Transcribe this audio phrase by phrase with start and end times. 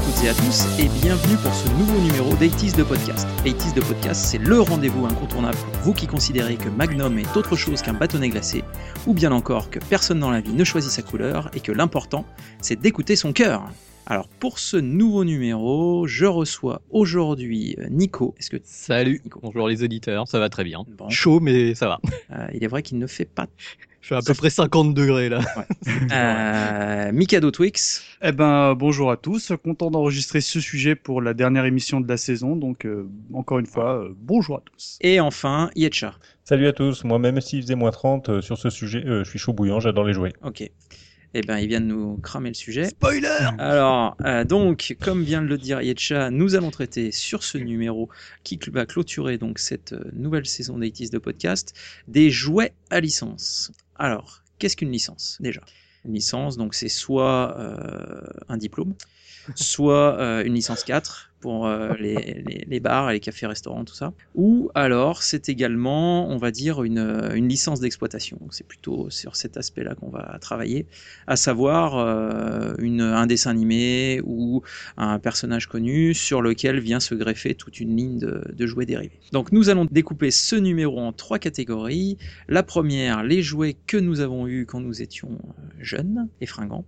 [0.00, 3.28] À toutes et à tous et bienvenue pour ce nouveau numéro d'Aitis de Podcast.
[3.44, 7.54] Aitis de Podcast, c'est le rendez-vous incontournable pour vous qui considérez que Magnum est autre
[7.54, 8.64] chose qu'un bâtonnet glacé,
[9.06, 12.24] ou bien encore que personne dans la vie ne choisit sa couleur et que l'important,
[12.62, 13.68] c'est d'écouter son cœur.
[14.06, 18.34] Alors pour ce nouveau numéro, je reçois aujourd'hui euh, Nico.
[18.38, 20.82] Est-ce que Salut, bonjour les auditeurs, ça va très bien.
[20.96, 21.10] Bon.
[21.10, 22.00] Chaud mais ça va.
[22.30, 23.48] Euh, il est vrai qu'il ne fait pas
[24.14, 25.40] suis à peu près 50 degrés là.
[26.12, 29.52] euh, Mikado Twix Eh ben, bonjour à tous.
[29.62, 32.56] Content d'enregistrer ce sujet pour la dernière émission de la saison.
[32.56, 34.98] Donc, euh, encore une fois, euh, bonjour à tous.
[35.00, 36.14] et enfin Yetcha.
[36.44, 39.30] Salut à tous, moi même s'il faisait moins 30 euh, sur ce sujet, euh, je
[39.30, 40.32] suis chaud bouillant, j'adore les jouer.
[40.42, 40.68] Ok.
[41.32, 42.86] Eh ben, il vient de nous cramer le sujet.
[42.86, 47.56] Spoiler Alors, euh, donc, comme vient de le dire Yetcha, nous allons traiter sur ce
[47.56, 48.08] numéro
[48.42, 51.72] qui va clôturer donc cette nouvelle saison d'Aitis de podcast
[52.08, 53.70] des jouets à licence.
[54.00, 55.60] Alors, qu'est-ce qu'une licence déjà?
[56.06, 58.94] Une licence, donc c'est soit euh, un diplôme,
[59.54, 63.94] soit euh, une licence 4 pour euh, les, les, les bars, les cafés, restaurants, tout
[63.94, 64.12] ça.
[64.34, 67.00] Ou alors c'est également, on va dire, une,
[67.48, 68.38] licence d'exploitation.
[68.50, 70.86] C'est plutôt sur cet aspect-là qu'on va travailler,
[71.26, 74.62] à savoir euh, un dessin animé ou
[74.96, 79.18] un personnage connu sur lequel vient se greffer toute une ligne de, de jouets dérivés.
[79.32, 82.18] Donc nous allons découper ce numéro en trois catégories.
[82.48, 86.84] La première, les jouets que nous avons eus quand nous étions euh, jeunes et fringants.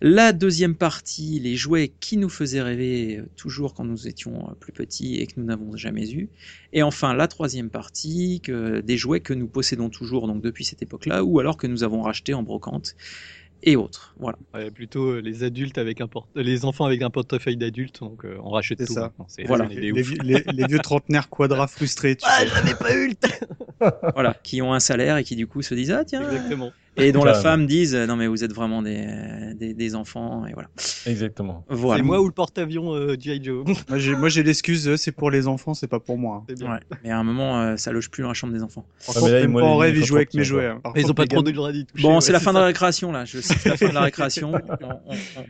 [0.00, 4.72] La deuxième partie, les jouets qui nous faisaient rêver toujours quand nous étions euh, plus
[4.72, 6.28] petits et que nous n'avons jamais eu.
[6.72, 10.82] Et enfin, la troisième partie, que, des jouets que nous possédons toujours donc depuis cette
[10.82, 12.94] époque-là, ou alors que nous avons rachetés en brocante
[13.62, 14.14] et autres.
[14.18, 14.36] Voilà.
[14.52, 16.28] Ouais, Plutôt euh, les adultes avec un porte...
[16.34, 18.92] les enfants avec un portefeuille d'adulte, donc euh, on rachète tout.
[18.92, 19.12] ça.
[19.46, 19.64] Voilà.
[19.66, 22.16] Les, vieux- les- les vieux trentenaires quadras frustrés.
[22.16, 25.46] tu Ah, j'avais pas eu le temps voilà, qui ont un salaire et qui du
[25.46, 26.70] coup se disent ah tiens Exactement.
[26.96, 29.06] Et dont la femme dise euh, non mais vous êtes vraiment des,
[29.54, 30.68] des, des enfants et voilà.
[31.06, 31.64] Exactement.
[31.68, 31.98] Voilà.
[32.00, 33.42] C'est moi ou le porte-avions euh, G.I.
[33.42, 33.64] Joe?
[33.88, 36.44] Moi, j'ai, moi, j'ai l'excuse, euh, c'est pour les enfants, c'est pas pour moi.
[36.48, 36.54] hein.
[36.60, 36.96] Ouais.
[37.04, 38.86] Mais à un moment euh, ça loge plus dans la chambre des enfants.
[39.06, 40.66] Par contre, mais là, même moi, pas en rêve, ils jouent avec mes jouets.
[40.66, 40.80] hein.
[40.96, 42.02] Ils ont pas trop de gamins- droit d'y toucher.
[42.02, 43.24] Bon, c'est la fin de la récréation là.
[43.24, 44.52] Je sais que c'est la fin de la récréation.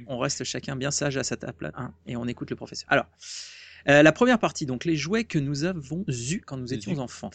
[0.09, 2.87] On, reste chacun bien sage à sa table hein, et on écoute le professeur.
[2.91, 3.07] Alors,
[3.89, 7.31] euh, la première partie, donc les jouets que nous avons eus quand nous étions enfants.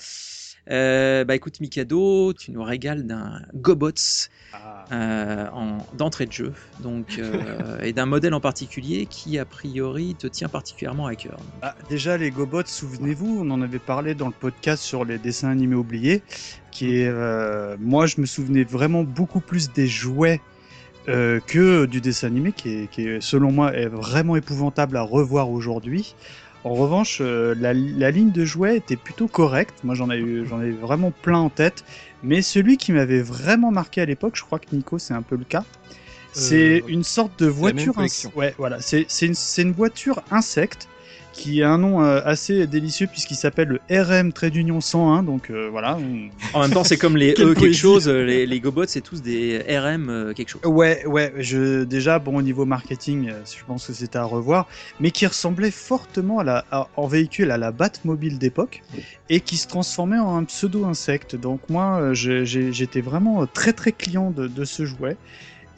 [0.69, 4.85] Euh, bah écoute Mikado, tu nous régales d'un Gobots Ah.
[4.91, 10.15] euh, en d'entrée de jeu, donc euh, et d'un modèle en particulier qui a priori
[10.15, 11.37] te tient particulièrement à cœur.
[11.61, 15.49] Ah, déjà, les Gobots, souvenez-vous, on en avait parlé dans le podcast sur les dessins
[15.49, 16.21] animés oubliés,
[16.71, 20.41] qui est, euh, moi, je me souvenais vraiment beaucoup plus des jouets
[21.09, 25.01] euh, que du dessin animé, qui est, qui est, selon moi, est vraiment épouvantable à
[25.01, 26.13] revoir aujourd'hui.
[26.63, 29.73] En revanche, euh, la, la ligne de jouets était plutôt correcte.
[29.83, 31.83] Moi, j'en ai eu, j'en ai vraiment plein en tête.
[32.23, 35.35] Mais celui qui m'avait vraiment marqué à l'époque, je crois que Nico, c'est un peu
[35.35, 35.63] le cas.
[36.33, 37.93] C'est Euh, une sorte de voiture.
[38.35, 38.79] Ouais, voilà.
[38.79, 40.87] C'est c'est une, c'est une voiture insecte
[41.33, 45.23] qui a un nom euh, assez délicieux puisqu'il s'appelle le RM trait d'union 101.
[45.23, 45.97] Donc euh, voilà.
[45.97, 49.01] on- En même temps, c'est comme les E quelque chose, euh, les, les Gobots, c'est
[49.01, 50.61] tous des RM euh, quelque chose.
[50.65, 51.33] Ouais, ouais.
[51.37, 54.67] Je déjà bon au niveau marketing, je pense que c'était à revoir,
[54.99, 58.81] mais qui ressemblait fortement à la à- en véhicule à la Batmobile d'époque
[59.29, 61.35] et qui se transformait en un pseudo insecte.
[61.35, 65.17] Donc moi, j'étais vraiment très très client de, de ce jouet.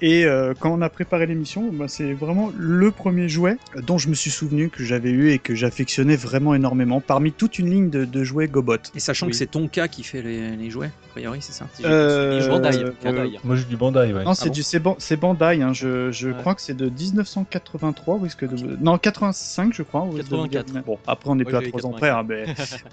[0.05, 3.55] Et euh, quand on a préparé l'émission, bah, c'est vraiment le premier jouet
[3.87, 7.57] dont je me suis souvenu que j'avais eu et que j'affectionnais vraiment énormément parmi toute
[7.57, 8.75] une ligne de, de jouets Gobot.
[8.95, 9.31] Et sachant Oui.
[9.31, 11.67] que c'est ton cas qui fait les, les jouets, a priori, c'est ça?
[11.85, 13.39] Euh, bien Bandai, euh, Bandai.
[13.45, 14.25] Moi j'ai du Bandai, ouais.
[14.25, 15.61] Non, c'est Ah du c'est c'est Bandai.
[15.61, 15.71] Hein.
[15.71, 16.35] Je, je Ouais.
[16.37, 18.77] crois que c'est de 1983 ou est-ce que de...
[18.81, 20.03] non 85 je crois.
[20.03, 20.85] ou est-ce de- 84.
[20.85, 22.09] Bon après on n'est plus à j'avais 3 ans près.
[22.09, 22.43] hein, mais...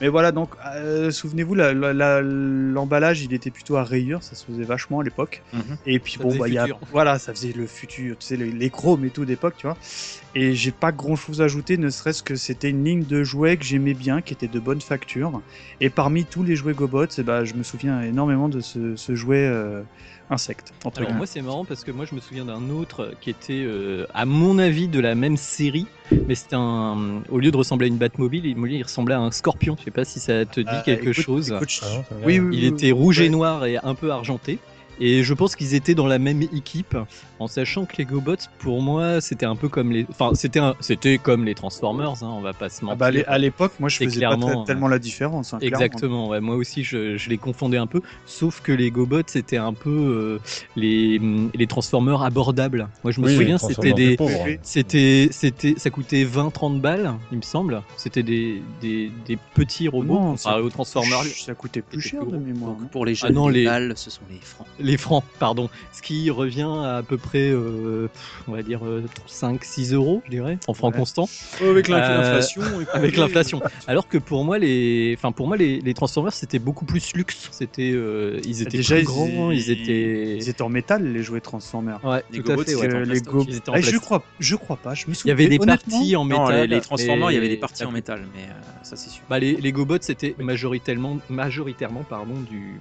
[0.01, 4.37] mais voilà donc euh, souvenez-vous la- la- la- l'emballage il était plutôt à rayures, ça
[4.37, 5.43] se faisait vachement à l'époque.
[5.53, 5.63] Mhm.
[5.87, 6.67] Et puis Ça bon bah il y a.
[7.01, 9.77] voilà ça faisait le futur, tu sais les, les chromes et tout d'époque tu vois.
[10.35, 13.57] Et j'ai pas grand chose à ajouter, ne serait-ce que c'était une ligne de jouets
[13.57, 15.41] que j'aimais bien, qui était de bonne facture.
[15.81, 19.15] Et parmi tous les jouets Gobots, eh ben, je me souviens énormément de ce, ce
[19.15, 19.81] jouet euh,
[20.29, 20.75] insecte.
[20.85, 23.65] entre Alors moi c'est marrant parce que moi je me souviens d'un autre qui était
[23.65, 25.87] euh, à mon avis de la même série
[26.29, 29.31] mais c'était un au lieu de ressembler à une Batmobile il, il ressemblait à un
[29.31, 32.35] scorpion je sais pas si ça te dit Ah, quelque écoute- chose écoute, Ah oui,
[32.37, 34.59] il oui, était rouge et noir et un peu argenté
[35.01, 36.97] et je pense qu'ils étaient dans la même équipe
[37.39, 40.75] en sachant que les GoBots pour moi c'était un peu comme les enfin c'était un-
[40.81, 43.39] c'était comme les Transformers hein, on va pas se Ah mentir bah, à l'é- à
[43.39, 45.55] l'époque, moi, je faisais clairement, tellement la différence.
[45.55, 45.59] hein.
[45.61, 49.57] Exactement, ouais, moi aussi je, je les confondais un peu, sauf que les GoBots c'était
[49.57, 50.39] un peu euh,
[50.77, 51.21] les,
[51.55, 52.89] les Transformers abordables.
[53.05, 54.17] Moi je me Oui, souviens, c'était Transformers
[54.49, 57.83] des, c'était, c'était, ça coûtait 20-30 balles, il me semble.
[57.97, 61.25] C'était des, des, des petits robots Non, ça- aux Transformers.
[61.25, 62.75] Ça coûtait plus cher de mémoire.
[62.77, 64.67] Donc pour les Ah jeunes, non, les les- balles, ce sont les francs.
[64.79, 65.69] Les les francs, pardon.
[65.93, 68.09] Ce qui revient à à peu près, euh,
[68.49, 68.81] on va dire,
[69.29, 70.99] 5-6 euros, je dirais, en francs Ouais.
[70.99, 71.29] constants.
[71.61, 72.63] avec Euh, l'inflation.
[72.95, 73.63] Avec l'inflation.
[73.87, 77.49] Alors que pour moi, les, enfin pour moi, les, les Transformers, c'était beaucoup plus luxe.
[77.53, 80.37] C'était, euh, ils étaient Déjà, plus ils- grands, ils, étaient.
[80.37, 82.05] Ils étaient en métal, les jouets Transformers.
[82.05, 82.75] Ouais, Les tout à fait.
[82.75, 82.87] ouais.
[82.87, 83.33] Euh, les plastoc.
[83.33, 84.95] Go- Ils étaient en Ah, je crois, je crois pas.
[84.95, 85.35] Je me Il y souviens.
[85.35, 86.45] avait des parties en métal.
[86.45, 88.53] Non, les, les Transformers, il y avait des parties en métal, mais euh,
[88.83, 89.23] ça c'est sûr.
[89.31, 92.81] Bah, les, les GoBots c'était majoritairement, majoritairement pardon, du,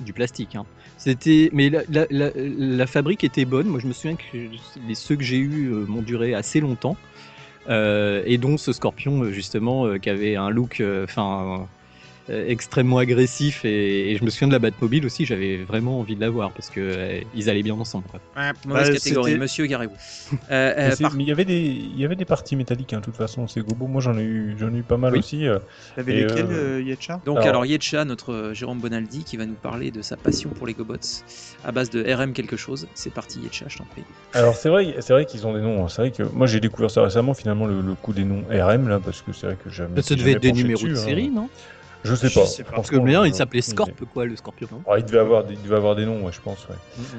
[0.00, 0.56] du plastique.
[0.56, 0.64] hein.
[0.96, 3.66] C'était, mais la, fabrique était bonne.
[3.66, 6.96] Moi, je me souviens que ceux que j'ai eus euh, m'ont duré assez longtemps.
[7.68, 11.66] Euh, et dont ce Scorpion euh, justement qui avait un look, enfin.
[12.30, 16.16] Euh, extrêmement agressif et, et je me souviens de la Batmobile aussi j'avais vraiment envie
[16.16, 18.20] de l'avoir parce que euh, ils allaient bien ensemble quoi.
[18.66, 19.94] Mauvaise Bah, catégorie, c'était- monsieur Garibou.
[20.50, 22.56] Euh, euh, Mais c'est- par- mais il y avait des, il y avait des parties
[22.56, 23.86] métalliques, hein, de toute façon, ces gobos.
[23.86, 25.18] Moi, j'en ai eu, j'en ai eu pas mal Oui.
[25.20, 25.46] aussi.
[25.46, 25.58] euh.
[25.96, 27.20] T'avais lesquels, euh, euh, Yetcha?
[27.24, 30.66] Donc alors, Alors- Yetcha, notre Jérôme Bonaldi, qui va nous parler de sa passion pour
[30.66, 30.94] les Gobots
[31.64, 32.88] à base de RM quelque chose.
[32.94, 34.04] C'est parti Yetcha, je t'en prie.
[34.32, 35.84] Alors, c'est vrai, c'est vrai qu'ils ont des noms.
[35.84, 35.88] hein.
[35.88, 38.88] C'est vrai que moi, j'ai découvert ça récemment, finalement, le, le coup des noms RM,
[38.88, 40.02] là, parce que c'est vrai que jamais.
[40.02, 40.96] Ça devait être des numéros de hein.
[40.96, 41.48] série non?
[42.04, 42.46] Je sais Je pas.
[42.46, 42.72] sais pas.
[42.72, 44.68] Parce que le mien il s'appelait Scorp quoi le Scorpion.
[44.86, 46.68] Ah, il devait avoir, des- il devait avoir des noms, ouais, je pense.
[46.68, 46.76] Ouais.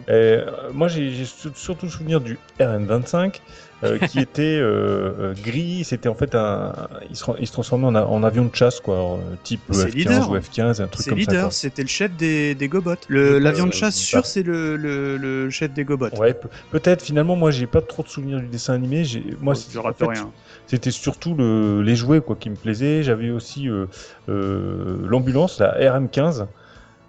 [0.08, 3.75] Et, euh, moi, j'ai j'ai sur- surtout souvenir du RN25 euh,
[4.08, 5.84] qui était euh, euh, gris.
[5.84, 6.74] C'était en fait un.
[7.10, 10.30] Il se, il se transformait en, avion de chasse, quoi, euh, type C'est F-15 leader.
[10.32, 11.32] ou F-15, un truc C'est comme ça.
[11.32, 11.52] leader, quoi.
[11.52, 12.96] c'était le chef des, des Gobots.
[13.08, 14.02] Le- L'avion de Euh, chasse, bah.
[14.02, 16.10] sûr, c'est le, le, le chef des Gobots.
[16.18, 17.02] Ouais, pe- peut-être.
[17.02, 19.04] Finalement, moi, j'ai pas trop de souvenirs du dessin animé.
[19.04, 20.20] J'ai, moi, Oh, c'est-.
[20.68, 23.04] C'était surtout le, les jouets quoi qui me plaisaient.
[23.04, 23.86] J'avais aussi euh,
[24.30, 26.48] euh, l'ambulance, la RM15.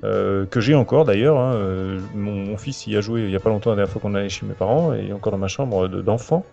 [0.05, 1.39] Euh, que j'ai encore d'ailleurs.
[1.39, 1.55] hein.
[1.55, 4.01] Euh, Mon, mon fils y a joué il y a pas longtemps, la dernière fois
[4.03, 6.45] qu'on allait chez mes parents, et encore dans ma chambre de- d'enfant.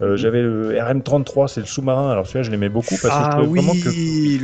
[0.00, 0.16] Euh, Mhm.
[0.16, 2.10] J'avais le RM33, c'est le sous-marin.
[2.10, 3.88] Alors celui-là, je l'aimais beaucoup parce que je Ah trouvais oui, vraiment que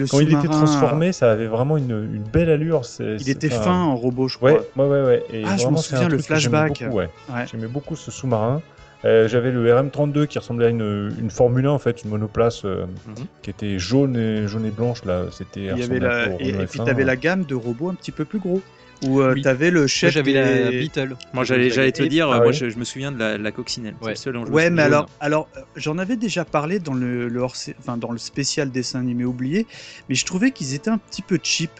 [0.00, 2.82] le quand il était transformé, ça avait vraiment une, une belle allure.
[3.00, 4.52] Il était fin en robot, je crois.
[4.52, 5.25] Ouais, ouais, ouais, ouais.
[5.31, 6.82] Et Ah, je un souviens, le j'aimais flashback.
[6.82, 7.08] beaucoup, ouais.
[7.32, 7.46] Ouais.
[7.50, 8.60] J'aimais beaucoup ce sous-marin.
[9.04, 12.64] Euh, J'avais le RM32 qui ressemblait à une, une Formule 1 en fait, une monoplace
[12.64, 13.26] euh, Mhm.
[13.42, 15.26] qui était jaune et jaune et blanche là.
[15.30, 15.60] C'était.
[15.60, 16.26] Il y avait la...
[16.40, 17.06] Et, et puis F1, t'avais hein.
[17.06, 18.60] la gamme de robots un petit peu plus gros.
[19.06, 19.42] Où euh, Oui.
[19.42, 21.14] t'avais le Moi, chef j'avais la Beetle.
[21.32, 23.52] Moi j'allais j'allais te Et- dire, Ah moi je, je me souviens de la, la
[23.52, 23.94] coccinelle.
[24.00, 24.10] C'est Ouais.
[24.10, 27.54] le seul Ouais, mais alors, alors euh, j'en avais déjà parlé dans le, le hors-
[27.78, 29.68] enfin, dans le spécial dessin animé oublié,
[30.08, 31.70] mais je trouvais qu'ils étaient un petit peu cheap.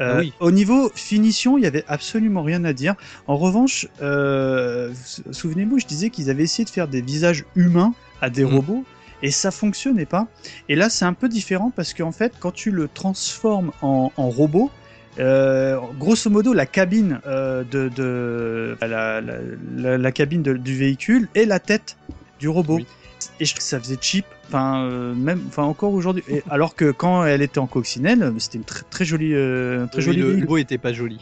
[0.00, 0.32] Euh, oui.
[0.40, 2.94] Au niveau finition, il y avait absolument rien à dire.
[3.26, 7.94] En revanche, euh, sou- souvenez-vous, je disais qu'ils avaient essayé de faire des visages humains
[8.20, 8.54] à des Mhm.
[8.54, 8.84] robots.
[9.20, 10.28] Et ça fonctionnait pas.
[10.68, 14.28] Et là, c'est un peu différent parce qu'en fait, quand tu le transformes en, en
[14.28, 14.70] robot,
[15.18, 19.40] euh, grosso modo, la cabine euh, de, de la, la-
[19.76, 21.96] la- la cabine de- du véhicule et la tête
[22.38, 22.76] du robot.
[22.76, 22.86] Oui.
[23.40, 24.24] Et je trouve que ça faisait cheap.
[24.48, 26.22] Enfin, euh, même, enfin encore aujourd'hui.
[26.50, 30.04] Alors que quand elle était en coccinelle, c'était une très, très jolie, euh, très Oui,
[30.04, 31.18] jolie le logo était pas joli.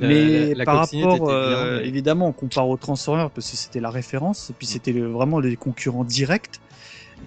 [0.00, 3.80] Mais la- la par rapport, euh, mais- évidemment, on compare aux Transformers parce que c'était
[3.80, 6.60] la référence, et puis c'était le- vraiment les concurrents directs.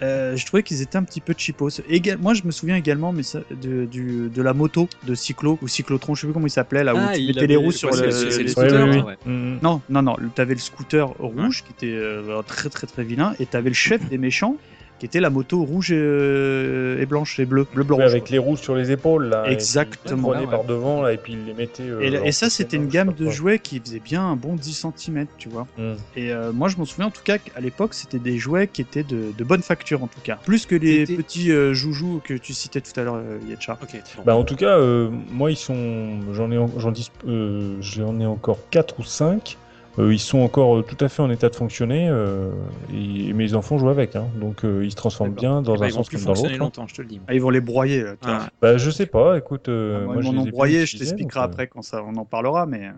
[0.02, 1.70] Euh, je trouvais qu'ils étaient un petit peu cheapos.
[1.90, 5.60] Éga- moi, je me souviens également mais ça, de, du- de la moto de Cyclo
[5.62, 7.48] ou Cyclotron, je sais plus comment il s'appelait là, où Ah, tu il mettais avait-
[7.48, 8.02] les roues sur le.
[8.08, 9.18] les le Ouais.
[9.62, 10.16] Non, non, non.
[10.34, 14.08] T'avais le scooter rouge qui était euh, très très très vilain, et t'avais le chef
[14.10, 14.58] des méchants
[15.02, 18.00] qui était la moto rouge et, euh, et blanche et bleu, bleu blanc.
[18.02, 19.46] Avec les roues sur les épaules là.
[19.50, 20.16] Exactement.
[20.16, 20.52] Ils prenaient Ouais.
[20.52, 21.82] par devant là et puis ils les mettaient.
[21.82, 25.26] euh, Et, ça, c'était une gamme de jouets qui faisait bien un bon 10 cm,
[25.40, 25.66] tu vois.
[25.80, 25.96] Mhm.
[26.16, 28.82] Et euh, moi, je m'en souviens en tout cas qu'à l'époque, c'était des jouets qui
[28.84, 30.38] étaient de, de bonne facture en tout cas.
[30.46, 33.80] Plus que les petits euh, joujoux que tu citais tout à l'heure, euh, Yetcha.
[34.18, 34.24] Bon.
[34.24, 38.28] Bah en tout cas, euh, moi ils sont, j'en ai, j'en dis, euh, j'en ai
[38.28, 39.58] encore 4 ou 5.
[39.98, 42.50] Ils sont encore euh, tout à fait en état de fonctionner euh,
[42.94, 44.28] et mes enfants jouent avec, hein.
[44.40, 46.58] donc euh, ils se transforment bien dans Bah, un ils vont sens comme dans fonctionner
[46.58, 46.62] l'autre.
[46.62, 46.66] hein.
[46.66, 47.20] longtemps, je te le dis.
[47.28, 48.06] Ah, ils vont les broyer.
[48.26, 50.52] Ah, Bah je sais pas, écoute, euh, Ah, moi, moi, ils je m'en les ont
[50.52, 52.92] broyé, je t'expliquerai euh, après quand ça, on en parlera, mais euh,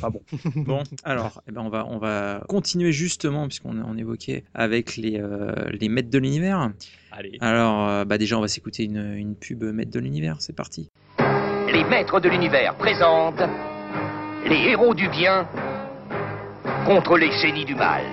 [0.00, 0.20] pas bon.
[0.56, 5.18] Bon, alors, eh ben on, va, on va continuer justement, puisqu'on on évoquait avec les,
[5.20, 6.70] euh, les maîtres de l'univers.
[7.12, 7.38] Allez.
[7.40, 10.90] Alors, euh, bah déjà, on va s'écouter une, une pub maître de l'univers, c'est parti.
[11.72, 13.42] Les maîtres de l'univers présentent
[14.48, 15.48] les héros du bien
[16.86, 18.04] contre les génies du mal.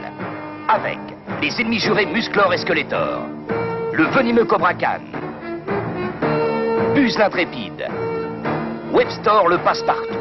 [0.67, 0.97] Avec
[1.41, 3.21] les ennemis jurés Musclor et Skeletor,
[3.93, 5.01] le venimeux Cobra Khan,
[6.95, 7.87] Buzz l'intrépide,
[8.91, 10.17] Webstor le passe-partout,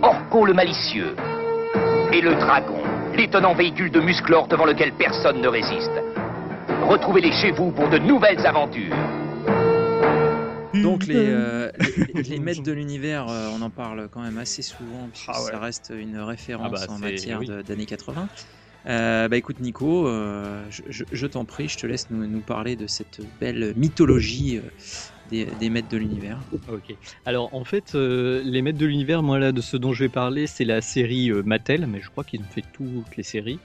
[0.00, 1.16] Orko le malicieux
[2.12, 2.82] et le dragon,
[3.16, 6.02] l'étonnant véhicule de Musclor devant lequel personne ne résiste.
[6.88, 8.94] Retrouvez-les chez vous pour de nouvelles aventures.
[10.84, 11.70] Donc, les, euh,
[12.14, 15.42] les, les maîtres de l'univers, euh, on en parle quand même assez souvent, puisque Ah
[15.42, 15.50] ouais.
[15.50, 17.50] ça reste une référence Ah bah, en matière oui.
[17.64, 18.28] d'années 80.
[18.86, 22.42] Euh, bah écoute Nico, euh, je, je- je t'en prie, je te laisse nous, nous
[22.42, 24.60] parler de cette belle mythologie
[25.30, 26.38] des, des maîtres de l'univers.
[26.70, 26.94] Ok.
[27.24, 30.10] Alors en fait, euh, les maîtres de l'univers, moi là, de ce dont je vais
[30.10, 33.58] parler, c'est la série euh, Mattel, mais je crois qu'ils ont fait toutes les séries,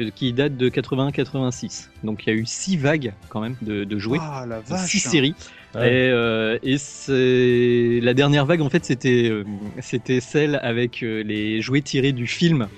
[0.00, 1.90] euh, qui date de 81-86.
[2.02, 4.98] Donc il y a eu six vagues quand même de, de jouets, Ah la six
[4.98, 5.06] vache.
[5.12, 5.34] séries.
[5.74, 5.88] Ouais.
[5.88, 9.44] Et, euh, et c'est la dernière vague en fait, c'était euh,
[9.80, 12.68] c'était celle avec euh, les jouets tirés du film.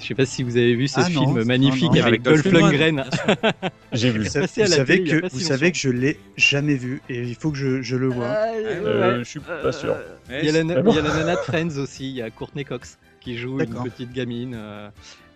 [0.00, 2.22] Je sais pas si vous avez vu ce Ah film non, magnifique non, avec, avec
[2.22, 3.04] Dolph Lundgren.
[3.92, 4.20] J'ai vu.
[4.20, 7.22] Vous, sa- vous savez télé que vous si savez que je l'ai jamais vu et
[7.22, 8.26] il faut que je, je le vois.
[8.26, 9.96] Euh, je suis pas sûr.
[10.30, 12.16] Il y, a la, Ah bon il y a la nana de Friends aussi, il
[12.16, 14.54] y a Courtney Cox qui joue une petite gamine.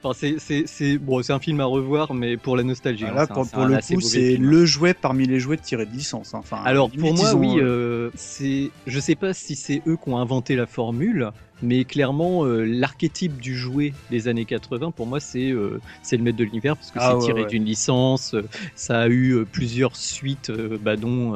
[0.00, 3.04] Enfin, c'est, c'est, c'est, bon, c'est un film à revoir, mais pour la nostalgie.
[3.06, 6.34] Ah, hein, un- pour, le coup, c'est le jouet parmi les jouets tirés de licence.
[6.34, 6.38] hein.
[6.40, 10.08] Enfin, Alors pour moi, oui, euh, euh, c'est, je sais pas si c'est eux qui
[10.08, 11.30] ont inventé la formule,
[11.62, 16.22] mais clairement euh, l'archétype du jouet des années 80, pour moi, c'est euh, c'est le
[16.22, 17.48] maître de l'univers parce que Ah, c'est ouais, tiré ouais.
[17.48, 18.36] d'une licence.
[18.76, 21.34] ça a eu plusieurs suites, bah, dont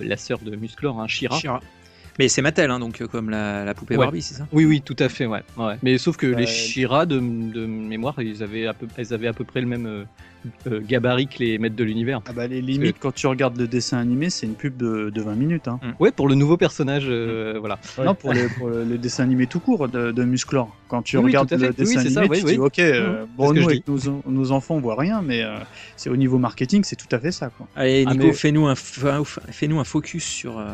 [0.00, 1.38] la sœur de Musclor, hein, Shira.
[1.38, 1.60] Shira.
[2.18, 4.04] Mais c'est Mattel, hein, donc euh, comme la, la poupée Ouais.
[4.04, 5.42] Barbie, c'est ça Oui, oui, tout à fait, ouais.
[5.56, 5.74] ouais.
[5.82, 9.28] Mais sauf que Euh, les Shira, de, de mémoire, ils avaient, à peu, elles avaient
[9.28, 10.04] à peu près le même euh,
[10.66, 12.20] euh, gabarit que les maîtres de l'univers.
[12.28, 15.22] Ah bah, les limites, quand tu regardes le dessin animé, c'est une pub de, de
[15.22, 15.68] 20 minutes.
[15.68, 15.78] Hein.
[16.00, 17.78] Ouais, pour le nouveau personnage, euh, voilà.
[17.98, 18.04] Ouais.
[18.04, 20.74] Non, pour, le, pour le, le dessin animé tout court de, de Musclor.
[20.88, 22.52] Quand tu Oui, regardes le dessin animé, tu oui.
[22.54, 25.56] dis ok, euh, bon, nous, avec nos, nos enfants, on voit rien, mais euh,
[25.96, 27.50] c'est au niveau marketing, c'est tout à fait ça.
[27.56, 27.68] Quoi.
[27.76, 30.66] Allez, Ah, Nico, mais- fais-nous un, f- fais-nous un focus sur euh,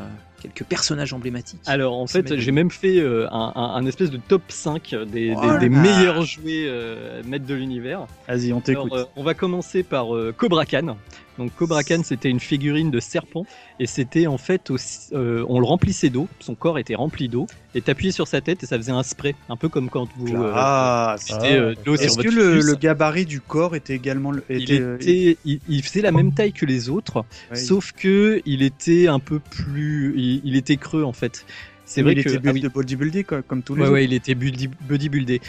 [0.45, 1.61] quelques personnages emblématiques.
[1.67, 5.35] Alors en fait, j'ai même fait euh, un, un- un espèce de top 5 des,
[5.69, 8.07] meilleurs jouets euh, maîtres de l'univers.
[8.29, 8.93] Vas-y, on t'écoute.
[8.93, 10.97] euh, on va commencer par euh, Cobra Khan.
[11.39, 13.45] Donc Cobra Khan, c'était une figurine de serpent
[13.81, 17.47] et c'était en fait aussi, euh, on le remplissait d'eau, son corps était rempli d'eau
[17.75, 20.35] et t'appuyais sur sa tête et ça faisait un spray, un peu comme quand vous
[20.37, 24.45] euh, ah, euh, de l'eau sur est-ce que le, gabarit du corps était également le-
[24.49, 27.93] il, était, euh, était, il, il faisait la même taille que les autres, ouais, sauf
[27.93, 31.45] que il était un peu plus, il, il était creux en fait.
[31.85, 32.61] C'est vrai il que était ah oui.
[32.61, 33.95] build- bodybuildé quoi, comme tous les Ouais, autres.
[33.95, 35.41] ouais, il était bodybuildé.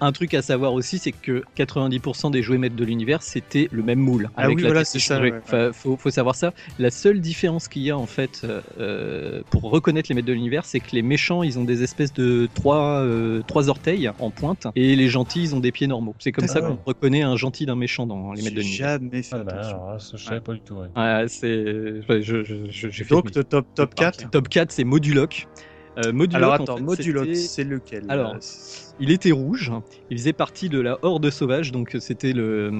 [0.00, 3.82] Un truc à savoir aussi, c'est que 90% des jouets maîtres de l'univers, c'était le
[3.82, 4.30] même moule.
[4.36, 6.52] Ah avec oui, la voilà, c'est ça, ouais, Enfin, faut, faut savoir ça.
[6.78, 8.46] La seule différence qu'il y a, en fait,
[8.78, 12.12] euh, pour reconnaître les maîtres de l'univers, c'est que les méchants, ils ont des espèces
[12.12, 16.14] de trois, euh, trois orteils en pointe, et les gentils, ils ont des pieds normaux.
[16.18, 16.68] C'est comme Ah ça ouais.
[16.68, 18.88] qu'on reconnaît un gentil d'un méchant dans les maîtres de J'ai l'univers.
[19.00, 20.74] jamais fait Ah, bah, alors, ça, je savais pas du tout.
[20.74, 20.88] ouais.
[20.96, 22.02] Ouais, c'est.
[22.08, 24.30] ouais, je, je, je- j'ai fait Donc, top, top, top 4.
[24.30, 25.46] Top 4, c'est Moduloc.
[25.98, 28.36] Euh, Alors en attends, fait, c'était- c'est lequel Alors,
[28.98, 29.72] Il était rouge,
[30.10, 32.70] il faisait partie de la Horde sauvage, donc c'était le.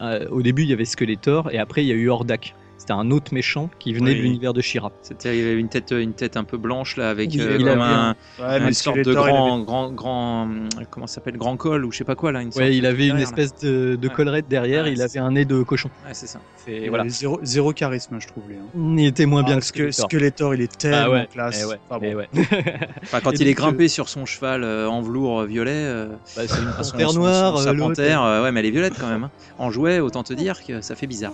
[0.00, 2.54] euh, au début, il y avait Skeletor, et après, il y a eu Hordak.
[2.82, 4.16] C'était un autre méchant qui venait Oui.
[4.16, 4.90] de l'univers de Shira.
[5.02, 7.80] C'était, il avait une tête, une tête un peu blanche là, avec euh, il comme
[7.80, 10.48] avait un, Ouais, une sorte de grand, avait- grand, grand,
[10.90, 12.42] comment s'appelle, grand col ou je sais pas quoi là.
[12.42, 13.22] Une sorte Ouais, il avait une là.
[13.22, 14.12] espèce de, de Ouais.
[14.14, 15.90] collerette derrière, Ouais, il avait un nez de cochon.
[16.04, 16.40] Ouais, c'est ça.
[16.66, 17.08] Il voilà.
[17.08, 18.42] zéro, zéro charisme, je trouve.
[18.48, 18.66] Lui, hein.
[18.98, 20.06] Il était moins bien Ah, que Ske- Skeletor.
[20.10, 21.60] Skeletor, il est tellement Ah ouais, classe.
[21.62, 22.06] eh ouais, Enfin, bon.
[22.10, 22.28] eh ouais.
[23.04, 25.70] Enfin, quand Et il est donc, grimpé sur son cheval euh, en velours euh, violet,
[25.72, 28.58] euh, Bah, c'est une son- panthère son- noire, son- sa euh, panthère, euh, ouais, mais
[28.60, 29.24] elle est violette quand même.
[29.24, 29.30] hein.
[29.58, 31.32] En jouet, autant te dire que ça fait bizarre.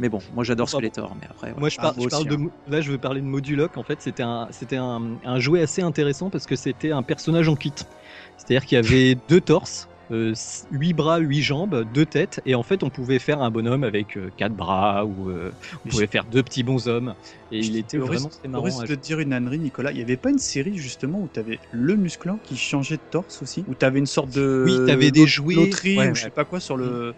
[0.00, 1.48] Mais bon, moi j'adore Skeletor, mais après.
[1.48, 1.60] voilà.
[1.60, 2.36] Moi, je, Ah, par- je parle de.
[2.36, 3.76] Mo- Là, je veux parler de Moduloc.
[3.76, 7.48] En fait, c'était un, c'était un, un jouet assez intéressant parce que c'était un personnage
[7.48, 7.72] en kit.
[8.36, 10.34] C'est-à-dire qu'il y avait deux torses, euh,
[10.72, 14.16] huit bras, huit jambes, deux têtes, et en fait, on pouvait faire un bonhomme avec
[14.16, 15.52] euh, quatre bras ou euh,
[15.84, 17.14] on pouvait faire deux petits bonshommes.
[17.50, 18.64] Et il était vraiment risque- marrant.
[18.64, 19.92] risque de te dire une ânerie, Nicolas.
[19.92, 23.02] Il n'y avait pas une série justement où tu avais le musclant qui changeait de
[23.10, 23.64] torse aussi?
[23.68, 24.64] Où tu avais une sorte de.
[24.66, 27.14] Oui, t'avais des jouets, loterie ouais, ou je sais pas quoi sur le.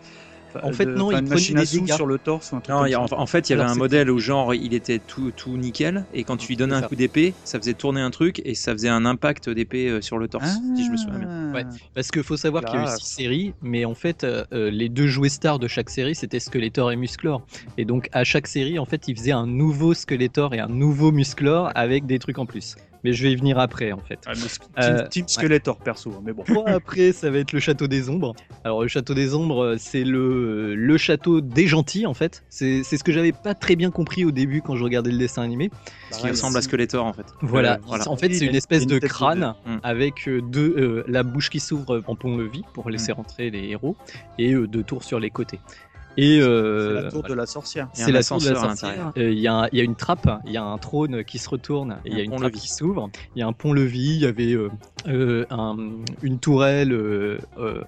[0.63, 1.95] En fait, de- non, il une prenait machine à des sous dégâts.
[1.95, 3.17] sur le torse ou un truc Non, comme il y a- ça.
[3.17, 5.57] en, en fait, il y avait Alors, un modèle où genre il était tout, tout
[5.57, 6.89] nickel, et quand tu lui donnais un ça.
[6.89, 10.19] coup d'épée, ça faisait tourner un truc et ça faisait un impact d'épée euh, sur
[10.19, 11.29] le torse, si je me souviens bien.
[11.53, 11.55] Ah.
[11.57, 11.65] Ouais.
[11.95, 14.71] Parce qu'il faut savoir qu'il y a eu six séries, mais en fait, euh, euh,
[14.71, 17.45] les deux jouets stars de chaque série, c'était Skeletor et Musclor.
[17.79, 21.13] Et donc, à chaque série, en fait, ils faisaient un nouveau Skeletor et un nouveau
[21.13, 22.77] Musclor avec des trucs en plus.
[23.05, 24.19] Mais je vais y venir après, en fait.
[24.27, 26.43] Ah, Team, Euh, Team Skeletor perso, hein, mais bon.
[26.49, 28.35] Moi, après, ça va être le château des ombres.
[28.65, 32.43] Alors, le château des ombres, euh, c'est le, le château des gentils, en fait.
[32.49, 35.19] C'est c'est ce que j'avais pas très bien compris au début quand je regardais le
[35.19, 35.71] dessin animé.
[36.13, 37.27] Qui ressemble à Skeletor en fait.
[37.43, 38.09] Voilà, Euh, voilà.
[38.09, 39.55] en fait, c'est une espèce de une tête de crâne.
[39.67, 39.77] Mm.
[39.83, 43.97] avec euh, deux, euh, la bouche qui s'ouvre en pont-levis pour laisser rentrer les héros
[44.39, 45.59] et euh, deux tours sur les côtés.
[46.17, 47.89] Et C'est euh, la tour de la sorcière.
[47.93, 49.13] C'est la tour de la sorcière.
[49.17, 51.99] Euh, Il y, a y une trappe, il y a un trône qui se retourne,
[52.05, 53.11] et il y a Un une trappe qui s'ouvre.
[53.35, 54.71] Il y a un pont-levis, il y avait euh,
[55.09, 55.77] euh, un-
[56.23, 57.39] une tourelle euh,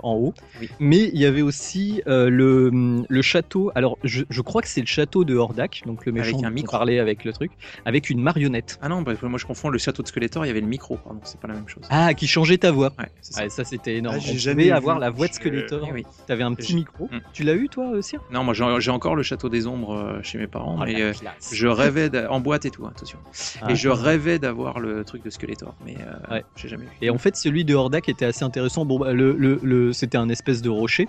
[0.02, 0.34] en haut.
[0.60, 0.68] Oui.
[0.80, 3.70] Mais il y avait aussi le, le château.
[3.74, 6.50] Alors, je, je crois que c'est le château de Hordak, donc le méchant Avec un
[6.50, 6.72] micro.
[6.72, 7.52] parlait avec le truc,
[7.84, 8.78] avec une marionnette.
[8.82, 11.20] Ah non, moi je confonds le château de Skeletor, il y avait le micro, pardon,
[11.24, 11.84] c'est pas la même chose.
[11.90, 12.92] Ah, qui changeait ta voix.
[12.98, 13.42] Ouais, c'est ça.
[13.42, 14.16] Ouais, ça c'était énorme.
[14.18, 14.70] Ah, j'ai jamais vu.
[14.72, 15.86] avoir la voix de Skeletor.
[15.88, 16.04] Eh oui.
[16.26, 17.04] T'avais un petit micro.
[17.06, 17.18] Mm.
[17.32, 20.38] Tu l'as eu toi, euh, Non, moi j'ai encore le château des ombres euh, chez
[20.38, 21.12] mes parents, Oh, mais euh,
[21.52, 23.18] je rêvais en boîte et tout, attention.
[23.62, 23.70] Ah.
[23.70, 26.44] Et je rêvais d'avoir le truc de Skeletor, mais euh, Ouais.
[26.56, 26.90] j'ai jamais vu.
[27.02, 28.84] Et en fait, celui de Hordak était assez intéressant.
[28.84, 31.08] Bon, bah, le, le- le- c'était un espèce de rocher.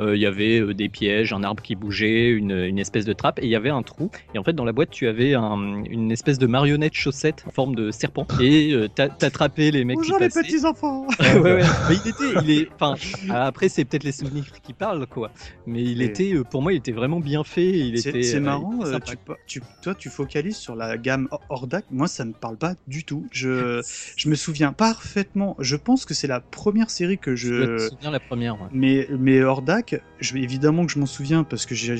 [0.00, 3.12] Euh, Il y avait euh, des pièges, un arbre qui bougeait, une, une espèce de
[3.12, 4.10] trappe, et il y avait un trou.
[4.34, 7.50] Et en fait, dans la boîte, tu avais un- une espèce de marionnette chaussette en
[7.50, 8.26] forme de serpent.
[8.40, 10.42] Et euh, t'a- t'attrapais les mecs Bonjour qui les passaient.
[10.42, 11.62] petits enfants ouais, ouais.
[11.88, 12.94] Mais il était, il est, enfin,
[13.30, 15.30] après c'est peut-être les souvenirs qui parlent, quoi.
[15.66, 17.66] Mais il Et- était, pour moi, il était vraiment bien fait.
[17.70, 18.22] Il C'est était.
[18.22, 18.98] c'est marrant, était euh,
[19.46, 22.74] tu, tu- toi tu focalises sur la gamme Hor- Hordak, moi ça me parle pas
[22.86, 23.26] du tout.
[23.32, 23.80] Je,
[24.16, 27.46] je me souviens parfaitement, je pense que c'est la première série que Je
[27.78, 27.88] je...
[27.88, 28.54] souvenir la première.
[28.60, 28.68] ouais.
[28.72, 29.85] Mais, mais Hordak,
[30.18, 31.96] je, évidemment que je m'en souviens parce que j'ai-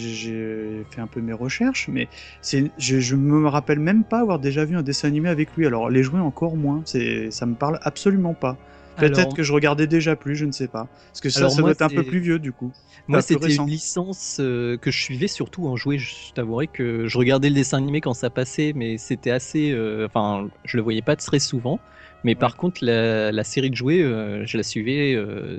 [0.90, 2.08] fait un peu mes recherches, mais
[2.42, 5.66] je, je me rappelle même pas avoir déjà vu un dessin animé avec lui.
[5.66, 6.82] Alors les jouets encore moins,
[7.30, 8.56] ça me parle absolument pas.
[8.98, 10.88] Peut-être que je regardais déjà plus, je ne sais pas.
[11.12, 12.72] Parce que ça, Alors ça moi, doit être un peu plus vieux du coup.
[13.08, 15.98] Moi, c'était une licence euh, que je suivais surtout en jouet.
[15.98, 19.70] Je t'avouerai que je regardais le dessin animé quand ça passait, mais c'était assez.
[19.70, 21.82] euh, Enfin, je le voyais pas très souvent.
[22.25, 25.58] Mais par contre, la, la série de jouets, euh, je la suivais euh,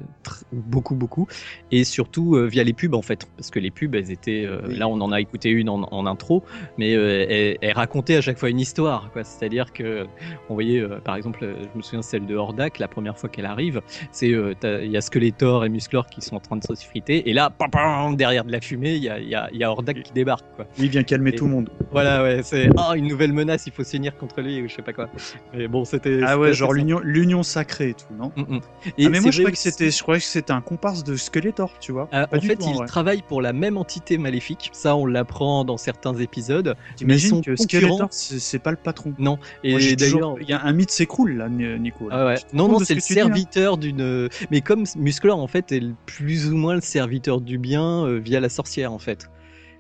[0.52, 1.28] beaucoup, beaucoup.
[1.72, 3.28] Et surtout euh, via les pubs, en fait.
[3.38, 4.48] Parce que les pubs, elles étaient.
[4.68, 4.76] Oui.
[4.78, 6.44] Là, on en a écouté une en, en intro,
[6.78, 9.10] mais elles, elles racontaient à chaque fois une histoire.
[9.24, 10.06] C'est-à-dire que,
[10.50, 11.40] on voyait, par exemple,
[11.74, 15.02] je me souviens celle de Hordak, la première fois qu'elle arrive, c'est il y a
[15.02, 18.44] Skeletor et Musclor qui sont en train de se friter, et là, pam, pam, derrière
[18.46, 20.46] de la fumée, il y a, y a- il y a Hordak qui débarque.
[20.56, 20.66] Quoi.
[20.78, 21.70] Il vient calmer Et- tout le monde.
[21.92, 24.82] Voilà, ouais, c'est ah, une nouvelle menace, il faut s'unir contre lui ou je sais
[24.82, 25.10] pas quoi.
[25.54, 26.20] Mais bon, c'était.
[26.24, 28.60] Ah c'était ouais, genre l'union, sacrée et tout, non Mm, mm.
[28.86, 31.72] Ah, mais moi je croyais que c'était, je croyais que c'était un comparse de Skeletor,
[31.80, 32.08] tu vois.
[32.12, 32.88] Ah, en fait, tout, en il vrai.
[32.88, 34.70] travaille pour la même entité maléfique.
[34.74, 36.76] Ça, on l'apprend dans certains épisodes.
[36.96, 37.56] T'imagines que.
[37.56, 39.14] Skeletor c'est pas le patron.
[39.18, 39.38] Non.
[39.64, 42.10] Et d'ailleurs, il y a un mythe s'écroule là, Ni- Nico.
[42.10, 42.16] là.
[42.20, 42.36] Ah ouais.
[42.54, 44.30] Non, non, c'est ce le serviteur d'une.
[44.52, 48.40] Mais comme Musclor, en fait, est plus ou moins le serviteur du bien euh, via
[48.40, 49.30] la sorcière, en fait.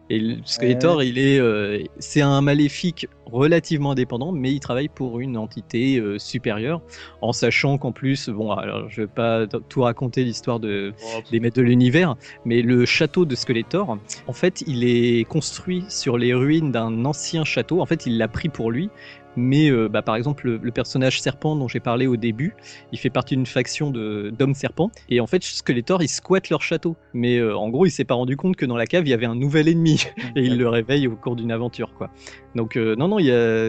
[0.10, 5.38] Et Skeletor, il est, euh, c'est un maléfique relativement indépendant, mais il travaille pour une
[5.38, 6.82] entité euh, supérieure,
[7.22, 10.94] en sachant qu'en plus, bon, alors je vais pas tout raconter l'histoire de
[11.30, 12.16] des maîtres de l'univers,
[12.46, 17.44] mais le château de Skeletor, en fait, il est construit sur les ruines d'un ancien
[17.44, 17.82] château.
[17.82, 18.90] En fait, il l'a pris pour lui.
[19.38, 22.56] Mais euh, bah, par exemple, le, le personnage serpent dont j'ai parlé au début,
[22.92, 24.92] il fait partie d'une faction d'hommes serpents.
[25.10, 26.98] Et en fait, Skeletor, il squatte leur château.
[27.14, 29.14] Mais euh, en gros, il s'est pas rendu compte que dans la cave, il y
[29.14, 30.04] avait un nouvel ennemi.
[30.36, 32.10] et il le réveille au cours d'une aventure, quoi.
[32.56, 33.18] Donc, euh, non, non,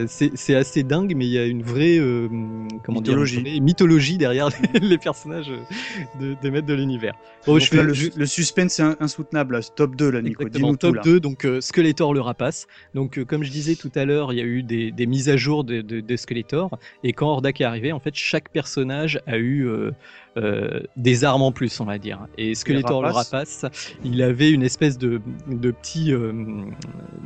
[0.08, 2.28] c'est assez dingue, mais il y a une vraie euh,
[2.84, 3.40] comment dire, Mythologie.
[3.42, 5.52] vraie mythologie derrière les, les personnages
[6.20, 7.14] de, des maîtres de l'univers.
[7.46, 10.44] Je fais là, le, je- le suspense est in- insoutenable, là, top 2 là, Nico.
[10.48, 11.02] Dis-nous tout top là.
[11.04, 12.66] 2, donc Skeletor le rapace.
[12.94, 15.36] Donc, comme je disais tout à l'heure, il y a eu des, des mises à
[15.36, 16.78] jour de, de, de Skeletor.
[17.04, 19.90] Et quand Hordak est arrivé, en fait, chaque personnage a eu euh,
[20.36, 22.26] euh, des armes en plus, on va dire.
[22.36, 23.64] Et Skeletor le rapace.
[24.04, 26.32] il avait une espèce de, de petit, euh,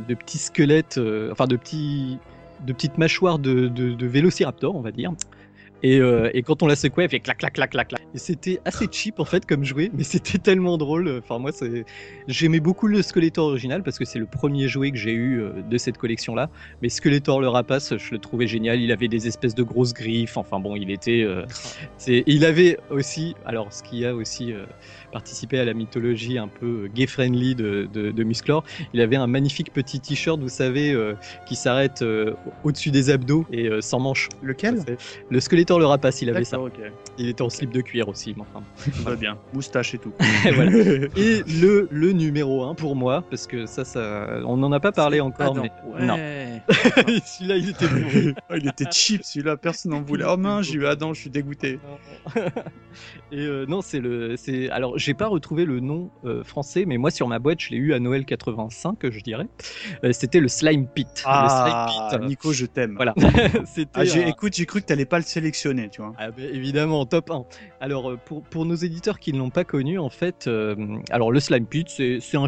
[0.08, 2.18] de petit squelette, enfin de petits,
[2.66, 5.12] de petites mâchoires de, de, de vélociraptor, on va dire.
[5.82, 8.02] Et, euh, et quand on la secouait, elle fait clac, clac, clac, clac, clac.
[8.14, 11.20] Et c'était assez cheap en fait comme jouet, mais c'était tellement drôle.
[11.22, 11.50] Enfin, moi,
[12.28, 15.62] j'aimais beaucoup le Skeletor original parce que c'est le premier jouet que j'ai eu euh,
[15.68, 16.50] de cette collection-là.
[16.82, 18.80] Mais Skeletor le rapace, je le trouvais génial.
[18.80, 20.36] Il avait des espèces de grosses griffes.
[20.36, 21.22] Enfin, bon, il était.
[21.22, 21.44] euh.
[22.06, 23.34] Il avait aussi.
[23.44, 24.64] Alors, ce qui a aussi euh,
[25.12, 29.72] participé à la mythologie un peu gay-friendly de, de, de Musclor, il avait un magnifique
[29.72, 30.96] petit t-shirt, vous savez,
[31.46, 32.04] qui s'arrête
[32.64, 34.28] au-dessus des abdos et sans manches.
[34.42, 34.78] Lequel?
[35.30, 36.56] Le Skeletor le rapace, il avait ça.
[36.56, 36.92] D'accord, ok.
[37.18, 38.34] Il était en slip de cuir aussi.
[38.36, 38.64] mais enfin.
[39.04, 39.38] Va bien.
[39.52, 40.12] Moustache et tout.
[40.54, 40.70] Voilà.
[41.16, 44.92] Et le, le numéro 1 pour moi, parce que ça, ça on n'en a pas
[44.92, 45.70] parlé encore, mais
[46.04, 46.16] non.
[47.24, 48.34] Celui-là il était pourri.
[48.48, 50.24] Ah, il était cheap celui-là, personne n'en voulait.
[50.28, 51.78] Oh mince, j'ai eu Adam, je suis dégoûté.
[53.32, 56.98] Et euh, non, c'est le, c'est alors j'ai pas retrouvé le nom euh, français, mais
[56.98, 59.46] moi sur ma boîte je l'ai eu à Noël 85, je dirais.
[60.04, 61.22] Euh, C'était le Slime Pit.
[61.24, 62.28] Ah, le Slime Pit.
[62.28, 62.94] Nico, je t'aime.
[62.96, 63.14] Voilà.
[63.94, 65.52] Ah, un- Écoute, j'ai cru que t'allais pas le sélectionner,
[65.90, 66.12] tu vois.
[66.18, 67.44] Ah bah, évidemment, top 1.
[67.80, 70.74] Alors, euh, pour, pour nos éditeurs qui ne l'ont pas connu, en fait, euh,
[71.10, 72.46] alors le Slime Pit, c'est un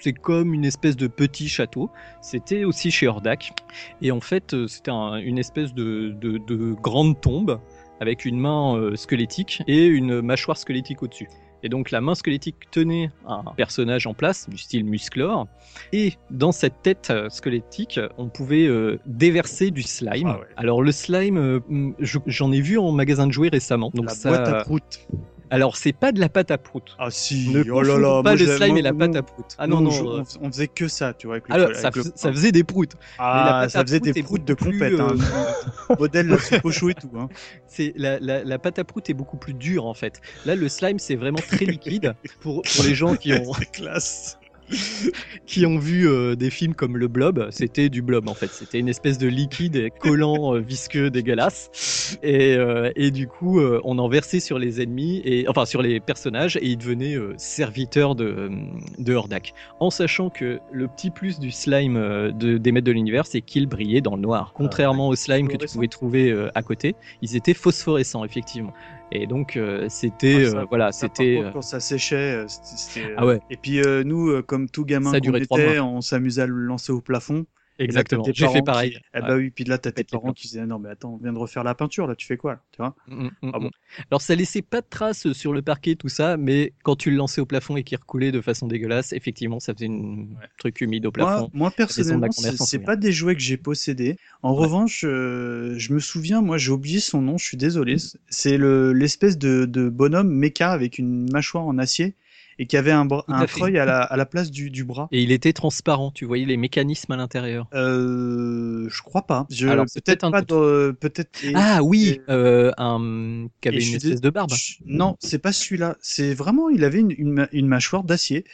[0.00, 1.90] c'est comme une espèce de petit château.
[2.20, 3.52] C'était aussi chez Hordak.
[4.00, 7.60] Et en fait, euh, c'était un- une espèce de, de, de grande tombe
[8.00, 11.28] avec une main squelettique et une mâchoire squelettique au-dessus.
[11.62, 15.46] Et donc la main squelettique tenait un personnage en place du style Musclor.
[15.92, 20.26] Et dans cette tête euh, squelettique, on pouvait euh, déverser du slime.
[20.26, 20.46] Ah ouais.
[20.56, 23.90] Alors le slime, euh, mm, je- j'en ai vu en magasin de jouets récemment.
[23.94, 25.06] Donc la ça- boîte à prout.
[25.52, 26.96] Alors c'est pas de la pâte à prout.
[26.98, 28.22] Ah si, Ne oh là là.
[28.22, 29.44] pas le slime et la pâte à prout.
[29.58, 30.18] Ah non, non.
[30.18, 31.36] euh, on, faisait que ça, tu vois.
[31.36, 32.94] Avec le, alors avec ça, le- ça faisait des proutes.
[33.18, 34.98] Ah, ça faisait prout des proutes de compète.
[34.98, 35.14] Hein.
[35.98, 37.10] Modèle la soupe au chou et tout.
[37.18, 37.28] Hein.
[37.66, 40.20] C'est la, la, la pâte à prout est beaucoup plus dure en fait.
[40.46, 44.38] Là le slime c'est vraiment très liquide pour, pour les gens qui ont classe.
[45.46, 48.48] qui ont vu euh, des films comme Le Blob, c'était du blob en fait.
[48.48, 52.18] C'était une espèce de liquide collant, euh, visqueux, dégueulasse.
[52.22, 56.00] Et, euh, et du coup, on en versait sur les ennemis, et, enfin sur les
[56.00, 58.50] personnages, et ils devenaient serviteurs de,
[58.98, 59.54] de Hordak.
[59.80, 61.94] En sachant que le petit plus du slime
[62.38, 64.52] de, des maîtres de l'univers, c'est qu'il brillait dans le noir.
[64.54, 68.72] Contrairement au slime que tu pouvais trouver à côté, ils étaient phosphorescents, effectivement.
[69.14, 70.46] Et donc, euh, c'était.
[70.46, 71.38] Ah, euh, voilà, c'était.
[71.42, 73.40] euh, quand ça séchait, euh, Ah ouais.
[73.50, 77.02] Et puis euh, nous, comme tout gamin qu'on était, on s'amusait à le lancer au
[77.02, 77.44] plafond.
[77.78, 78.24] Exactement.
[78.32, 78.92] J'ai fait pareil.
[78.92, 81.16] qui- Eh bah oui, puis là, t'as tes parents qui disaient non mais attends, on
[81.16, 83.58] vient de refaire la peinture là, tu fais quoi là, tu vois Mm, mm, Ah
[83.58, 83.70] bon mm.
[84.10, 87.16] Alors ça laissait pas de traces sur le parquet, tout ça, mais quand tu le
[87.16, 90.26] lançais au plafond et qu'il recoulait de façon dégueulasse, effectivement, ça faisait un
[90.58, 91.50] truc humide au Moi, plafond.
[91.52, 94.16] moi la personnellement, c'est pas des jouets que j'ai possédés.
[94.42, 94.58] En Ouais.
[94.62, 97.96] revanche, euh, je me souviens, moi j'ai oublié son nom, je suis désolé.
[98.28, 102.14] C'est le l'espèce de, de bonhomme méca avec une mâchoire en acier
[102.58, 105.08] et qui avait un, un treuil à la, à la place du, du bras.
[105.12, 107.66] Et il était transparent, tu voyais les mécanismes à l'intérieur.
[107.74, 109.46] Euh, je crois pas.
[109.50, 110.40] Je, Alors, peut-être pas.
[110.40, 110.48] doute.
[110.50, 111.30] dans- Peut-être.
[111.54, 114.50] Ah oui, euh, un qui avait une espèce de barbe.
[114.54, 115.96] je- Non, c'est pas celui-là.
[116.00, 118.44] C'est vraiment, il avait une, une, une mâchoire d'acier.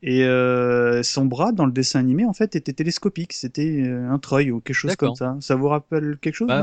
[0.00, 3.32] Et euh, son bras, dans le dessin animé, en fait, était télescopique.
[3.32, 5.36] C'était euh, un treuil ou quelque chose comme ça.
[5.40, 6.62] Ça vous rappelle quelque chose Bah,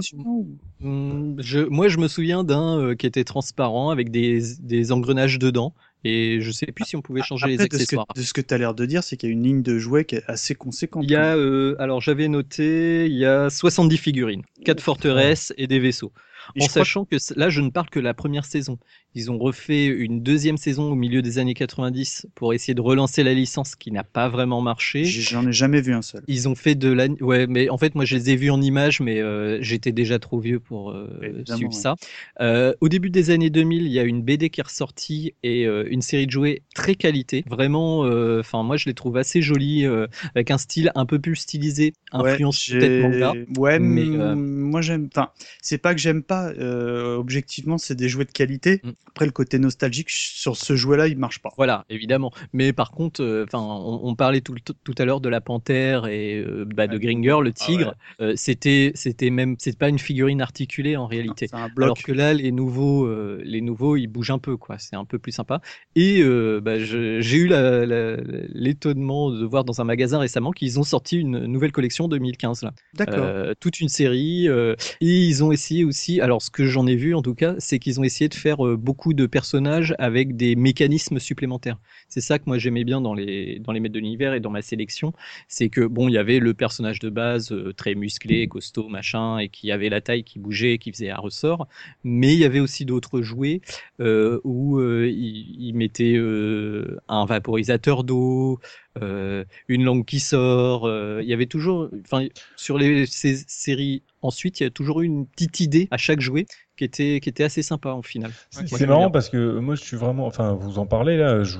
[0.79, 5.37] Hmm, je, moi, je me souviens d'un euh, qui était transparent avec des, des engrenages
[5.39, 5.73] dedans.
[6.07, 8.05] Et je sais plus si on pouvait changer les Après, de ce que, accessoires.
[8.15, 9.79] de ce que tu as l'air de dire, c'est qu'il y a une ligne de
[9.79, 11.03] jouets qui est assez conséquente.
[11.03, 15.65] Il y a, euh, alors j'avais noté, il y a 70 figurines, 4 forteresses et
[15.65, 16.13] des vaisseaux.
[16.55, 18.77] Et en sachant que là, je ne parle que de la première saison.
[19.13, 23.23] Ils ont refait une deuxième saison au milieu des années 90 pour essayer de relancer
[23.23, 25.05] la licence qui n'a pas vraiment marché.
[25.05, 26.23] J'en ai jamais vu un seul.
[26.27, 28.61] Ils ont fait de la, ouais, mais en fait, moi, je les ai vus en
[28.61, 31.07] images, mais euh, j'étais déjà trop vieux pour euh,
[31.45, 31.71] suivre ouais.
[31.71, 31.95] ça.
[32.41, 35.65] Euh, au début des années 2000, il y a une BD qui est ressortie et
[35.65, 37.43] euh, une série de jouets très qualité.
[37.47, 41.19] Vraiment, euh, enfin, moi, je les trouve assez jolis, euh, avec un style un peu
[41.19, 43.33] plus stylisé, influence Ouais, peut-être manga.
[43.57, 45.09] Ouais, mais, mais euh, moi j'aime.
[45.13, 45.29] Enfin,
[45.61, 46.34] c'est pas que j'aime pas.
[46.59, 48.81] Euh, objectivement, c'est des jouets de qualité.
[48.83, 48.89] Mm.
[49.07, 51.51] Après, le côté nostalgique sur ce jouet-là, il marche pas.
[51.57, 52.31] Voilà, évidemment.
[52.53, 55.29] Mais par contre, euh, enfin, on, on parlait tout, le t- tout à l'heure de
[55.29, 56.99] la panthère et euh, bah, de Ouais.
[56.99, 57.95] Gringer, le Ah tigre.
[58.21, 61.47] Euh, c'était, c'était même, c'est pas une figurine articulée en réalité.
[61.49, 61.83] C'est un bloc.
[61.85, 64.77] Alors que là, les nouveaux, euh, les nouveaux, ils bougent un peu, quoi.
[64.79, 65.61] C'est un peu plus sympa.
[65.95, 68.17] Et euh, bah, je- j'ai eu la- la-
[68.53, 72.73] l'étonnement de voir dans un magasin récemment qu'ils ont sorti une nouvelle collection 2015 là.
[72.93, 73.15] D'accord.
[73.19, 74.47] Euh, toute une série.
[74.47, 77.53] euh, et ils ont essayé aussi, alors ce que j'en ai vu en tout cas,
[77.59, 81.77] c'est qu'ils ont essayé de faire euh, beaucoup de personnages avec des mécanismes supplémentaires.
[82.15, 84.49] C'est ça que moi j'aimais bien dans les, dans les maîtres de l'univers et dans
[84.49, 85.11] ma sélection.
[85.49, 89.37] C'est que bon, il y avait le personnage de base euh, très musclé, costaud, machin,
[89.39, 91.67] et qui avait la taille qui bougeait, qui faisait un ressort.
[92.05, 93.59] Mais il y avait aussi d'autres jouets
[93.99, 98.59] euh, où euh, ils, ils mettaient euh, un vaporisateur d'eau,
[99.01, 100.85] euh, une langue qui sort.
[100.85, 102.25] euh, il y avait toujours, enfin,
[102.55, 106.21] sur les ces séries ensuite, il y a toujours eu une petite idée à chaque
[106.21, 106.45] jouet
[106.77, 108.31] qui était qui était assez sympa en final.
[108.51, 111.57] C'est marrant parce que moi je suis vraiment, enfin vous en parlez là, je,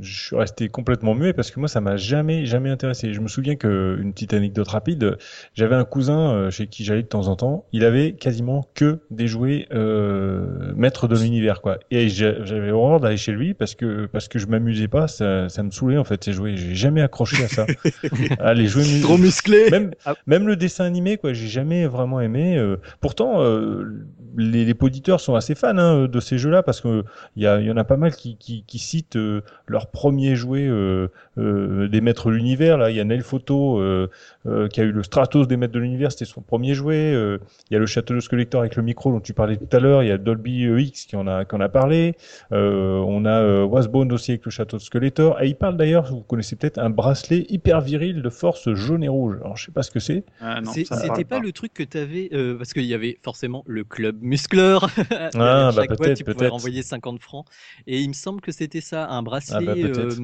[0.00, 3.12] je suis resté complètement muet parce que moi ça m'a jamais jamais intéressé.
[3.12, 5.16] Je me souviens que une petite anecdote rapide,
[5.54, 9.00] j'avais un cousin euh, chez qui j'allais de temps en temps, il avait quasiment que
[9.10, 11.78] des jouets euh, maîtres de l'univers quoi.
[11.90, 15.48] Et j'a- j'avais horreur d'aller chez lui parce que parce que je m'amusais pas, ça,
[15.48, 16.56] ça me saoulait en fait ces jouets.
[16.56, 17.66] J'ai jamais accroché à ça.
[18.40, 19.70] ah, les jouets Trop musclé.
[19.70, 20.14] même, Ah.
[20.26, 22.56] même le dessin animé, quoi, j'ai jamais vraiment aimé.
[22.56, 24.06] euh, pourtant, euh,
[24.38, 27.04] les, les poditeurs sont assez fans hein, de ces jeux-là parce que
[27.36, 31.08] il y, en a pas mal qui, qui, qui citent euh, leur premier jouet euh,
[31.38, 32.78] euh, des maîtres de l'univers.
[32.78, 34.08] Là, il y a Nel Photo euh,
[34.46, 37.12] euh, qui a eu le Stratos des maîtres de l'univers, c'était son premier jouet.
[37.12, 39.76] euh, Il y a le Château de Skelector avec le micro dont tu parlais tout
[39.76, 40.02] à l'heure.
[40.04, 42.14] Il y a Dolby EX qui en a, qui en a parlé.
[42.52, 45.42] Euh, on a euh, Wasbone aussi avec le Château de Skeletor.
[45.42, 49.08] Et il parle d'ailleurs, vous connaissez peut-être, un bracelet hyper viril de force jaune et
[49.08, 49.36] rouge.
[49.42, 50.22] Alors je sais pas ce que c'est.
[50.40, 53.82] Ah, C'était parle pas, le truc que tu avais, parce qu'il y avait forcément le
[53.82, 54.84] club muscleur.
[55.34, 56.52] à bah chaque boîte, peut-être, tu pouvais peut-être.
[56.52, 57.46] renvoyer 50 francs.
[57.86, 59.56] Et il me semble que c'était ça, un bracelet.
[59.56, 60.14] Ah bah, euh,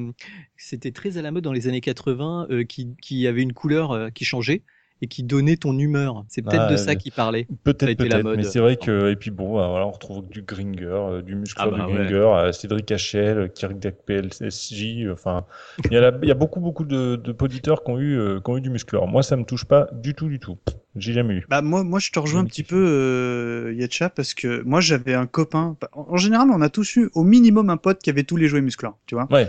[0.57, 3.91] c'était très à la mode dans les années 80, euh, qui, qui avait une couleur
[3.91, 4.63] euh, qui changeait.
[5.01, 6.23] et qui donnait ton humeur.
[6.29, 7.47] C'est peut-être Ah, de ça qu'il parlait.
[7.63, 8.37] Peut-être, peut-être, mode.
[8.37, 11.67] mais c'est vrai que et puis bon, euh, voilà, on retrouve du Gringer, du muscleur
[11.73, 11.97] Ah bah du ouais.
[11.97, 15.45] Gringer, euh, Cédric Hachel, Kirk PLSJ, enfin,
[15.89, 18.39] il y a, la- il y a beaucoup beaucoup de, de poditeurs qui ont eu
[18.43, 19.05] qui ont eu du muscleur.
[19.07, 20.57] Moi, ça me touche pas du tout, du tout.
[20.97, 21.45] J'ai jamais eu.
[21.49, 25.13] Bah moi, moi je te rejoins un petit peu euh, Yetcha parce que moi j'avais
[25.13, 25.75] un copain.
[25.81, 28.47] bah, En général, on a tous eu au minimum un pote qui avait tous les
[28.47, 29.27] jouets musclants, tu vois.
[29.31, 29.47] Ouais.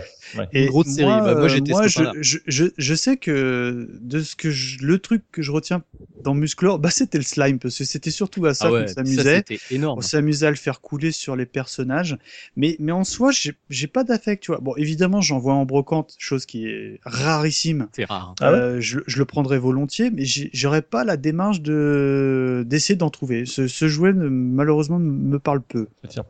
[0.51, 1.07] Et Une grosse série.
[1.07, 4.51] Bah, moi, euh, j'étais ce moi, je, je, je, je sais que de ce que
[4.51, 5.83] je, le truc que je retiens
[6.23, 8.93] dans Musclor, bah c'était le slime parce que c'était surtout à ça Ah ouais, qu'on
[8.93, 9.43] s'amusait.
[9.71, 12.17] On s'amusait à le faire couler sur les personnages,
[12.57, 13.31] mais mais en soi,
[13.69, 14.59] j'ai pas d'affect, tu vois.
[14.59, 17.87] Bon, évidemment, j'en vois en brocante, chose qui est rarissime.
[17.95, 18.35] C'est rare.
[18.41, 18.57] Ah ouais?
[18.57, 23.45] Euh, je, je le prendrais volontiers, mais j'aurais pas la démarche de d'essayer d'en trouver.
[23.45, 25.87] Ce, ce jouet, ne- malheureusement, me parle peu.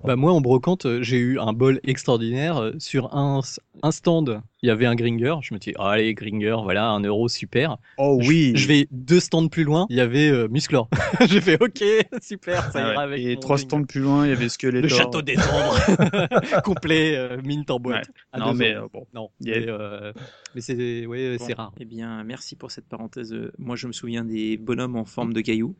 [0.08, 3.42] Bah moi en brocante, euh, j'ai eu un bol extraordinaire euh, sur un,
[3.84, 4.42] un stand.
[4.64, 5.36] Il y avait un Gringer.
[5.44, 7.78] Je me dis, ah, allez Gringer, voilà un euro super.
[7.98, 8.52] Oh Je- oui.
[8.56, 9.86] Je, vais deux stands plus loin.
[9.92, 10.90] Il y avait euh, Musclor.
[11.30, 11.84] j'ai fait, ok,
[12.22, 12.94] super, ça Ah ouais.
[12.94, 13.20] ira avec.
[13.24, 13.68] Et trois Gringer.
[13.70, 14.82] stands plus loin, il y avait Skeletor.
[14.82, 18.10] Le château des ombres complet, euh, mint en boîte.
[18.38, 19.06] Non mais euh, bon.
[19.14, 20.12] non, mais, euh,
[20.56, 21.74] mais c'est ouais, Bon, c'est rare.
[21.80, 23.36] Eh bien, merci pour cette parenthèse.
[23.60, 25.76] Moi, je me souviens des bonhommes en forme de cailloux.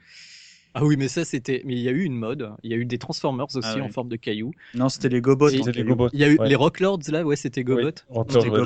[0.80, 1.62] Ah oui, mais ça c'était.
[1.66, 2.50] Mais il y a eu une mode.
[2.64, 3.82] Il y a eu des Transformers aussi Ah ouais.
[3.82, 4.52] en forme de cailloux.
[4.76, 5.50] Non, c'était les Gobots.
[5.50, 6.48] Il y a eu Ouais.
[6.50, 7.62] les Rocklords là, ouais, c'était.
[7.62, 7.66] Oui.
[7.66, 7.82] Gobots,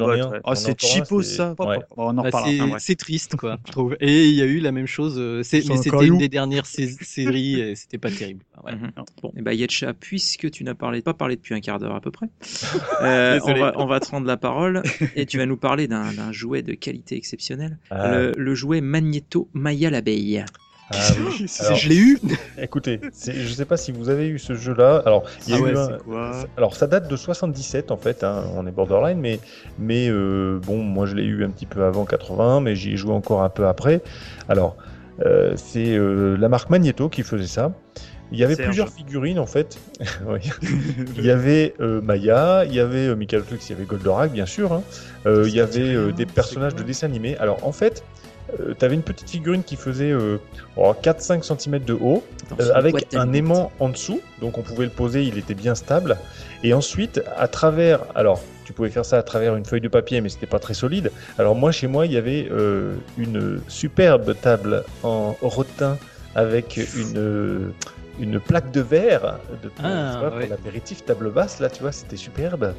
[0.09, 0.19] ouais.
[0.19, 1.55] j'en Oh, c'est cheapo ça.
[1.59, 1.77] Ouais.
[1.95, 2.43] Bon, on en Bah,
[2.79, 3.95] c'est triste quoi, je trouve.
[4.01, 5.15] Et il y a eu la même chose.
[5.17, 8.43] euh, mais c'était une des dernières sé- séries et c'était pas terrible.
[8.61, 8.77] Voilà.
[8.77, 8.91] Mhm.
[9.21, 12.01] Bon, et bah Yetcha, puisque tu n'as parlé, pas parlé depuis un quart d'heure à
[12.01, 12.27] peu près,
[13.01, 14.83] euh, on, va, on va te rendre la parole
[15.15, 18.81] et tu vas nous parler d'un d'un jouet de qualité exceptionnelle, Ah, le, le jouet
[18.81, 20.43] Magneto Maya l'abeille.
[21.19, 21.45] oui.
[21.59, 22.19] Alors, je l'ai eu.
[22.57, 25.01] Écoutez, je sais pas si vous avez eu ce jeu-là.
[25.05, 28.23] Alors, il y a Ah eu un- quoi Alors ça date de 77 en fait,
[28.23, 29.39] hein, on est borderline, mais,
[29.79, 32.97] mais euh, bon, moi je l'ai eu un petit peu avant 80, mais j'y ai
[32.97, 34.01] joué encore un peu après.
[34.49, 34.75] Alors,
[35.25, 37.71] euh, c'est euh, la marque Magneto qui faisait ça.
[38.33, 39.77] Il y avait plusieurs figurines en fait.
[41.17, 44.31] Il y avait euh, Maya, il y avait euh, Michael Flux, il y avait Goldorak
[44.31, 44.71] bien sûr.
[44.71, 44.83] hein.
[45.25, 47.35] Euh, il y avait euh, des personnages de quoi dessins animés.
[47.39, 48.03] Alors en fait,
[48.77, 50.37] tu avais une petite figurine qui faisait euh,
[50.75, 52.23] oh, 4-5 cm de haut.
[52.59, 56.17] Euh, avec un aimant en dessous, donc on pouvait le poser, il était bien stable.
[56.63, 60.21] Et ensuite, à travers, alors tu pouvais faire ça à travers une feuille de papier,
[60.21, 61.11] mais c'était pas très solide.
[61.37, 65.97] Alors moi, chez moi, il y avait euh, une superbe table en rotin
[66.35, 67.69] avec une euh,
[68.21, 72.73] une plaque de verre de, Ah, pour l'apéritif table basse là, tu vois, c'était superbe.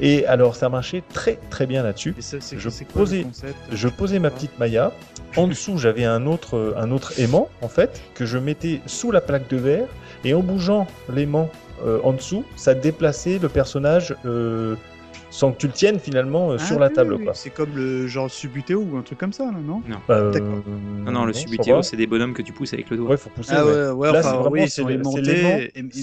[0.00, 2.14] Et alors ça marchait très très bien là-dessus.
[2.18, 3.26] Je quoi posais-
[3.72, 4.92] Je posais ma petite Maya.
[5.36, 9.20] En dessous, j'avais un autre, un autre aimant, en fait, que je mettais sous la
[9.20, 9.86] plaque de verre.
[10.24, 11.48] Et en bougeant l'aimant
[11.86, 14.74] euh, en dessous, ça déplaçait le personnage euh,
[15.30, 17.14] sans que tu le tiennes finalement euh, Ah sur la table.
[17.14, 17.34] oui, Quoi.
[17.34, 20.32] C'est comme le genre Subutéo ou un truc comme ça, là, non Euh.
[21.04, 23.10] Non, non, le je Subutéo, c'est des bonhommes que tu pousses avec le doigt.
[23.10, 23.52] Ouais, faut pousser.
[23.56, 23.72] Ah ouais.
[23.72, 24.88] ouais, ouais, Là, enfin, c'est vraiment c'est le-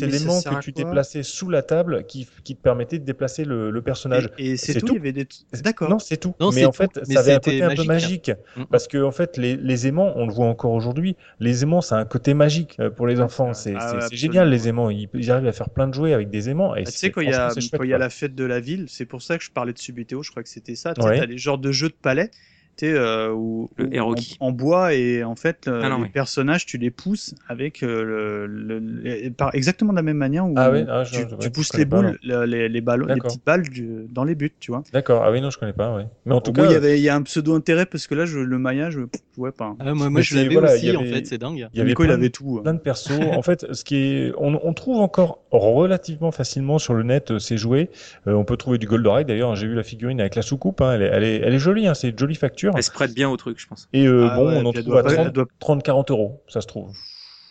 [0.08, 3.82] l'aimant- que tu déplaçais sous la table qui, qui te permettait de déplacer le, le
[3.82, 4.30] personnage.
[4.38, 5.28] Et, et c'est C'est tout, des...
[5.64, 5.90] D'accord.
[5.90, 6.34] Non, c'est tout.
[6.40, 6.78] Non, mais c'est en tout.
[6.84, 8.32] fait, Mais ça avait un côté un peu magique.
[8.58, 8.64] Mm.
[8.70, 11.96] Parce que, en fait, les, les aimants, on le voit encore aujourd'hui, les aimants, c'est
[11.96, 13.54] un côté magique euh, pour les enfants.
[13.54, 13.82] c'est C'est vrai.
[14.04, 14.90] Ah c'est- génial, les aimants.
[14.90, 16.76] Ils, arrivent à faire plein de jouets avec des aimants.
[16.76, 19.24] Et Ah, tu sais, quand il y a, la fête de la ville, c'est pour
[19.24, 20.94] ça que je parlais de Subutéo, je crois que c'était ça.
[20.94, 21.20] Tu Ouais.
[21.20, 22.30] t'as les genres de jeux de palais,
[22.78, 24.38] tu sais, euh, où, Le où Heroki.
[24.40, 27.84] en, en bois et en fait, euh, Ah non, les personnages, tu les pousses avec
[27.84, 31.50] euh, le, le- le- par exactement de la même manière où Ah ah, je- tu,
[31.52, 34.52] pousses les pas, boules, le- les, les ballons, les petites balles du- dans les buts,
[34.60, 34.84] tu vois.
[34.94, 35.24] D'accord.
[35.26, 36.06] Ah oui, non, je connais pas, ouais.
[36.26, 38.16] Mais en tout cas, il y avait, il y a un pseudo intérêt parce que
[38.16, 39.66] là, je, le maillage, je, je vois pas.
[39.66, 39.78] hein.
[39.80, 41.68] Ah, moi, je l'avais voilà, aussi en fait, c'est dingue.
[41.74, 42.58] il y avait Nico, il plein, avait tout.
[42.60, 42.64] hein.
[42.64, 43.12] plein de persos.
[43.32, 47.58] en fait, ce qui est, on, on trouve encore relativement facilement sur le net ces
[47.58, 47.90] jouets.
[48.28, 49.52] Euh, on peut trouver du Goldorak d'ailleurs.
[49.52, 50.82] hein, J'ai vu la figurine avec la soucoupe.
[50.82, 51.88] hein, elle, est, elle, est, elle est jolie.
[51.88, 52.65] Hein, c'est une jolie facture.
[52.76, 53.88] Elle se prête bien au truc, je pense.
[53.94, 56.12] Et euh, Ah bon, ouais, on en trouve doit à pas- elle 30, doit- 30-40
[56.12, 56.92] euros, ça se trouve.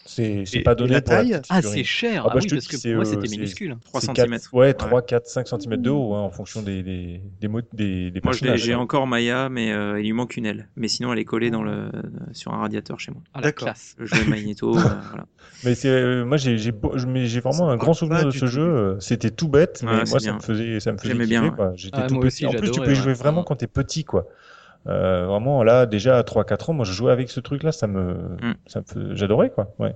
[0.06, 2.24] C'est pas donné la pour la taille Ah, c'est cher.
[2.26, 3.76] Ah bah, Ah, oui, parce que pour moi euh, c'était minuscule.
[3.84, 4.38] 3 C'est cm.
[4.52, 8.20] Ouais, 3, 4, 5 cm de haut, hein, en fonction des, des, des, des, des
[8.22, 10.68] Moi, j'ai encore Maya, mais euh, il lui manque une aile.
[10.76, 11.90] Mais sinon, elle est collée dans le,
[12.32, 13.22] sur un radiateur chez moi.
[13.32, 13.68] Ah, la D'accord.
[13.68, 13.94] classe.
[13.98, 15.26] Le jouet Magneto, euh, voilà.
[15.64, 16.56] Mais euh, moi, j'ai,
[17.40, 18.96] vraiment un me grand souvenir de ce jeu.
[19.00, 21.14] C'était tout bête, mais moi, ça me faisait, ça me faisait.
[21.76, 22.46] J'étais tout moi petit.
[22.46, 24.26] en plus, tu peux y jouer vraiment quand t'es petit, quoi.
[24.86, 28.14] Euh, vraiment, là, déjà à 3-4 ans, moi, je jouais avec ce truc-là, ça me,
[28.14, 28.54] Mm.
[28.66, 29.74] ça me j'adorais, quoi.
[29.78, 29.94] Ouais.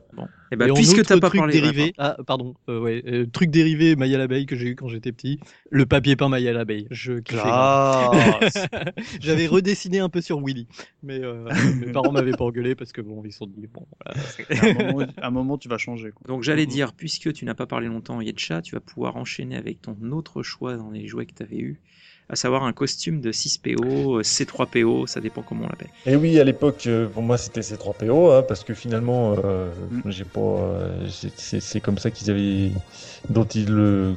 [0.50, 1.60] Et bah, Et en puisque t'as pas truc parlé.
[1.60, 5.12] dérivé, ah pardon, euh, ouais, euh, truc dérivé Maya l'abeille que j'ai eu quand j'étais
[5.12, 6.86] petit, le papier peint Maya l'abeille.
[6.90, 7.20] Je.
[9.20, 10.66] J'avais redessiné un peu sur Willy,
[11.02, 11.44] mais euh,
[11.86, 14.18] mes parents m'avaient pas engueulé parce que bon, ils sont dit bon, voilà,
[14.50, 16.12] à, un moment, à un moment, tu vas changer.
[16.12, 16.26] Quoi.
[16.28, 19.82] Donc j'allais dire, puisque tu n'as pas parlé longtemps, Yetcha, tu vas pouvoir enchaîner avec
[19.82, 21.80] ton autre choix dans les jouets que tu avais eu,
[22.28, 25.90] à savoir un costume de 6PO, euh, C3PO, ça dépend comment on l'appelle.
[26.06, 29.34] Et oui, à l'époque, euh, pour moi, c'était ces 3 PO, hein, parce que finalement,
[29.44, 30.10] euh, Mm.
[30.10, 32.72] j'ai pas, euh, c'est- comme ça qu'ils avaient,
[33.28, 34.16] dont ils le,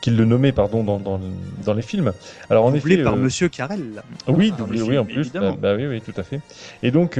[0.00, 2.12] qu'ils le nommaient, pardon, dans, dans, dans les films.
[2.50, 4.02] Alors en Doublé effet, par euh, Monsieur Carrel.
[4.28, 6.40] oui, dans doublé, oui, film, en plus, bah, bah oui, oui, tout à fait.
[6.82, 7.18] Et donc,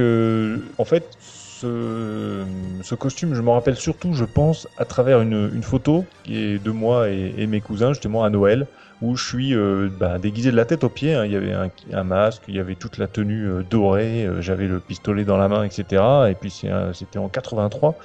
[0.77, 2.45] en fait, ce,
[2.81, 6.59] ce costume, je m'en rappelle surtout, je pense, à travers une, une photo qui est
[6.59, 8.67] de moi et, et mes cousins, justement, à Noël,
[9.01, 11.13] où je suis euh, bah, déguisé de la tête aux pieds.
[11.13, 11.25] hein.
[11.25, 14.67] Il y avait un, masque, il y avait toute la tenue euh, dorée, euh, j'avais
[14.67, 16.01] le pistolet dans la main, etc.
[16.29, 16.51] Et puis
[16.93, 17.97] c'était en 83.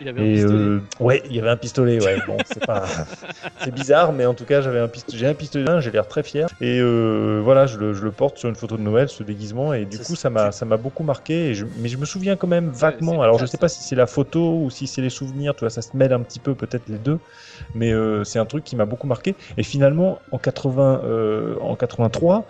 [0.00, 0.54] Il avait un Et pistolet.
[0.54, 2.02] euh, ouais, il y avait un pistolet.
[2.02, 2.84] Ouais, bon, c'est pas,
[3.72, 5.18] bizarre, mais en tout cas, j'avais un pistolet.
[5.18, 6.48] J'ai un pistolet, j'ai l'air très fier.
[6.60, 9.74] Et euh, voilà, je le, je le porte sur une photo de Noël, ce déguisement,
[9.74, 11.50] et du coup, ça m'a, ça m'a beaucoup marqué.
[11.50, 13.20] Et je, mais je me souviens quand même vaguement.
[13.22, 15.54] Alors, je sais pas si c'est la photo ou si c'est les souvenirs.
[15.54, 17.18] Tu vois, ça se mêle un petit peu, peut-être les deux.
[17.74, 19.34] Mais euh, c'est un truc qui m'a beaucoup marqué.
[19.58, 22.46] Et finalement, en 80, euh, en 83.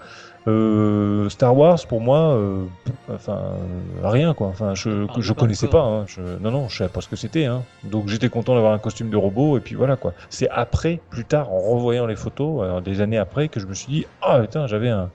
[0.49, 2.67] Euh, Star Wars pour moi, euh,
[3.09, 3.59] enfin
[4.03, 4.49] rien quoi.
[4.49, 5.83] Enfin, je parle je connaissais pas.
[5.83, 6.05] hein.
[6.07, 7.45] Je, non non, je savais pas ce que c'était.
[7.45, 7.67] Hein.
[7.83, 10.15] Donc j'étais content d'avoir un costume de robot et puis voilà quoi.
[10.31, 13.75] C'est après, plus tard, en revoyant les photos, euh, des années après, que je me
[13.75, 15.13] suis dit ah putain j'avais un,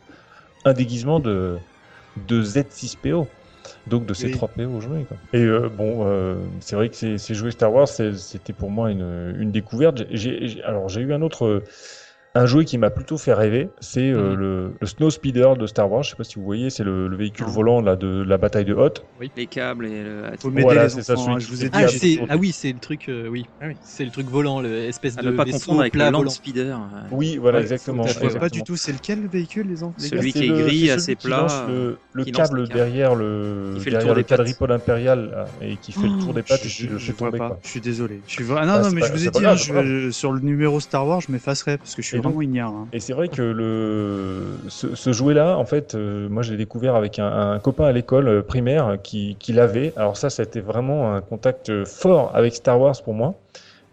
[0.66, 1.60] un déguisement de
[2.16, 3.28] de Z6PO.
[3.88, 4.30] Donc de ces.
[4.30, 4.80] 3 PO.
[4.80, 5.18] Quoi.
[5.34, 8.70] Et euh, bon, euh, c'est vrai que ces, ces jouets Star Wars, c'est- c'était pour
[8.70, 10.04] moi une, une découverte.
[10.12, 11.64] J'ai- j'ai- alors j'ai eu un autre, euh,
[12.38, 14.36] un jouet qui m'a plutôt fait rêver, c'est euh, Mhm.
[14.36, 16.04] le, le Snow Speeder de Star Wars.
[16.04, 17.52] Je sais pas si vous voyez, c'est le, le véhicule Non.
[17.52, 19.06] volant là de la bataille de Hoth.
[19.38, 20.24] Les câbles et le...
[20.40, 21.24] Faut Voilà, les c'est ça, enfants.
[21.24, 21.78] celui hein, je vous ai dit.
[21.82, 23.46] Ah, toujours- ah oui, c'est le truc, euh, oui.
[23.62, 23.76] Ah oui.
[23.82, 26.30] C'est le truc volant, l'espèce de ne pas confondre avec le Land volant.
[26.30, 26.76] Speeder.
[26.78, 28.04] euh, Oui, voilà, Ouais, exactement.
[28.04, 28.40] Je exactement.
[28.42, 29.96] pas du tout c'est lequel le véhicule les enfants?
[29.98, 33.86] Celui gars qui est le- gris, assez plat, lance le, câble derrière le, Qui fait
[33.86, 34.38] le derrière tour le des pattes.
[34.40, 36.88] quadripode impérial et qui fait le tour des pattes et je,
[37.64, 38.22] suis désolé.
[38.28, 39.30] Je suis vra- Ah non, Ah, non, c'est mais je vous ai
[40.10, 42.70] dit, sur le numéro Star Wars, je m'effacerai parce que je suis vraiment ignare.
[42.70, 42.88] hein.
[42.94, 46.96] Et c'est vrai que le, ce, ce jouet-là, en fait, euh, moi je l'ai découvert
[46.96, 49.94] avec un, un copain à l'école euh, primaire qui, qui l'avait.
[49.96, 53.34] Alors ça, ça a été vraiment un contact fort avec Star Wars pour moi.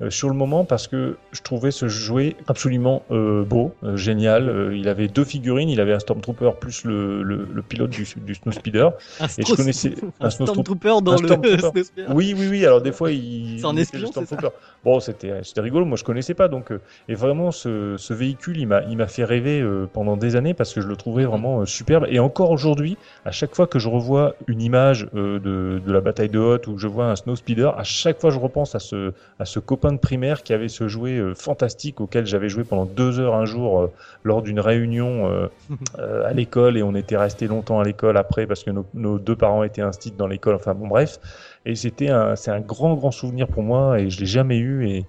[0.02, 4.72] Euh, sur le moment parce que je trouvais ce jouet absolument euh, beau, euh, génial.
[4.74, 8.34] Il avait deux figurines, il avait un Stormtrooper plus le, le, le pilote du, du
[8.34, 8.88] Snowspeeder.
[9.20, 11.58] Un, Et je connaissais un Stormtrooper dans un le Stormtrooper.
[11.58, 12.06] Snowspeeder.
[12.10, 12.66] Oui, oui, oui.
[12.66, 13.58] Alors des fois, il.
[13.60, 14.52] C'est un espion, le c'est ça.
[14.84, 15.84] Bon, c'était rigolo.
[15.84, 16.48] Moi, je connaissais pas.
[16.48, 16.72] Donc,
[17.08, 20.72] et vraiment, ce, ce véhicule, il m'a il m'a fait rêver pendant des années parce
[20.74, 22.06] que je le trouvais vraiment superbe.
[22.08, 26.28] Et encore aujourd'hui, à chaque fois que je revois une image de, de la bataille
[26.28, 28.80] de Hoth ou que je vois un Snow Speeder, à chaque fois, je repense à
[28.80, 32.64] ce à ce copain de primaire qui avait ce jouet euh, fantastique auquel j'avais joué
[32.64, 33.92] pendant deux heures un jour euh,
[34.24, 35.48] lors d'une réunion euh,
[35.98, 39.18] euh, à l'école et on était resté longtemps à l'école après parce que nos, nos
[39.18, 40.54] deux parents étaient instits dans l'école.
[40.54, 41.18] Enfin bon, bref.
[41.64, 44.88] Et c'était un, c'est un grand, grand souvenir pour moi et je l'ai jamais eu.
[44.88, 45.04] Et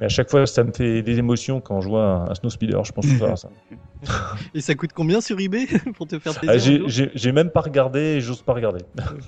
[0.00, 2.50] mais à chaque fois, ça me fait des émotions quand je vois un, un Snow
[2.50, 2.84] Speeder.
[2.84, 3.48] Je pense tout à ça.
[4.54, 7.60] Et ça coûte combien sur eBay pour te faire Ah, plaisir un j'ai, même pas
[7.60, 8.80] regardé et j'ose pas regarder.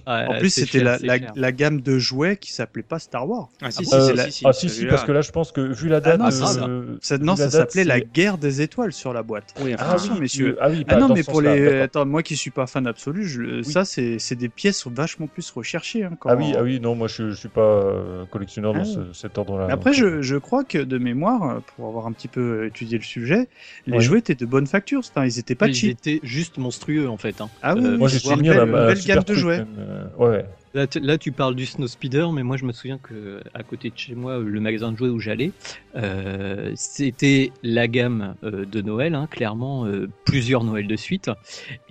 [0.07, 3.49] En plus, c'était la, gamme de jouets qui s'appelait pas Star Wars.
[3.61, 5.31] Ah si, Ah si, si, C'est la- si, si, ah si, parce que là, je
[5.31, 6.67] pense que vu la date, non, ça.
[6.67, 9.55] euh, non, ça s'appelait la guerre des étoiles sur la boîte.
[9.61, 10.49] Oui, enfin, Ah Attention, oui, messieurs.
[10.55, 11.81] euh, ah oui, Ah non, mais pour les.
[11.81, 13.63] Attends, moi qui suis pas fan absolu, je...
[13.63, 16.05] ça, c'est des pièces vachement plus recherchées.
[16.05, 18.81] hein, quand- Ah oui, ah oui, non, moi je, je suis pas euh, collectionneur dans
[18.81, 19.67] Ah ce- cet ordre-là.
[19.71, 22.99] Après, donc, je, je crois que de mémoire, euh, pour avoir un petit peu étudié
[22.99, 23.49] le sujet,
[23.87, 25.01] les jouets étaient de bonne facture.
[25.01, 25.90] Enfin, ils étaient pas Ils cheap.
[25.90, 27.40] étaient juste monstrueux en fait.
[27.40, 27.49] hein.
[27.62, 29.64] Ah oui, Euh, Moi, c'est j'ai une belle, d'un belle gamme de jouets.
[29.79, 30.44] euh, ouais.
[30.73, 33.64] Là, tu- là, tu parles du Snow Speeder, mais moi je me souviens que à
[33.64, 35.51] côté de chez moi, le magasin de jouets où j'allais,
[35.96, 41.29] euh, c'était la gamme euh, de Noël, hein, clairement euh, plusieurs Noëls de suite.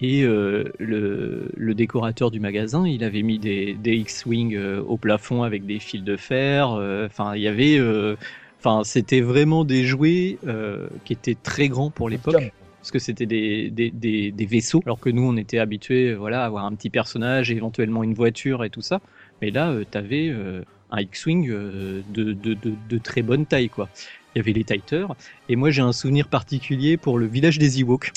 [0.02, 4.96] Et euh, le, le décorateur du magasin, il avait mis des, des X-wing euh, au
[4.96, 6.72] plafond avec des fils de fer.
[6.72, 8.16] euh, Enfin, il y avait, euh,
[8.60, 12.54] enfin, c'était vraiment des jouets euh, qui étaient très grands pour l'époque.
[12.82, 16.44] Parce que c'était des, des, des, des vaisseaux, alors que nous on était habitués voilà,
[16.44, 19.02] à avoir un petit personnage, éventuellement une voiture et tout ça.
[19.42, 20.34] Mais là, tu avais
[20.92, 23.70] un X-Wing euh, de, de, de, de très bonne taille.
[23.70, 23.90] quoi.
[24.36, 25.16] Il y avait les Titers,
[25.48, 28.12] et moi j'ai un souvenir particulier pour le village des Ewoks.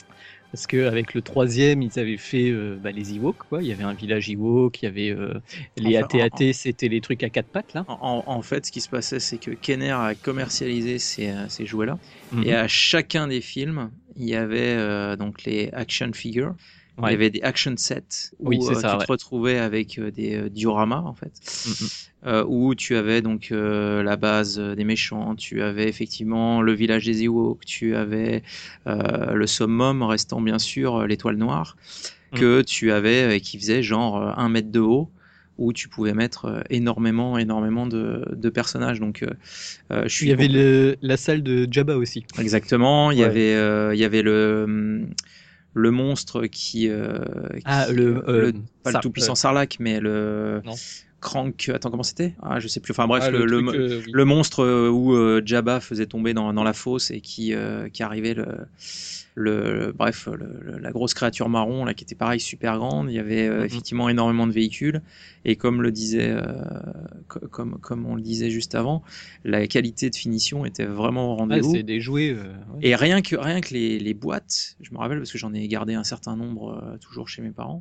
[0.53, 3.63] Parce qu'avec le troisième, ils avaient fait euh, bah, les Ewoks, quoi.
[3.63, 5.33] Il y avait un village Ewok, il y avait euh,
[5.79, 7.87] les Enfin, en- AT-AT, c'était les trucs à quatre pattes, là.
[7.89, 11.65] En, en fait, ce qui se passait, c'est que Kenner a commercialisé ces, euh, ces
[11.65, 11.99] jouets-là.
[12.33, 12.45] Mhm.
[12.45, 16.55] Et à chacun des films, il y avait euh, donc les action figures.
[16.99, 19.07] Il y avait des action sets où Oui, euh, ça, tu ouais.
[19.07, 21.33] te retrouvais avec euh, des dioramas en fait,
[22.47, 27.65] où tu avais donc la base des méchants, tu avais effectivement le village des Ewoks,
[27.65, 28.43] tu avais
[28.87, 31.77] le summum restant bien sûr l'étoile noire,
[32.33, 32.39] Mhm.
[32.41, 35.11] que tu avais euh, qui faisait genre un mètre de haut.
[35.59, 39.01] Où tu pouvais mettre euh, énormément, énormément de, de personnages.
[39.01, 39.31] Donc, euh,
[39.91, 42.25] euh, je suis Il y avait le, la salle de Jabba aussi.
[42.39, 43.11] exactement.
[43.11, 45.07] Il y avait, euh, il y avait le hum,
[45.75, 47.19] le monstre qui, euh,
[47.65, 50.75] Ah, qui- le, euh, pas ça, le tout puissant Sarlacc, mais le Non.
[51.23, 51.71] Crank.
[51.73, 52.35] Attends, comment c'était?
[52.43, 52.91] Ah, je sais plus.
[52.93, 54.11] Enfin bref, Ah, le, le, truc, euh, oui.
[54.13, 57.89] le monstre euh, où euh, Jabba faisait tomber dans, dans la fosse et qui, euh,
[57.89, 58.47] qui arrivait le,
[59.35, 60.29] le bref
[60.81, 63.65] la grosse créature marron là qui était pareil super grande il y avait euh, Mhm.
[63.65, 65.01] effectivement énormément de véhicules
[65.47, 66.43] et comme le disait euh,
[67.29, 69.03] co- comme comme on le disait juste avant
[69.45, 72.31] la qualité de finition était vraiment au Ah, rendez-vous c'est des jouets.
[72.37, 72.43] euh,
[72.75, 72.81] ouais.
[72.83, 75.67] et rien que, rien que les, les boîtes, je me rappelle parce que j'en ai
[75.67, 77.81] gardé un certain nombre euh, toujours chez mes parents.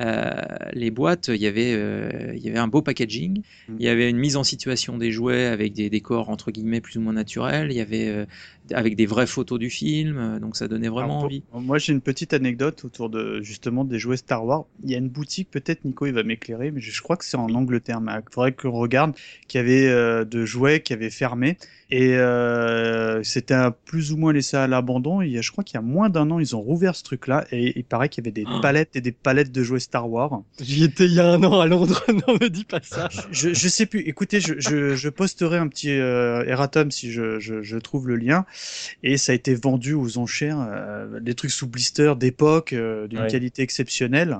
[0.00, 0.32] Euh,
[0.72, 3.76] les boîtes, il y avait, euh, il y avait un beau packaging, Mm.
[3.78, 6.98] il y avait une mise en situation des jouets avec des décors entre guillemets plus
[6.98, 8.26] ou moins naturels, il y avait euh,
[8.72, 11.42] avec des vraies photos du film, euh, donc ça donnait vraiment Alors, envie.
[11.52, 14.66] Moi, j'ai une petite anecdote autour de justement des jouets Star Wars.
[14.84, 17.24] Il y a une boutique, peut-être Nico, il va m'éclairer, mais je, je crois que
[17.24, 18.00] c'est en Angleterre.
[18.00, 19.14] Mais il faudrait qu'on regarde
[19.46, 21.56] qu'il y avait euh, de jouets qui avaient fermé
[21.90, 23.56] et euh, c'était
[23.86, 25.22] plus ou moins laissé à l'abandon.
[25.22, 27.02] Il y a, je crois qu'il y a moins d'un an, ils ont rouvert ce
[27.02, 28.60] truc-là et il paraît qu'il y avait des Oh.
[28.60, 30.42] palettes et des palettes de jouets Star Wars.
[30.60, 33.08] J'y étais il y a un an à Londres, non me dis pas ça.
[33.30, 34.00] Je, je sais plus.
[34.00, 38.16] Écoutez, je, je, je posterai un petit euh, erratum si je, je, je trouve le
[38.16, 38.44] lien.
[39.02, 43.20] Et ça a été vendu aux enchères, euh, des trucs sous blister d'époque, euh, d'une
[43.20, 43.26] Ouais.
[43.28, 44.38] qualité exceptionnelle.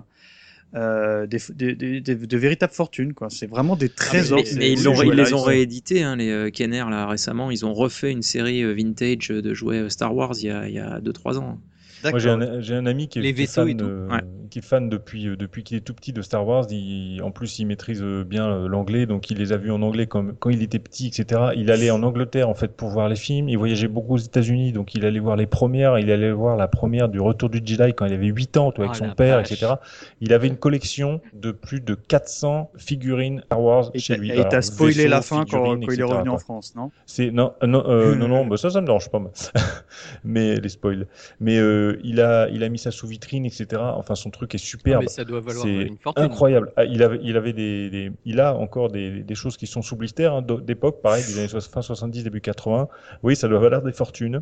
[0.74, 4.56] Euh, des, des, des, des- de véritables fortunes quoi c'est vraiment des trésors mais, ces-
[4.58, 5.24] mais ils, jouets-là.
[5.24, 7.50] les ont réédités, hein, les Kenner là récemment.
[7.50, 10.44] Ils ont refait une série vintage de jouets Star Wars il
[10.74, 11.58] y a 2-3 ans.
[12.04, 13.84] Moi, j'ai un, j'ai un ami qui est, Les qui est vaisseaux fan, et tout.
[13.84, 14.20] euh, Ouais.
[14.50, 16.66] qui est fan depuis, depuis qu'il est tout petit de Star Wars.
[16.70, 19.82] Il- en plus, il maîtrise euh, bien euh, l'anglais, donc il les a vus en
[19.82, 21.50] anglais quand, quand il était petit, etc.
[21.56, 23.48] Il allait en Angleterre en fait pour voir les films.
[23.48, 25.98] Il voyageait beaucoup aux États-Unis, donc il allait voir les premières.
[25.98, 28.86] Il allait voir la première du Retour du Jedi quand il avait 8 ans, toi,
[28.86, 29.52] avec Oh, son père, vache.
[29.52, 29.72] etc.
[30.20, 34.30] Il avait une collection de plus de 400 figurines Star Wars et chez lui.
[34.30, 36.38] et t'as spoilé la fin quand, quand il est revenu en.
[36.38, 36.90] France non?
[37.06, 39.18] C'est non non euh, non non bah ça ça me dérange pas
[40.24, 41.06] mais les spoils.
[41.40, 43.66] Mais euh, il a il a mis ça sous vitrine etc.
[43.80, 45.02] Enfin son truc est Ah, superbe.
[45.02, 46.24] mais ça doit valoir C'est une fortune.
[46.24, 46.72] incroyable.
[46.76, 49.82] Ah, il avait il avait des, des- il a encore des, des choses qui sont
[49.82, 52.88] sous blister hein, d'époque pareil des années so- fin 70 début 80.
[53.22, 54.40] Oui ça doit valoir des fortunes.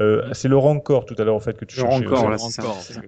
[0.00, 2.04] Euh, c'est le Rancor tout à l'heure en fait que tu Le cherchais.
[2.06, 2.62] Rancor, là, ça.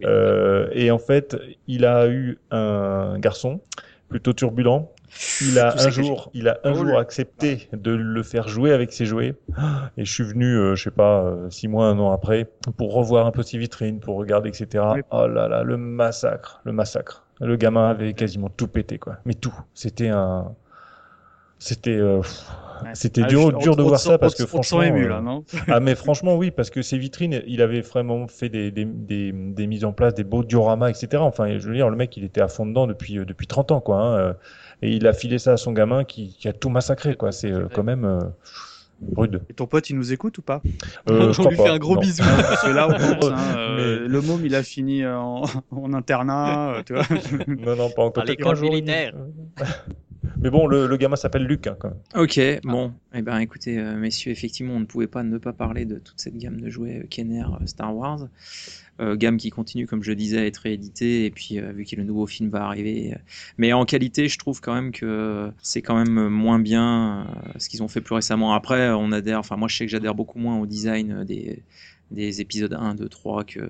[0.05, 3.61] Euh, et en fait, il a eu un garçon
[4.09, 4.93] plutôt turbulent.
[5.41, 8.93] Il a un jour, il a un Oh, jour accepté de le faire jouer avec
[8.93, 9.35] ses jouets.
[9.97, 12.95] Et je suis venu, euh, je sais pas, euh, six mois, un an après, pour
[12.95, 14.85] revoir un peu ses vitrines, pour regarder, etc.
[14.95, 15.01] Oui.
[15.11, 17.25] Oh là là, le massacre, le massacre.
[17.41, 19.19] Le gamin avait quasiment tout pété, quoi.
[19.25, 19.55] Mais tout.
[19.75, 20.55] C'était un,
[21.59, 22.21] c'était, euh,
[22.83, 22.91] Ouais.
[22.95, 24.83] c'était Ah, dur, je- dur on- de on voir ça parce que franchement.
[24.83, 28.27] ému euh, là non ah mais franchement oui parce que ces vitrines il avait vraiment
[28.29, 31.75] fait des, des, des, des mises en place des beaux dioramas etc enfin je veux
[31.75, 34.17] dire le mec il était à fond dedans depuis euh, depuis 30 ans quoi hein,
[34.19, 34.33] euh,
[34.83, 37.51] et il a filé ça à son gamin qui, qui a tout massacré quoi c'est
[37.51, 38.21] euh, quand même euh,
[39.17, 40.63] rude et ton pote il nous écoute ou pas?
[41.11, 42.01] Euh, On lui pas, fait un gros non.
[42.01, 42.23] bisou.
[42.23, 45.93] parce que là on pense hein, euh, Mais- le môme il a fini en, en
[45.93, 47.03] internat tu vois
[47.47, 49.13] non non pas encore À l'école militaire.
[50.43, 53.79] Mais bon le, le gamin s'appelle Luc hein, quand même Ok, bon, eh ben écoutez,
[53.79, 56.69] euh, messieurs, effectivement, on ne pouvait pas ne pas parler de toute cette gamme de
[56.69, 58.29] jouets euh, Kenner euh, Star Wars.
[58.99, 62.27] Gamme qui continue, comme je disais, à être rééditée, et puis vu que le nouveau
[62.27, 63.15] film va arriver.
[63.59, 67.27] mais en qualité, je trouve quand même que c'est quand même moins bien
[67.59, 68.55] ce qu'ils ont fait plus récemment.
[68.55, 71.63] Après, on adhère, enfin moi je sais que j'adhère beaucoup moins au design des
[72.11, 73.61] des épisodes 1, 2, 3 que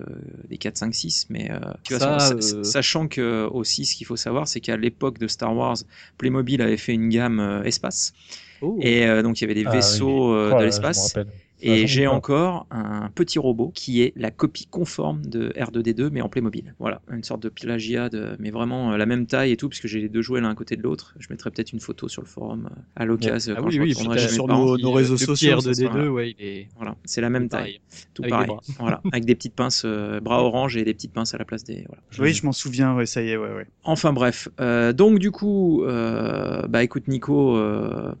[0.47, 3.85] des 4, 5, 6 mais euh, tu vois, Ça, sa- euh, sa- sachant que aussi
[3.85, 5.77] ce qu'il faut savoir c'est qu'à l'époque de Star Wars
[6.17, 8.13] Playmobil avait fait une gamme euh, espace
[8.61, 8.77] Oh.
[8.81, 9.75] et euh, donc il y avait des Ah, oui.
[9.77, 11.13] vaisseaux euh, Oh de l'espace.
[11.59, 16.21] Et Ça, j'ai encore un petit robot qui est la copie conforme de R2D2 mais
[16.21, 16.75] en Playmobil.
[16.79, 18.35] Voilà, une sorte de plagiat, de...
[18.39, 20.55] mais vraiment euh, la même taille et tout, puisque j'ai les deux jouets l'un à
[20.55, 21.15] côté de l'autre.
[21.19, 23.81] Je mettrai peut-être une photo sur le forum euh, à l'occasion Ah quand oui, je
[23.81, 27.21] oui, sur nos- réseaux sociaux, Pierre de ça sera- D2, ouais, il est Voilà, c'est
[27.21, 27.79] la même taille,
[28.13, 28.51] tout Avec pareil.
[28.79, 31.63] Voilà, avec des petites pinces, euh, bras orange et des petites pinces à la place
[31.63, 31.85] des.
[31.87, 32.01] Voilà.
[32.19, 35.31] oui je m'en souviens ouais ça y est ouais ouais Enfin bref, euh, donc du
[35.31, 37.57] coup, euh, bah écoute Nico,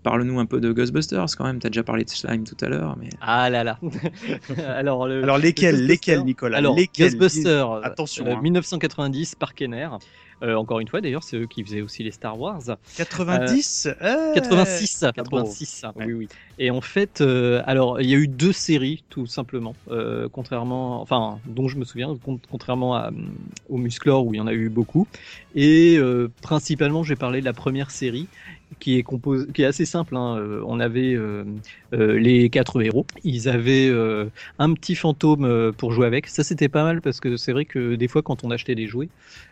[0.03, 1.59] parle-nous un peu de Ghostbusters quand même.
[1.59, 3.79] T'as déjà parlé de slime tout à l'heure, mais Ah là là.
[4.67, 6.57] Alors, le, alors lesquels lesquels Nicolas?
[6.57, 8.41] Alors, lesquels Ghostbusters, Attention, euh, hein.
[8.41, 9.89] 1990 par Kenner.
[10.43, 12.61] Euh, encore une fois, d'ailleurs, c'est eux qui faisaient aussi les Star Wars.
[12.95, 15.23] 90 euh, 86, ah bon.
[15.23, 15.85] 86.
[15.95, 16.05] Ouais.
[16.05, 16.27] Oui, oui.
[16.59, 19.75] Et en fait, euh, alors il y a eu deux séries, tout simplement.
[19.91, 23.11] Euh, contrairement, enfin, dont je me souviens, con- contrairement à, euh,
[23.69, 25.07] au Musclor où il y en a eu beaucoup.
[25.53, 28.27] Et euh, principalement, j'ai parlé de la première série
[28.79, 30.15] qui est compose, qui est assez simple.
[30.17, 30.41] Hein.
[30.65, 31.17] On avait
[31.93, 33.05] les quatre héros.
[33.23, 33.89] Ils avaient
[34.59, 36.27] un petit fantôme pour jouer avec.
[36.27, 38.87] Ça, c'était pas mal parce que c'est vrai que des fois, quand on achetait des
[38.87, 39.07] jouets,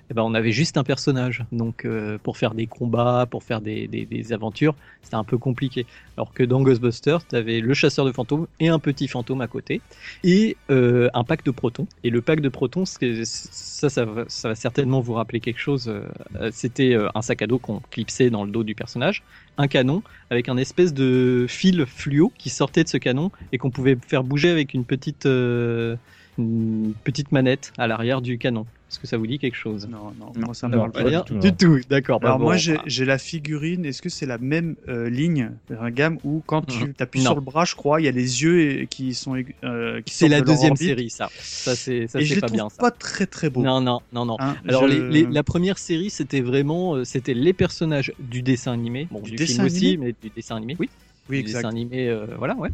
[0.10, 1.46] eh ben, on avait juste un personnage.
[1.54, 1.88] Donc,
[2.24, 5.86] pour faire des combats, pour faire des, des aventures, c'était un peu compliqué.
[6.18, 9.48] Alors que dans Ghostbusters, tu avais le chasseur de fantômes et un petit fantôme à
[9.48, 9.82] côté
[10.24, 11.88] et euh, un pack de protons.
[12.04, 15.88] Et le pack de protons, ça, ça va, ça va certainement vous rappeler quelque chose.
[15.88, 19.24] euh, C'était euh, un sac à dos qu'on clipsait dans le dos du personnage,
[19.58, 23.72] un canon avec un espèce de fil fluo qui sortait de ce canon et qu'on
[23.72, 28.66] pouvait faire bouger avec une petite, une petite manette à l'arrière du canon.
[28.88, 29.88] Est-ce que ça vous dit quelque chose?
[29.90, 30.46] Non, non, Non.
[30.46, 31.22] moi ça me Non, parle pas.
[31.22, 32.20] du tout, du tout, d'accord.
[32.24, 32.46] Alors bon.
[32.46, 36.44] moi j'ai j'ai la figurine, est-ce que c'est la même euh, ligne, la gamme où
[36.46, 37.26] quand tu appuies Non.
[37.32, 40.14] sur le bras, je crois, il y a les yeux et- qui sont euh, qui
[40.14, 41.30] c'est la deuxième série, ça.
[41.40, 42.70] Ça, c'est ça, Et je c'est pas trouve bien.
[42.70, 42.78] Ça.
[42.78, 43.64] pas très très beaux.
[43.64, 44.38] Non, non, non, non.
[44.40, 44.56] hein.
[44.68, 48.72] Alors Je- les, les- la première série c'était vraiment euh, c'était les personnages du dessin
[48.74, 50.78] animé, bon Du du, dessin film aussi, mais du dessin animé.
[50.80, 50.90] Oui.
[51.30, 51.70] Oui dessin exact.
[51.70, 52.70] animé, euh, voilà, ouais.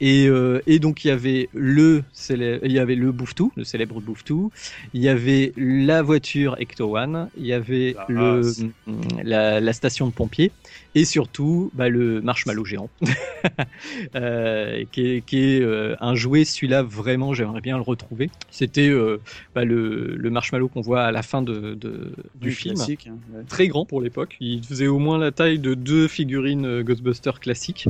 [0.00, 4.00] Et, euh, et donc il y avait le il y avait le Bouffetou, le célèbre
[4.00, 4.50] Bouffetou.
[4.92, 7.30] Il y avait la voiture Ecto One.
[7.36, 8.40] Il y avait Ah, le
[8.86, 10.52] mm, la, la station de pompiers
[10.94, 12.90] et surtout bah, le marshmallow géant,
[14.14, 16.44] euh, qui est, qui est euh, un jouet.
[16.44, 18.30] Celui-là vraiment, j'aimerais bien le retrouver.
[18.50, 19.18] C'était euh,
[19.54, 23.08] bah, le, le marshmallow qu'on voit à la fin de, de- du Oui, film classique,
[23.10, 23.42] hein, ouais.
[23.48, 24.36] très grand pour l'époque.
[24.40, 27.88] Il faisait au moins la taille de deux figurines euh, Ghostbusters classiques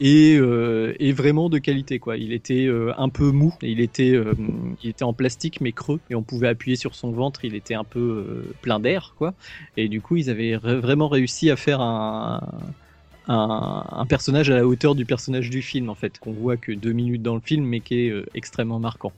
[0.00, 2.16] et, euh, et vraiment de qualité quoi.
[2.16, 4.34] Il était euh, un peu mou, il était euh,
[4.82, 7.44] il était en plastique mais creux et on pouvait appuyer sur son ventre.
[7.44, 9.34] Il était un peu euh, plein d'air quoi.
[9.76, 12.40] Et du coup ils avaient vraiment réussi à faire un
[13.28, 16.72] un, un personnage à la hauteur du personnage du film en fait qu'on voit que
[16.72, 19.12] deux minutes dans le film mais qui est euh, extrêmement marquant.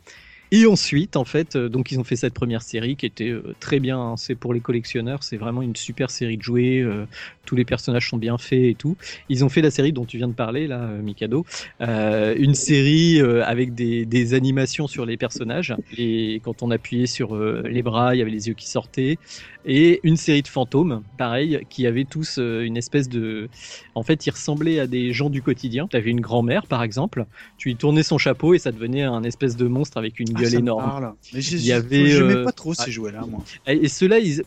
[0.53, 3.55] Et ensuite, en fait, euh, donc ils ont fait cette première série qui était euh,
[3.61, 3.99] très bien.
[4.01, 4.17] hein.
[4.17, 6.81] C'est pour les collectionneurs, c'est vraiment une super série de jouets.
[6.81, 7.07] euh,
[7.47, 8.97] tous les personnages sont bien faits et tout.
[9.29, 11.45] Ils ont fait la série dont tu viens de parler là, Mikado,
[11.81, 15.75] une série avec des, des animations sur les personnages.
[15.97, 19.19] Et quand on appuyait sur les bras, il y avait les yeux qui sortaient.
[19.65, 23.49] Et une série de fantômes, pareil, qui avaient tous euh, une espèce de.
[23.95, 25.87] En fait, ils ressemblaient à des gens du quotidien.
[25.87, 27.27] Tu avais une grand-mère, par exemple.
[27.59, 30.41] Tu lui tournais son chapeau et ça devenait un espèce de monstre avec une Ah,
[30.41, 30.83] gueule ça me énorme.
[30.83, 31.13] parle.
[31.35, 33.45] Mais Il y avait, j'aimais euh, pas trop ah, ces jouets-là, moi.
[33.67, 34.43] Et, ceux-là, ils-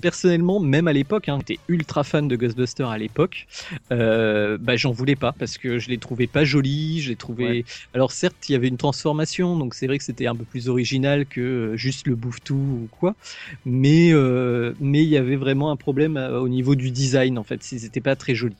[0.00, 3.46] personnellement, même à l'époque, hein, j'étais ultra fan de Ghostbusters à l'époque.
[3.90, 7.00] Euh, bah, j'en voulais pas parce que je les trouvais pas jolis.
[7.00, 7.44] Je les trouvais.
[7.44, 7.64] Ouais.
[7.94, 10.68] Alors certes, il y avait une transformation, donc c'est vrai que c'était un peu plus
[10.68, 13.16] original que juste le bouffe-tout ou quoi.
[13.64, 17.44] Mais euh, mais il y avait vraiment un problème euh, au niveau du design en
[17.44, 17.72] fait.
[17.72, 18.56] Ils étaient pas très jolis.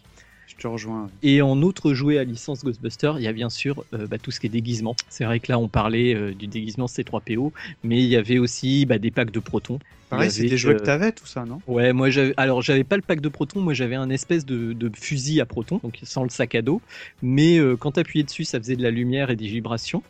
[0.47, 1.09] Je te rejoins.
[1.23, 4.31] Et en autre jouet à licence Ghostbusters, il y a bien sûr euh, bah, tout
[4.31, 4.95] ce qui est déguisement.
[5.09, 7.53] C'est vrai que là, on parlait euh, du déguisement C3PO,
[7.85, 9.79] mais il y avait aussi bah, des packs de protons.
[10.11, 11.63] Pareil, c'est des jouets euh, que t'avais, tout ça, non?
[11.67, 12.09] Ouais, moi.
[12.37, 15.47] Alors j'avais pas le pack de protons, moi j'avais un espèce de, de fusil à
[15.47, 16.83] protons, donc sans le sac à dos.
[17.23, 20.03] Mais euh, quand t'appuyais dessus, ça faisait de la lumière et des vibrations.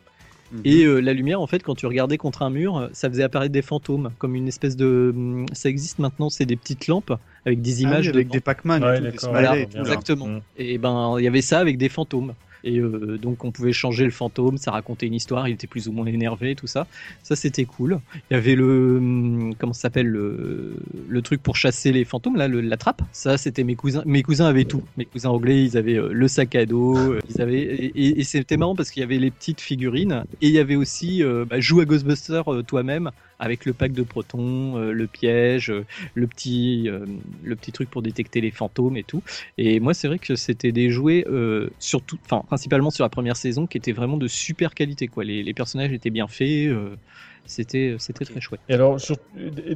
[0.52, 0.60] Mhm.
[0.64, 3.52] Et euh, la lumière, en fait, quand tu regardais contre un mur, ça faisait apparaître
[3.52, 5.12] des fantômes, comme une espèce de.
[5.14, 7.12] hum, Ça existe maintenant, c'est des petites lampes
[7.46, 9.30] avec des Ah oui, images avec des Pac-Man Ouais, et tout, des d'accord.
[9.30, 9.80] smileys Voilà, et tout, là.
[9.80, 10.26] exactement.
[10.28, 10.40] Mm.
[10.58, 12.34] Et ben, il y avait ça avec des fantômes.
[12.64, 15.88] Et euh, donc on pouvait changer le fantôme, ça racontait une histoire, il était plus
[15.88, 16.86] ou moins énervé, tout ça.
[17.22, 18.00] Ça c'était cool.
[18.30, 22.60] Il y avait le hum, comment s'appelle le, truc pour chasser les fantômes là, le-
[22.60, 23.02] la trappe.
[23.12, 24.02] Ça c'était mes cousins.
[24.06, 24.82] Mes cousins avaient tout.
[24.96, 28.56] Mes cousins anglais, ils avaient euh, le sac à dos, euh, ils avaient et, c'était
[28.56, 31.60] marrant parce qu'il y avait les petites figurines et il y avait aussi euh, bah,
[31.60, 33.10] joue à Ghostbusters toi-même
[33.42, 35.84] avec le pack de protons, euh, le piège, euh,
[36.14, 37.04] le petit euh,
[37.42, 39.20] le petit truc pour détecter les fantômes et tout.
[39.58, 41.24] Et moi, c'est vrai que c'était des jouets,
[41.80, 45.08] surtout, enfin, principalement sur la première saison, qui étaient vraiment de super qualité.
[45.08, 45.24] Quoi.
[45.24, 46.70] Les personnages étaient bien faits,
[47.42, 48.60] euh, c'était, c'était très chouette.
[48.68, 48.98] Et alors,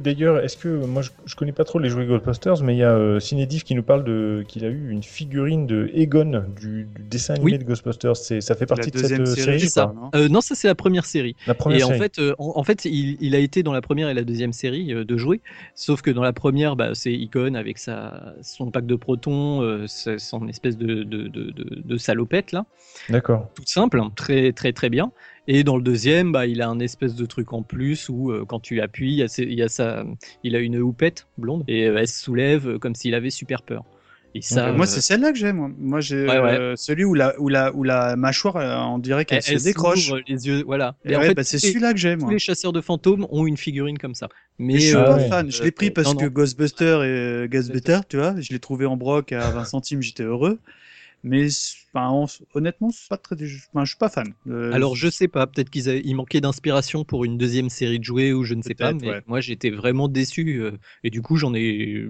[0.01, 2.83] d'ailleurs, est-ce que moi je, je connais pas trop les jouets Ghostbusters, mais il y
[2.83, 6.85] a euh, Cinédiff qui nous parle de qu'il a eu une figurine de Egon du,
[6.85, 7.57] du dessin animé Oui.
[7.57, 8.15] de Ghostbusters.
[8.15, 9.93] C'est ça fait La partie de cette euh, série, ça.
[9.95, 11.35] non Euh, non, ça c'est la première série.
[11.45, 13.81] la première et en fait, euh, en, en fait, il, il a été dans la
[13.81, 15.41] première et la deuxième série euh, de jouets.
[15.75, 19.85] Sauf que dans la première, bah, c'est Icon avec sa, son pack de protons, euh,
[19.87, 22.65] son espèce de, de, de, de- de salopette là.
[23.09, 23.49] D'accord.
[23.55, 25.11] toute simple, très très très bien.
[25.47, 28.43] Et dans le deuxième, bah, il a un espèce de truc en plus où euh,
[28.45, 30.03] quand tu appuies, il y a, ses- il y a sa,
[30.43, 33.61] il a une houppette blonde et euh, elle se soulève euh, comme s'il avait super
[33.61, 33.85] peur.
[34.35, 35.73] Et ça, Moi, c'est celle-là que j'aime.
[35.79, 36.73] Moi, j'ai Ouais, ouais.
[36.75, 38.55] celui où la, où la, où la mâchoire,
[38.93, 40.11] on dirait qu'elle elle, se décroche.
[40.27, 40.95] les yeux, voilà.
[41.05, 42.19] Et Et en ouais, fait, bah, c'est celui-là que j'aime.
[42.19, 44.27] tous les chasseurs de fantômes ont une figurine comme ça.
[44.59, 45.51] Mais Mais je suis euh, pas fan.
[45.51, 46.25] Je l'ai pris parce non, que.
[46.27, 50.59] Ghostbuster et Ghostbuster, tu vois, je l'ai trouvé en broc à 20 centimes, j'étais heureux.
[51.23, 51.47] Mais
[51.97, 54.33] enfin, on- honnêtement, c'est pas très, enfin, je suis pas fan.
[54.47, 58.03] Euh, Alors je sais pas, peut-être qu'ils avaient- manquaient d'inspiration pour une deuxième série de
[58.03, 59.21] jouets ou je ne sais pas, mais ouais.
[59.27, 60.71] moi j'étais vraiment déçu euh,
[61.03, 62.07] et du coup j'en ai,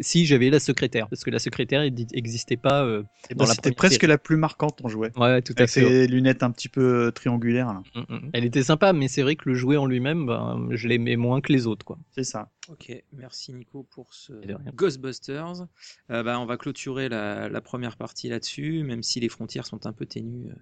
[0.00, 3.72] si j'avais la secrétaire parce que la secrétaire n'existait pas euh, eh ben, la c'était
[3.72, 4.06] presque série.
[4.08, 5.10] la plus marquante en jouet.
[5.16, 5.80] Ouais, tout à fait.
[5.82, 7.82] ses lunettes un petit peu triangulaires, là.
[7.94, 8.30] Mm, mm.
[8.32, 11.40] Elle était sympa, mais c'est vrai que le jouet en lui-même, ben, je l'aimais moins
[11.40, 11.98] que les autres quoi.
[12.12, 12.48] C'est ça.
[12.72, 14.32] Ok, merci Nico pour ce.
[14.74, 15.66] Ghostbusters.
[16.10, 19.86] Euh, bah, on va clôturer la, la première partie là-dessus, même si les frontières sont
[19.86, 20.48] un peu ténues.
[20.50, 20.54] euh,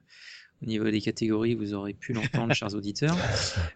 [0.62, 3.16] Au niveau des catégories, vous aurez pu l'entendre, chers auditeurs.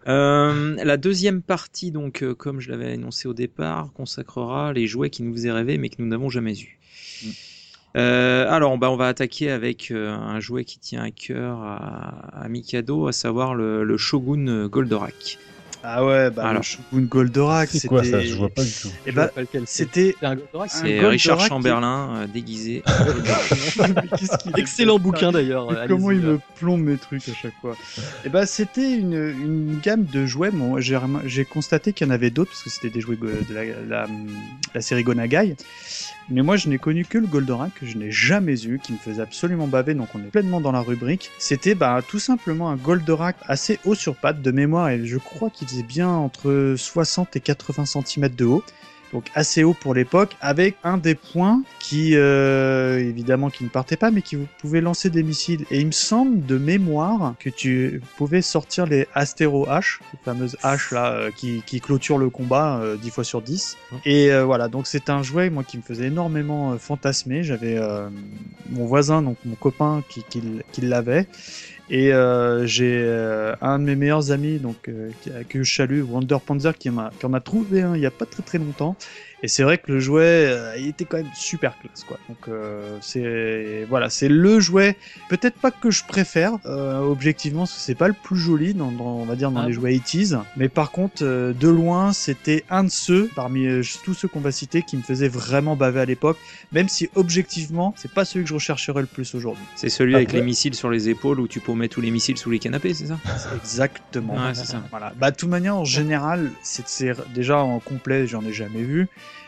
[0.07, 5.23] Euh, la deuxième partie, donc, comme je l'avais annoncé au départ, consacrera les jouets qui
[5.23, 6.79] nous faisaient rêver, mais que nous n'avons jamais eus.
[7.23, 7.29] Mm.
[7.97, 12.41] Euh, alors, bah, on va attaquer avec euh, un jouet qui tient à cœur à,
[12.43, 15.39] à Mikado, à savoir le, le Shogun Goldorak.
[15.87, 16.61] Ah ouais, bah, Alors.
[16.61, 18.11] le Shogun Goldorak, C'est quoi ça?
[18.21, 18.89] C'était- Je vois pas du tout.
[19.05, 19.29] Eh Je bah,
[19.65, 22.83] c'était C'est un Goldorak, un C'est Goldorak Richard qui- Chamberlain euh, déguisé.
[22.87, 25.71] Mais qu'est-ce qu'il est Excellent bouquin d'ailleurs.
[25.71, 27.75] Mais comment il me plombe mes trucs à chaque fois
[28.25, 30.51] Et ben c'était une, une gamme de jouets.
[30.51, 33.15] Bon, j'ai rem- j'ai constaté qu'il y en avait d'autres parce que c'était des jouets
[33.17, 34.07] go- de la, la,
[34.73, 35.55] la série Gonagai.
[36.29, 38.97] Mais moi, je n'ai connu que le Goldorak que je n'ai jamais eu, qui me
[38.97, 39.93] faisait absolument baver.
[39.93, 41.29] Donc, on est pleinement dans la rubrique.
[41.37, 45.51] C'était bah, tout simplement un Goldorak assez haut sur pattes de mémoire et je crois
[45.51, 48.63] qu'il faisait bien entre 60 et 80 cm de haut
[49.15, 53.95] donc assez haut pour l'époque, avec un des points qui, euh, évidemment, qui ne partait
[53.95, 55.63] pas, mais qui vous pouvait lancer des missiles.
[55.71, 60.57] Et il me semble de mémoire que tu pouvais sortir les Astéro H, les fameuses
[60.63, 63.77] haches là, euh, qui, qui clôturent le combat euh, 10 fois sur 10.
[64.03, 67.41] Et euh, voilà, donc c'est un jouet, moi, qui me faisait énormément fantasmer.
[67.41, 67.79] J'avais
[68.69, 71.25] mon voisin, donc mon copain, qui, qui l'avait.
[71.87, 75.11] Et euh, j'ai euh, un de mes meilleurs amis, donc euh,
[75.49, 78.25] que je salue, Wonder Panzer, qui m'a- qui en a trouvé il y a pas
[78.25, 78.97] très très longtemps.
[79.45, 82.17] Et c'est vrai que le jouet, euh, il était quand même super classe, quoi.
[82.27, 84.97] Donc euh, c'est voilà, c'est le jouet,
[85.29, 88.91] peut-être pas que je préfère, euh, objectivement, parce que c'est pas le plus joli dans,
[88.91, 92.11] dans- on va dire dans Ah les jouets 80s, mais par contre, euh, de loin,
[92.11, 95.75] c'était un de ceux parmi euh, tous ceux qu'on va citer qui me faisait vraiment
[95.75, 96.39] baver à l'époque,
[96.71, 99.63] même si objectivement, c'est pas celui que je rechercherais le plus aujourd'hui.
[99.75, 102.39] C'est celui avec les missiles sur les épaules où tu peux mettre tous les missiles
[102.39, 103.19] sous les canapés, c'est ça?
[103.55, 104.33] Exactement.
[104.37, 104.83] Ouais, c'est ça.
[104.89, 105.13] Voilà.
[105.19, 109.07] Bah, de toute manière, en général, c'est déjà en complet, j'en ai jamais vu.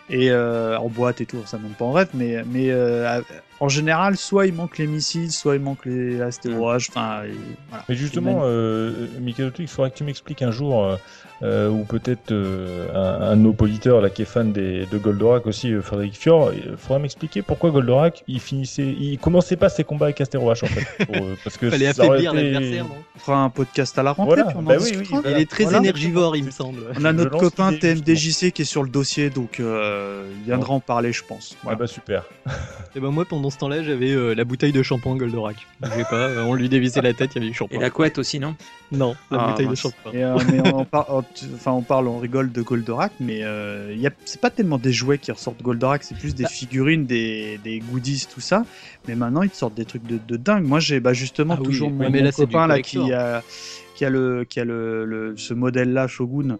[0.10, 3.22] Et euh, en boîte et tout, ça monte pas en rêve, mais, mais euh,
[3.60, 6.88] en général, soit il manque les missiles, soit il manque les astéroïdes.
[6.90, 7.22] Enfin,
[7.70, 7.84] voilà.
[7.90, 10.96] Mais justement, euh, Michael il faudrait que tu m'expliques un jour, euh,
[11.44, 14.98] euh, ou peut-être euh, un, un de nos auditeurs là, qui est fan des, de
[14.98, 19.70] Goldorak aussi, euh, Frédéric Fior, il faudrait m'expliquer pourquoi Goldorak, il finissait, il commençait pas
[19.70, 21.06] ses combats avec Astero H en fait.
[21.06, 24.36] pour, parce que Fallait affaiblir été- l'adversaire, non On fera un podcast à la rentrée,
[24.36, 25.22] Voilà, puis on en bah oui, oui, discutera.
[25.22, 25.38] voilà.
[25.38, 25.78] Il est très Voilà.
[25.80, 26.80] énergivore, il me semble.
[27.00, 30.80] On a notre copain TMDJC qui est sur le dossier, donc euh, il viendra en
[30.80, 31.56] parler, je pense.
[31.68, 32.24] Ah bah super.
[32.96, 35.56] Et ben moi, pendant ce temps-là, j'avais euh, la bouteille de shampoing Goldorak.
[35.84, 37.80] Je sais pas, euh, on lui dévissait la tête, il y avait du Et shampoing.
[37.80, 38.56] la couette aussi, non?
[38.92, 39.76] Non, la Ah, bouteille mince.
[39.78, 40.12] de shampoing.
[40.14, 41.24] Et, euh, mais on, par- on-
[41.56, 44.78] enfin, on parle, on rigole de Goldorak, mais euh, il y a- c'est pas tellement
[44.78, 46.50] des jouets qui ressortent Goldorak, c'est plus des Bah.
[46.50, 48.64] figurines, des, des goodies, tout ça.
[49.08, 50.64] Mais maintenant, ils te sortent des trucs de, de dingue.
[50.66, 52.68] Moi, j'ai bah, justement Ah oui, toujours ouais, mon, mais mon là, c'est du copain
[52.68, 53.06] là collector.
[53.06, 53.44] qui a,
[53.98, 56.58] qui a le, ce modèle-là, Shogun,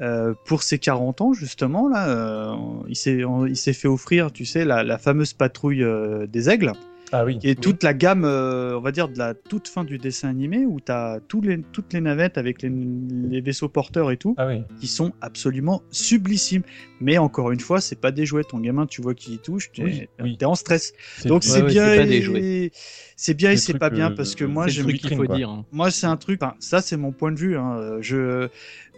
[0.00, 2.08] euh, pour ses 40 ans justement là.
[2.08, 2.54] euh,
[2.88, 6.72] il s'est, il s'est fait offrir, tu sais, la, la fameuse patrouille euh, des aigles.
[7.10, 7.38] Ah oui.
[7.42, 10.66] Et toute la gamme, euh, on va dire, de la toute fin du dessin animé,
[10.66, 14.46] où tu as les, toutes les navettes avec les, les vaisseaux porteurs et tout, Ah
[14.46, 14.62] oui.
[14.78, 16.62] qui sont absolument sublissimes.
[17.00, 18.44] Mais encore une fois, c'est pas des jouets.
[18.44, 20.92] Ton gamin, tu vois qu'il y touche, tu es en stress.
[21.24, 22.72] Donc c'est ouais, bien, et-
[23.16, 25.16] c'est bien et Des c'est trucs, pas bien euh, parce que euh, moi truc qu'il
[25.16, 25.36] faut quoi.
[25.36, 25.48] dire.
[25.48, 25.64] hein.
[25.72, 26.40] moi, c'est un truc.
[26.60, 27.56] ça, c'est mon point de vue.
[27.56, 27.98] Hein.
[28.00, 28.48] Je,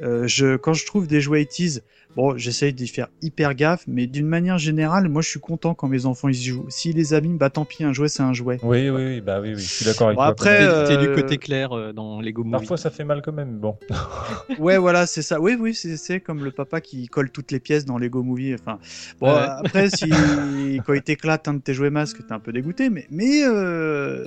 [0.02, 1.80] euh, je, quand je trouve des jouets 80s,
[2.16, 5.88] bon, j'essaye d'y faire hyper gaffe, mais d'une manière générale, moi, je suis content quand
[5.88, 6.66] mes enfants ils y jouent.
[6.68, 8.58] S'ils les abîment, bah tant pis, un jouet, c'est un jouet.
[8.62, 10.30] Oui, oui, oui, bah oui, oui, je suis d'accord avec Bon, toi.
[10.32, 12.52] après, T'es euh, t'es du côté clair euh, dans Lego Movie.
[12.58, 13.58] Parfois, ça fait mal quand même.
[13.58, 13.76] Bon.
[14.58, 15.40] Ouais, voilà, c'est ça.
[15.40, 18.54] Oui, oui, c'est- comme le papa qui colle toutes les pièces dans Lego Movie.
[18.54, 18.78] Enfin,
[19.20, 19.32] bon, Ouais.
[19.34, 20.10] euh, après, si
[20.86, 24.26] quand il t'éclate un de tes jouets masques, t'es un peu dégoûté, mais mais euh,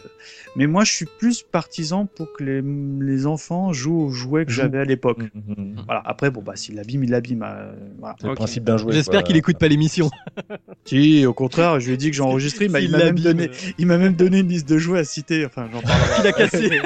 [0.56, 2.62] mais moi, je suis plus partisan pour que les,
[3.06, 5.20] les enfants jouent aux jouets que j'avais à l'époque.
[5.34, 5.76] Mhm.
[5.86, 6.02] Voilà.
[6.06, 7.44] Après, bon bah, s'il l'abîme, il l'abîme.
[7.74, 8.16] Euh, voilà.
[8.20, 8.38] C'est le Ok.
[8.38, 8.94] principe d'un jouet.
[8.94, 10.10] J'espère qu'il écoute pas l'émission.
[10.86, 13.50] Si, au contraire, je lui ai dit que j'ai enregistré, mais il m'a même donné,
[13.78, 15.46] il m'a même donné une liste de jouets à citer.
[15.46, 16.10] Enfin, j'en parlerai.
[16.20, 16.82] Il a cassé.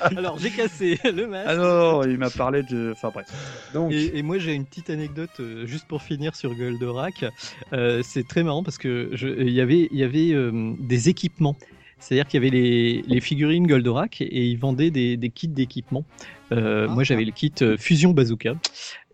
[0.16, 1.46] Alors j'ai cassé le masque.
[1.50, 2.92] Ah non, il m'a parlé de.
[2.96, 3.26] Enfin bref.
[3.74, 7.26] Donc, Et, et moi j'ai une petite anecdote euh, juste pour finir sur Goldorak.
[7.74, 11.08] Euh, c'est très marrant parce que je- il y avait, il y avait euh, des
[11.10, 11.56] équipements.
[11.98, 16.04] C'est-à-dire qu'il y avait les, les figurines Goldorak et ils vendaient des, des kits d'équipement.
[16.52, 16.92] Euh, Ah.
[16.92, 18.54] Moi j'avais le kit euh, Fusion Bazooka.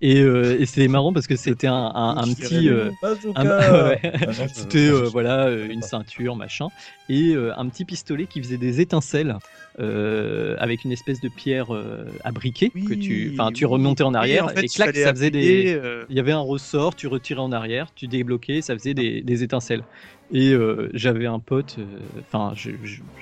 [0.05, 2.69] Et, euh, et c'est marrant parce que c'était un, un, un petit.
[2.69, 4.01] euh, ouais.
[4.53, 6.67] C'était voilà une ceinture machin.
[7.09, 9.37] Et un petit pistolet qui faisait des étincelles
[9.79, 11.69] avec une espèce de pierre
[12.25, 15.13] à briquet que tu tu oui, remontais en oui, arrière en fait, et clac ça
[15.15, 15.81] faisait des
[16.11, 19.43] il y avait un ressort tu retirais en arrière tu débloquais ça faisait des, des
[19.43, 19.85] étincelles.
[20.35, 21.77] Et euh, j'avais un pote
[22.27, 22.55] enfin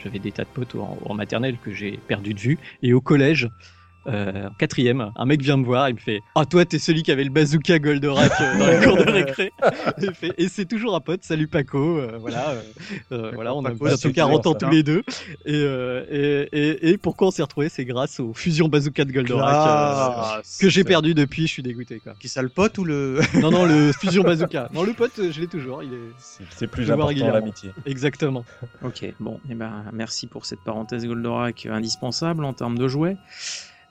[0.03, 2.59] j'avais des tas de potes en, en maternelle que j'ai perdu de vue.
[2.83, 3.49] Et au collège
[4.07, 7.03] euh, en quatrième, un mec vient me voir, il me fait Ah, toi, t'es celui
[7.03, 9.53] qui avait le bazooka Goldorak euh, dans la cour de récré.
[10.01, 11.99] Et, il fait, Et c'est toujours un pote, salut Paco.
[11.99, 12.61] euh, voilà, euh,
[13.13, 15.03] euh, voilà, on a bientôt c'est 40 ans tous les deux.
[15.45, 19.13] Et, euh, et, et, et pourquoi on s'est retrouvés C'est grâce aux fusions bazooka de
[19.13, 22.01] Goldorak que j'ai perdu depuis, je suis dégoûté.
[22.01, 22.15] Quoi.
[22.19, 24.69] Qui ça le pote ou le Non, non, le fusion bazooka.
[24.73, 25.83] Non, le pote, je l'ai toujours.
[25.83, 25.99] Il est...
[26.19, 27.71] C'est- plus important l'amitié.
[27.87, 28.45] Exactement.
[28.85, 33.17] Ok, bon, et ben merci pour cette parenthèse Goldorak indispensable en termes de jouets.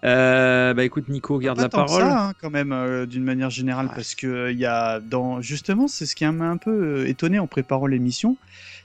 [0.06, 2.02] Euh, bah écoute, Nico, garde la parole.
[2.02, 3.92] ça, hein, quand même, euh, d'une manière générale, Ouais.
[3.96, 7.08] parce que euh, il y a dans justement, c'est ce qui m'a un peu euh,
[7.08, 8.38] étonné en préparant l'émission,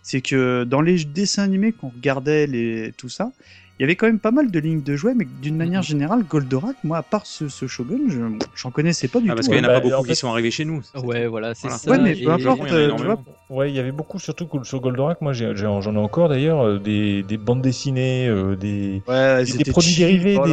[0.02, 3.30] c'est que dans les dessins animés qu'on regardait, les tout ça,
[3.79, 5.85] il y avait quand même pas mal de lignes de jouets, mais d'une manière Mhm.
[5.87, 8.20] générale, Goldorak, moi, à part ce, ce Shogun, je
[8.55, 9.37] j'en connaissais pas du Ah, tout.
[9.37, 10.81] parce qu'il y en a Bah, pas beaucoup en qui fait- sont arrivés chez nous.
[11.03, 11.79] Ouais, voilà, c'est Voilà.
[11.79, 11.91] ça.
[11.91, 13.14] Ouais, mais peu importe, euh, tu énormément.
[13.49, 15.55] vois, Ouais, il y avait beaucoup, surtout sur Goldorak, moi j'en
[15.95, 19.03] ai encore d'ailleurs, euh, des, des bandes dessinées, euh, des.
[19.07, 20.45] Ouais, Des- produits cheap, dérivés, oh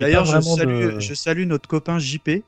[0.00, 2.42] D'ailleurs, je de- je salue notre copain JP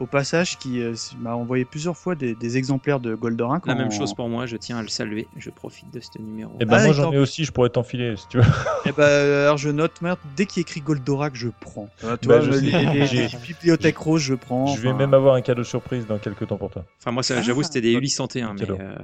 [0.00, 3.66] au passage qui euh, m'a envoyé plusieurs fois des, des exemplaires de Goldorak.
[3.66, 5.28] La en- même chose pour moi, je tiens à le saluer.
[5.36, 6.52] Je profite de ce numéro.
[6.60, 8.42] Et ben Ah, moi il j'en t'en- ai aussi, je pourrais t'enfiler si tu veux.
[8.86, 11.90] Eh ben, alors je note, merde, dès qu'il écrit Goldorak, je prends.
[12.02, 14.66] Euh, tu Bah, vois, je les, les- J'ai- les bibliothèques roses, je prends.
[14.66, 14.96] je vais enfin.
[14.98, 16.86] même avoir un cadeau surprise dans quelques temps pour toi.
[16.98, 18.94] Enfin, moi, ça, j'avoue, Ah, c'était des bah, Ulysse 101, mais euh,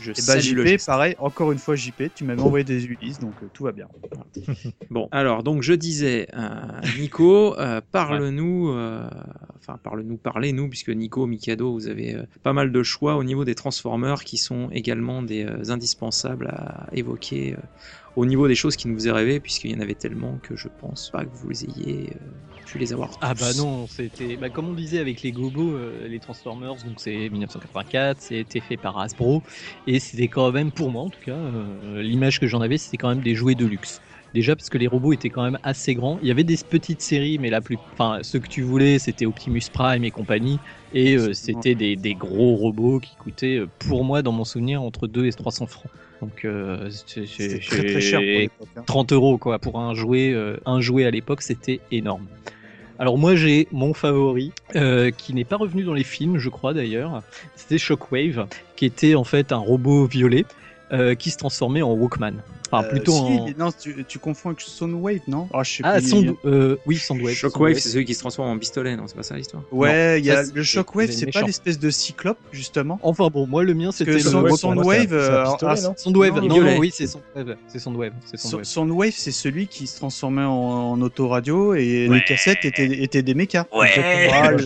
[0.00, 0.86] je Et bah, salue le JP, geste.
[0.86, 3.88] pareil, encore une fois, JP, tu m'avais envoyé des Ulysses, donc euh, tout va bien.
[4.90, 6.48] Bon, alors, donc, je disais, euh,
[6.98, 9.06] Nico, euh, parle-nous, euh,
[9.58, 10.16] enfin, parle-nous,
[10.46, 14.22] parlez-nous, puisque Nico, Mikado, vous avez euh, pas mal de choix au niveau des Transformers
[14.22, 17.56] qui sont également des euh, indispensables à évoquer euh,
[18.16, 20.68] au niveau des choses qui nous faisaient rêver, puisqu'il y en avait tellement que je
[20.80, 23.10] pense pas que vous les ayez euh, pu les avoir.
[23.20, 26.98] Ah bah non, c'était bah, comme on disait avec les Gobos, euh, les Transformers, donc
[26.98, 29.42] c'est 1984, c'était fait par Hasbro
[29.86, 32.96] et c'était quand même pour moi en tout cas euh, l'image que j'en avais, c'était
[32.96, 34.00] quand même des jouets de luxe.
[34.36, 36.18] Déjà parce que les robots étaient quand même assez grands.
[36.20, 39.24] Il y avait des petites séries, mais la plus, enfin ceux que tu voulais, c'était
[39.24, 40.58] Optimus Prime et compagnie,
[40.92, 44.82] et euh, c'était des, des gros robots qui coûtaient, euh, pour moi dans mon souvenir,
[44.82, 45.90] entre 2 et 300 francs.
[46.20, 47.24] Donc euh, c'est-
[47.66, 48.68] très très cher pour l'époque.
[48.76, 48.82] hein.
[48.84, 52.26] 30 euros quoi pour un jouet euh, un jouet à l'époque c'était énorme
[52.98, 56.72] alors moi j'ai mon favori euh, qui n'est pas revenu dans les films je crois
[56.74, 57.22] d'ailleurs
[57.54, 60.44] c'était Shockwave qui était en fait un robot violet
[60.92, 62.34] euh, qui se transformait en Walkman
[62.70, 65.82] enfin Euh, plutôt si, en Non, tu, tu confonds avec Soundwave, non Ah, je sais
[65.84, 66.08] ah plus.
[66.08, 66.34] Sound...
[66.44, 69.36] euh, oui Soundwave Shockwave, c'est celui qui se transforme en pistolet, non C'est pas ça
[69.36, 72.98] l'histoire Ouais, il y ça, a c'est- le Shockwave, c'est pas l'espèce de cyclope, justement
[73.02, 75.80] enfin bon moi le mien c'était Soundwave, Soundwave, c'est un- c'est un euh, pistolet, ah,
[75.88, 76.74] non Soundwave Non, non, violet.
[76.74, 81.00] non, oui c'est Soundwave c'est Soundwave Soundwave Soundwave, c'est celui qui se transformait en, en
[81.02, 82.16] autoradio et Ouais.
[82.18, 83.66] les cassettes étaient, étaient des mechas.
[83.74, 83.88] Ouais.
[84.32, 84.64] Ah j-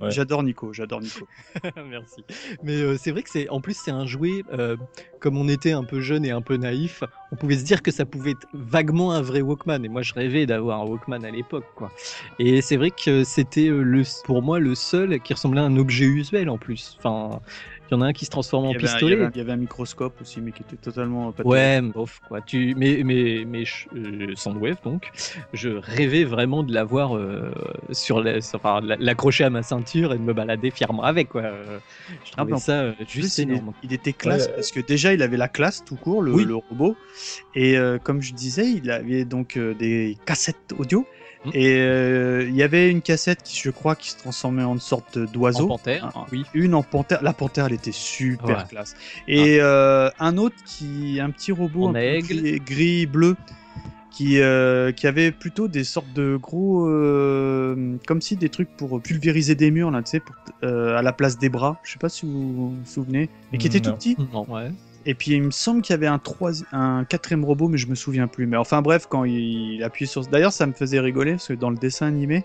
[0.00, 0.10] ouais.
[0.10, 1.26] j'adore Nico, j'adore Nico.
[1.90, 2.22] Merci.
[2.62, 4.42] Mais c'est vrai que c'est, en plus, c'est un jouet.
[5.20, 7.02] comme on était un peu jeune et un peu naïf,
[7.32, 9.84] on pouvait se dire que ça pouvait être vaguement un vrai Walkman.
[9.84, 11.92] Et moi, je rêvais d'avoir un Walkman à l'époque, quoi.
[12.38, 16.06] Et c'est vrai que c'était le, pour moi le seul qui ressemblait à un objet
[16.06, 16.96] usuel en plus.
[16.98, 17.40] Enfin,
[17.90, 19.14] il y en a un qui se transforme en pistolet.
[19.20, 22.40] avait, il y avait un microscope aussi, mais qui était totalement pas Ouais, bof, quoi.
[22.42, 23.64] Tu, mais, mais, mais
[23.96, 25.10] euh, Soundwave, donc,
[25.52, 27.50] je rêvais vraiment de l'avoir euh,
[27.92, 31.30] sur la, sur- enfin, la- l'accrocher à ma ceinture et de me balader fièrement avec,
[31.30, 31.42] quoi.
[31.42, 33.72] Je Ah, trouvais mais en ça euh, juste il, est- énorme.
[33.82, 34.52] il était classe Ouais.
[34.54, 36.44] parce que déjà il avait la classe tout court, le, Oui.
[36.44, 36.96] le robot.
[37.54, 41.06] Et euh, comme je disais, il avait donc euh, des cassettes audio.
[41.48, 41.50] Mm.
[41.54, 44.80] Et euh, il y avait une cassette qui, je crois, qui se transformait en une
[44.80, 45.66] sorte En d'oiseau.
[45.66, 46.44] panthère, Ah, oui.
[46.54, 47.22] Une en panthère.
[47.22, 48.64] La panthère, elle était super Ouais.
[48.68, 48.94] classe.
[49.26, 52.26] Et euh, un autre qui, un petit robot En un peu aigle.
[52.42, 53.36] gris, gris bleu.
[54.10, 59.00] Qui, euh, qui avait plutôt des sortes de gros, euh, comme si des trucs pour
[59.00, 60.34] pulvériser des murs là, tu sais, pour-
[60.64, 61.78] euh, à la place des bras.
[61.84, 64.16] Je sais pas si vous vous souvenez, mais qui était tout petit.
[64.32, 64.72] Non, ouais.
[65.06, 66.20] Et puis il me semble qu'il y avait un,
[66.72, 68.46] un quatrième robot, mais je me souviens plus.
[68.46, 70.26] Mais enfin bref, quand il, il appuyait sur...
[70.26, 72.44] D'ailleurs ça me faisait rigoler, parce que dans le dessin animé,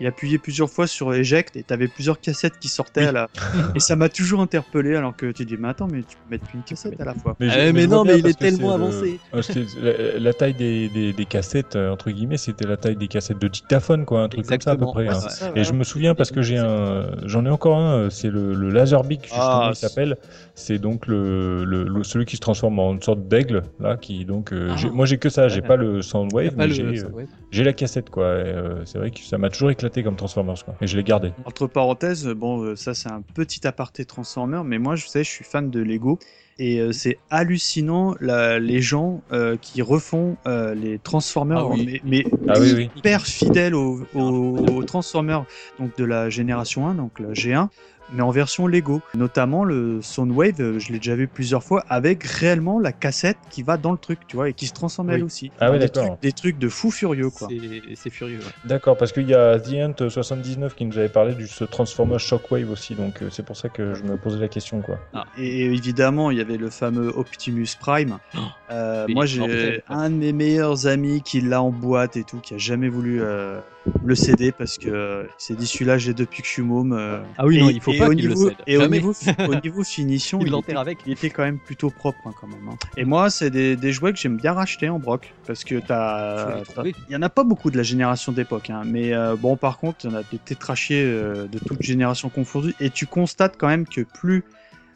[0.00, 3.28] il appuyait plusieurs fois sur Eject, et t'avais plusieurs cassettes qui sortaient à la...
[3.76, 6.48] et ça m'a toujours interpellé, alors que tu dis, mais attends, mais tu peux mettre
[6.50, 7.36] qu'une cassette à la fois.
[7.40, 9.20] Ah mais vois non, mais il est tellement le- avancé.
[9.80, 13.38] la, la taille des, des, des cassettes, euh, entre guillemets, c'était la taille des cassettes
[13.38, 15.04] de dictaphone, quoi, un truc comme ça à peu près.
[15.08, 15.20] ouais, hein.
[15.20, 18.30] ça, Et je me souviens parce que j'ai un, j'en ai encore un, euh, c'est
[18.30, 20.16] le, le Laserbeak justement, Ah, il s'appelle.
[20.54, 24.24] C'est donc le, le, le- celui qui se transforme en une sorte d'aigle, là, qui
[24.24, 24.52] donc.
[24.52, 24.86] euh, Ah.
[24.92, 25.68] moi j'ai que ça, j'ai Ouais.
[25.68, 28.36] pas le Soundwave, mais j'ai, la cassette, quoi.
[28.84, 30.74] c'est vrai que ça m'a toujours éclaté comme Transformers, quoi.
[30.80, 31.32] Et je l'ai gardé.
[31.44, 35.30] Entre parenthèses, bon, euh, ça c'est un petit aparté Transformer, mais moi je sais, je
[35.30, 36.18] suis fan de Lego.
[36.58, 41.84] Et euh, c'est hallucinant la- les gens euh, qui refont euh, les Transformers, Ah oui.
[41.86, 42.90] mais, mais Ah oui, oui.
[42.94, 45.44] hyper fidèles aux, aux- aux Transformers
[45.78, 47.68] donc de la génération 1, donc la G1,
[48.12, 49.00] mais en version Lego.
[49.14, 53.62] Notamment le Soundwave, euh, je l'ai déjà vu plusieurs fois, avec réellement la cassette qui
[53.62, 55.14] va dans le truc, tu vois, et qui se transforme Oui.
[55.14, 55.50] elle aussi.
[55.60, 56.06] Ah ouais, des, d'accord.
[56.10, 57.48] trucs, des trucs de fou furieux, quoi.
[57.48, 58.38] C'est- C'est furieux.
[58.38, 58.52] ouais.
[58.64, 62.20] D'accord, parce qu'il y a The Ant 79 qui nous avait parlé du ce Transformers
[62.20, 64.98] Shockwave aussi, donc euh, c'est pour ça que je me posais la question, quoi.
[65.38, 68.18] Et évidemment, il y avait le fameux Optimus Prime.
[68.36, 68.38] Oh,
[68.70, 72.38] Euh, oui, moi, j'ai un de mes meilleurs amis qui l'a en boîte et tout,
[72.38, 73.60] qui a jamais voulu euh,
[74.04, 76.92] le céder parce que il s'est dit celui-là, j'ai depuis que je suis môme.
[76.94, 77.18] euh.
[77.36, 78.52] Ah oui, et, non, il faut et pas au le.
[78.66, 79.12] Et au niveau,
[79.48, 80.98] au niveau finition, Il était, avec.
[81.06, 82.68] il était quand même plutôt propre hein, quand même.
[82.70, 82.76] hein.
[82.96, 86.62] Et moi, c'est des, des jouets que j'aime bien racheter en broc parce que t'as,
[86.84, 89.78] il y en a pas beaucoup de la génération d'époque, hein, mais euh, bon, par
[89.78, 93.56] contre, il y en a des tétrachiers euh, de toute génération confondue, et tu constates
[93.58, 94.44] quand même que plus,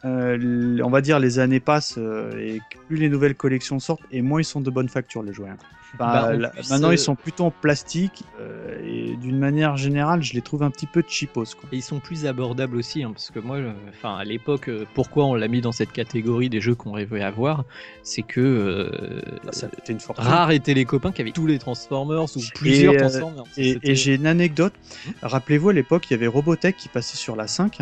[0.05, 4.21] euh, on va dire, les années passent euh, et plus les nouvelles collections sortent, et
[4.21, 5.49] moins ils sont de bonne facture les jouets.
[5.97, 10.21] Bah, là, plus, maintenant, euh, ils sont plutôt en plastique, euh, et d'une manière générale,
[10.21, 11.45] je les trouve un petit peu cheapos.
[11.59, 11.69] Quoi.
[11.71, 14.85] Et ils sont plus abordables aussi, hein, parce que moi, euh, enfin, à l'époque, euh,
[14.93, 17.63] pourquoi on l'a mis dans cette catégorie des jeux qu'on rêvait avoir,
[18.03, 20.25] c'est que euh, Bah, ça c'était une fortune.
[20.25, 23.43] rares étaient les copains qui avaient tous les Transformers ou plusieurs euh, Transformers.
[23.57, 24.73] Et, j'ai une anecdote.
[25.21, 27.79] Rappelez-vous, à l'époque, il y avait Robotech qui passait sur la 5.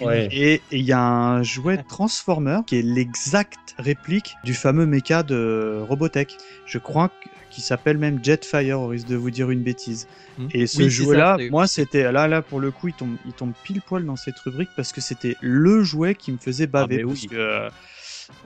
[0.00, 0.28] Ouais.
[0.32, 5.22] Et et il y a un jouet Transformer qui est l'exacte réplique du fameux mecha
[5.22, 6.36] de Robotech.
[6.66, 10.06] Je crois que- qu'il s'appelle même Jetfire, au risque de vous dire une bêtise.
[10.38, 10.46] Hmm.
[10.54, 13.52] Et ce Oui, jouet-là, moi, c'était là, là pour le coup, il tombe, il tombe
[13.64, 16.98] pile poil dans cette rubrique parce que c'était le jouet qui me faisait baver.
[16.98, 17.10] mais oui.
[17.12, 17.70] parce que, euh,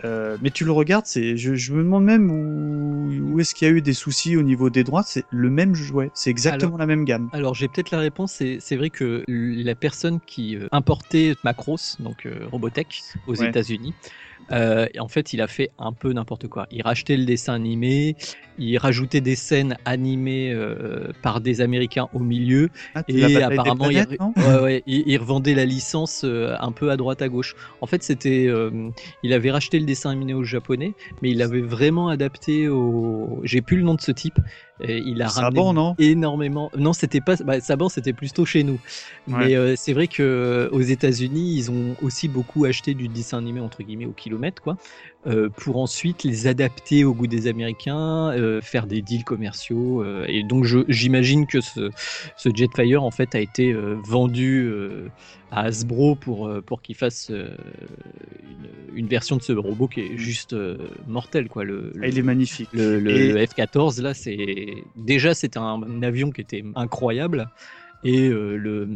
[0.04, 3.68] euh, mais tu le regardes, c'est, je, je me demande même où, où est-ce qu'il
[3.68, 5.02] y a eu des soucis au niveau des droits.
[5.02, 7.28] C'est le même jouet, c'est exactement la même gamme.
[7.34, 12.24] Alors j'ai peut-être la réponse, c'est vrai que la personne qui euh, importait Macross, donc
[12.26, 13.48] euh, Robotech, aux Ouais.
[13.48, 13.92] États-Unis,
[14.52, 16.66] euh, en fait il a fait un peu n'importe quoi.
[16.70, 18.16] Il rachetait le dessin animé,
[18.58, 23.96] il rajoutait des scènes animées euh, par des Américains au milieu, Ah, et apparemment il,
[23.96, 27.28] planètes, non ouais, ouais, il, il revendait la licence euh, un peu à droite à
[27.28, 27.54] gauche.
[27.80, 28.90] En fait c'était, euh,
[29.22, 33.60] il avait racheté le dessin animé au japonais, mais il l'avait vraiment adapté au, j'ai
[33.60, 34.38] plus le nom de ce type,
[34.80, 36.70] et il a ramené Saban, non énormément.
[36.76, 37.36] Non, c'était pas.
[37.36, 38.80] Bah, Saban, c'était plutôt chez nous.
[39.28, 43.60] Mais euh, c'est vrai que aux États-Unis, ils ont aussi beaucoup acheté du dessin animé
[43.60, 44.76] entre guillemets au kilomètre, quoi,
[45.26, 50.02] euh, pour ensuite les adapter au goût des Américains, euh, faire des deals commerciaux.
[50.02, 51.90] euh, et donc, j'imagine que ce,
[52.36, 53.72] ce Jetfire en fait a été
[54.06, 54.70] vendu
[55.50, 60.52] à Hasbro pour pour qu'il fasse une, une version de ce robot qui est juste
[60.52, 61.64] euh, mortel, quoi.
[61.64, 62.68] Le, le- Il est magnifique.
[62.72, 67.48] le, le- Et- le F-14, là, c'est déjà c'était un, un avion qui était incroyable.
[68.04, 68.86] Et euh, le,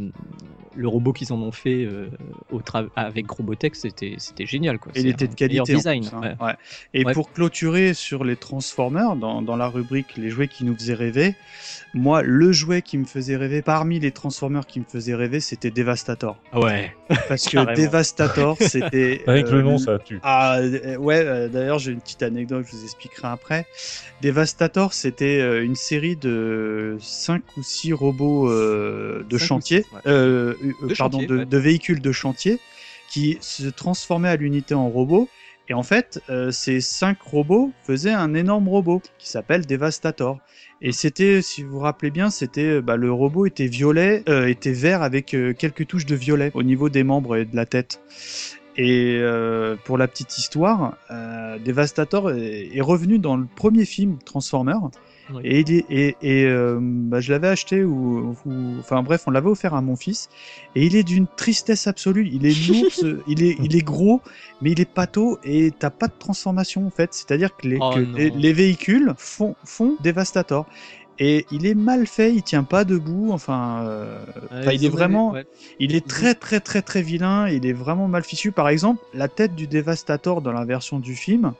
[0.76, 2.08] le robot qu'ils en ont fait euh,
[2.52, 4.78] au tra- avec Robotech, c'était c'était génial.
[4.78, 4.92] Quoi.
[4.94, 5.60] Et il était de qualité.
[5.60, 6.02] en design.
[6.06, 6.20] plus, hein.
[6.40, 6.46] ouais.
[6.46, 6.54] Ouais.
[6.94, 7.12] Et Ouais.
[7.14, 11.34] pour clôturer sur les Transformers, dans, dans la rubrique les jouets qui nous faisaient rêver,
[11.94, 15.70] moi, le jouet qui me faisait rêver, parmi les Transformers qui me faisaient rêver, c'était
[15.70, 16.36] Devastator.
[16.54, 16.94] Ouais.
[17.28, 17.74] Parce que.
[17.74, 19.22] Devastator, c'était.
[19.26, 20.20] Avec euh, le nom, ça tue.
[20.22, 23.66] Ah euh, ouais, euh, d'ailleurs j'ai une petite anecdote, je vous expliquerai après.
[24.22, 28.50] Devastator, c'était euh, une série de 5 ou 6 robots
[29.28, 31.46] de Cinq chantier, euh, euh, De pardon, chantier, de, ouais.
[31.46, 32.58] de véhicules de chantier
[33.08, 35.28] qui se transformaient à l'unité en robots.
[35.70, 40.38] Et en fait, euh, ces 5 robots faisaient un énorme robot qui s'appelle Devastator.
[40.80, 44.72] Et c'était, si vous vous rappelez bien, c'était bah, le robot était violet, euh, était
[44.72, 48.00] vert avec euh, quelques touches de violet au niveau des membres et de la tête.
[48.80, 49.20] Et
[49.84, 50.96] pour la petite histoire,
[51.64, 54.76] Devastator est, est revenu dans le premier film Transformer.
[55.34, 55.42] Oui.
[55.44, 55.60] Et,
[55.90, 59.82] et, et, euh, bah, je l'avais acheté ou, ou- enfin bref, on l'avait offert à
[59.82, 60.28] mon fils.
[60.74, 62.28] Et il est d'une tristesse absolue.
[62.32, 62.86] Il est lourd,
[63.28, 64.22] il est, il est gros,
[64.62, 67.12] mais il est pâteau et t'as pas de transformation en fait.
[67.12, 70.66] C'est-à-dire que, les, Oh que les, les véhicules font, font Devastator.
[71.20, 73.30] Et il est mal fait, il tient pas debout.
[73.32, 74.18] Enfin, euh,
[74.50, 75.32] enfin, il est en vraiment.
[75.32, 75.44] ouais.
[75.80, 78.52] Il est très très très très vilain, il est vraiment mal fichu.
[78.52, 81.52] Par exemple, la tête du Devastator dans la version du film,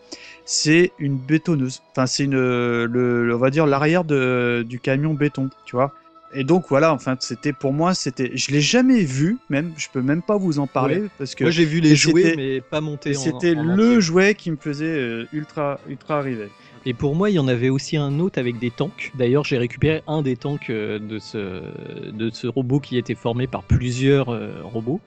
[0.44, 1.82] c'est une bétonneuse.
[1.90, 5.92] Enfin, c'est une, le, le- on va dire l'arrière du camion béton, tu vois.
[6.34, 10.02] Et donc voilà, enfin, c'était pour moi, c'était, je l'ai jamais vu, même, je peux
[10.02, 13.14] même pas vous en parler parce que Moi j'ai vu les jouets, mais pas monter
[13.14, 14.00] c'était le entier.
[14.02, 16.50] jouet qui me faisait euh, ultra ultra arriver.
[16.88, 19.12] Et pour moi, il y en avait aussi un autre avec des tanks.
[19.14, 21.60] D'ailleurs, j'ai récupéré un des tanks euh, de ce,
[22.10, 24.98] de ce robot qui était formé par plusieurs euh, robots.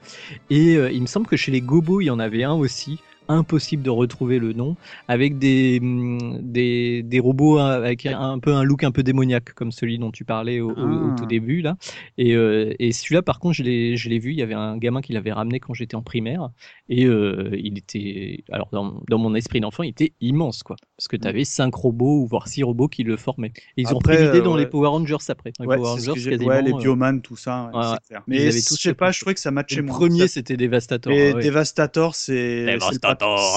[0.52, 3.00] Et euh, il me semble que chez les Gobos, il y en avait un aussi.
[3.32, 4.76] Impossible de retrouver le nom,
[5.08, 9.04] avec des, hum, des, des robots hein, avec un, un peu un look un peu
[9.04, 11.16] démoniaque, comme celui dont tu parlais au, au- au Ah.
[11.18, 11.78] tout début là.
[12.18, 14.32] Et, euh, et celui-là, par contre, je l'ai je l'ai vu.
[14.32, 16.50] Il y avait un gamin qui l'avait ramené quand j'étais en primaire,
[16.90, 21.08] et euh, il était, alors dans, dans mon esprit d'enfant, il était immense quoi, parce
[21.08, 23.52] que tu avais cinq robots ou voire six robots qui le formaient.
[23.78, 24.66] Et ils ont repris l'idée euh, dans les.
[24.66, 25.52] Power Rangers après.
[25.60, 27.70] Les Ouais, Power Rangers, quasiment, ouais, les euh, bioman, tout ça.
[27.74, 29.96] Ils Mais je sais pas, je trouvais que ça Le matchait moins.
[29.98, 31.12] premier, Ça- c'était Devastator.
[31.12, 31.44] Mais ouais.
[31.44, 32.80] Devastator, c'est c'est le,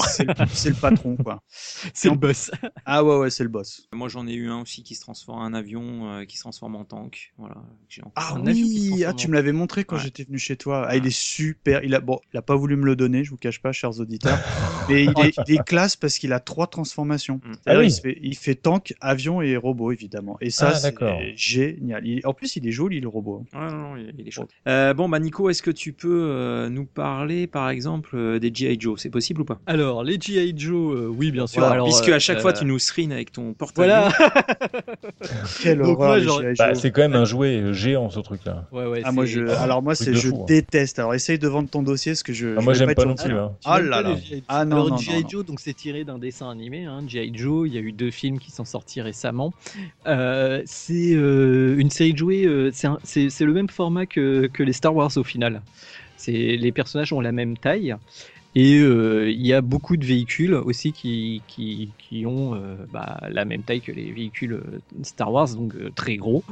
[0.07, 0.23] c'est
[0.69, 1.41] le- patron, quoi.
[1.93, 2.51] C'est le boss.
[2.87, 3.87] Ah ouais, ouais, c'est le boss.
[3.93, 6.41] Moi, j'en ai eu un aussi qui se transforme en un avion, euh, qui se
[6.43, 7.33] transforme en tank.
[7.37, 7.55] Voilà.
[8.15, 10.01] Ah Un oui, ah, tu me l'avais montré quand Ouais.
[10.03, 10.85] j'étais venu chez toi.
[10.87, 11.83] Ah, il est super.
[11.83, 13.99] Il a bon, il a pas voulu me le donner, je vous cache pas, chers
[13.99, 14.37] auditeurs.
[14.89, 17.41] Mais il est, il est classe parce qu'il a trois transformations.
[17.43, 17.53] Mm.
[17.65, 17.85] Ah oui.
[17.87, 20.37] il, se fait, il fait tank, avion et robot évidemment.
[20.41, 22.05] Et ça, Ah, c'est génial.
[22.05, 23.45] Il- en plus, il est joli le robot.
[23.53, 24.47] Ouais, non, non, il est chaud.
[24.67, 28.51] Euh, bon, bah Nico, est-ce que tu peux euh, nous parler, par exemple, euh, des
[28.53, 28.77] G.I.
[28.79, 28.99] Joe?
[29.01, 29.59] C'est possible ou pas?
[29.65, 30.53] Alors, les G.I.
[30.57, 31.59] Joe, euh, oui, bien sûr.
[31.61, 34.11] Voilà, Alors, Puisque à chaque euh, fois, tu nous screens avec ton porte Voilà.
[35.61, 36.17] Quelle Donc, horreur.
[36.57, 36.79] Bah, Joe.
[36.79, 38.67] c'est quand même un jouet euh, géant ce truc-là.
[38.71, 40.45] ouais, ouais, Ah, moi, c'est- je, alors moi, c'est, je fou, hein.
[40.47, 40.99] déteste.
[40.99, 42.47] Alors, essaye de vendre ton dossier, parce que je.
[42.47, 43.29] Ah, je moi, vais j'aime être pas non gentil.
[43.29, 43.37] plus.
[43.37, 43.51] hein.
[43.65, 44.03] Ah là
[44.47, 45.23] Ah non, Alors, G.I.
[45.29, 47.31] Joe, donc c'est tiré d'un dessin animé, hein, G.I.
[47.33, 47.67] Joe.
[47.67, 49.53] Il y a eu deux films qui sont sortis récemment.
[50.05, 52.69] C'est une série de jouets.
[52.73, 55.61] c'est un- c'est c'est le même format que, que les Star Wars au final.
[56.17, 57.95] C'est les personnages ont la même taille.
[58.55, 63.19] Et euh, il y a beaucoup de véhicules aussi qui, qui, qui ont euh, bah,
[63.29, 66.43] la même taille que les véhicules euh, Star Wars, donc très gros.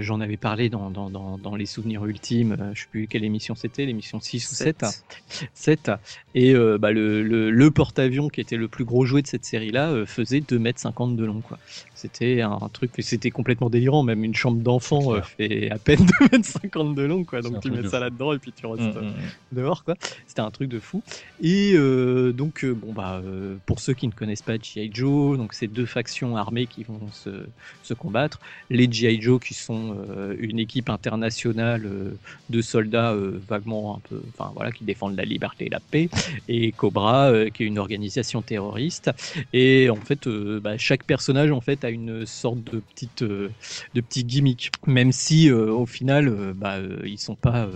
[0.00, 3.54] J'en avais parlé dans, dans, dans, dans les souvenirs ultimes, je sais plus quelle émission
[3.54, 4.84] c'était, l'émission 6 ou 7.
[5.54, 5.90] 7.
[6.34, 9.44] Et euh, bah, le, le, le porte-avions qui était le plus gros jouet de cette
[9.44, 11.40] série-là faisait 2m50 de long.
[11.40, 11.58] quoi.
[11.94, 14.02] C'était un truc, c'était complètement délirant.
[14.02, 17.24] Même une chambre d'enfant euh, fait à peine 2m50 de long.
[17.24, 17.40] Quoi.
[17.42, 19.56] Donc tu mets ça là-dedans et puis tu restes Mm, euh, mm.
[19.56, 19.84] dehors.
[19.84, 19.94] quoi.
[20.26, 21.02] C'était un truc de fou.
[21.40, 24.90] Et euh, donc, euh, bon, bah, euh, pour ceux qui ne connaissent pas G.I.
[24.92, 27.46] Joe, donc c'est deux factions armées qui vont se,
[27.82, 28.40] se combattre.
[28.70, 29.20] Les G.I.
[29.20, 29.96] Joe qui sont
[30.38, 31.88] une équipe internationale
[32.48, 33.14] de soldats
[33.48, 36.08] vaguement un peu, enfin voilà, qui défendent la liberté et la paix,
[36.48, 39.10] et Cobra qui est une organisation terroriste.
[39.52, 43.50] Et en fait, bah, chaque personnage en fait a une sorte de petite, de
[43.94, 47.68] petit gimmick, même si au final, bah, ils sont pas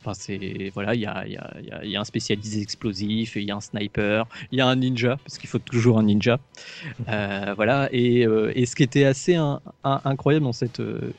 [0.00, 2.04] Enfin, c'est voilà, il y a, il y, a, il y a- y a un
[2.04, 5.58] spécialisé explosif, il y a un sniper, il y a un ninja parce qu'il faut
[5.58, 6.38] toujours un ninja.
[7.08, 7.88] Euh, voilà.
[7.92, 11.12] Et, euh, et ce qui était assez un- un- incroyable dans cette euh,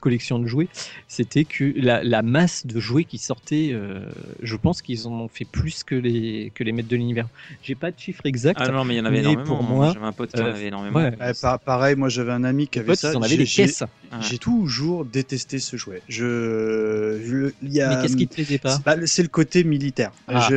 [0.00, 0.68] collection de jouets,
[1.08, 4.00] c'était que la, la masse de jouets qui sortaient, euh,
[4.42, 7.28] je pense qu'ils en ont fait plus que les que les maîtres de l'univers.
[7.62, 8.58] J'ai pas de chiffre exact.
[8.60, 9.44] Ah non, mais il y en avait Mais énormément.
[9.44, 10.98] pour moi, J'avais un pote qui en avait énormément.
[10.98, 11.16] ouais.
[11.20, 13.12] Ouais, pa- pareil, moi j'avais un ami qui avait potes, ça.
[13.12, 13.82] ils en avaient des j'ai- caisses.
[13.82, 14.18] Ouais.
[14.22, 16.02] J'ai toujours détesté ce jouet.
[16.08, 19.28] Je, je- il y a, Mais qu'est-ce qui te plaisait pas c'est- bah, c'est le
[19.28, 20.12] côté militaire.
[20.28, 20.54] Ah, je,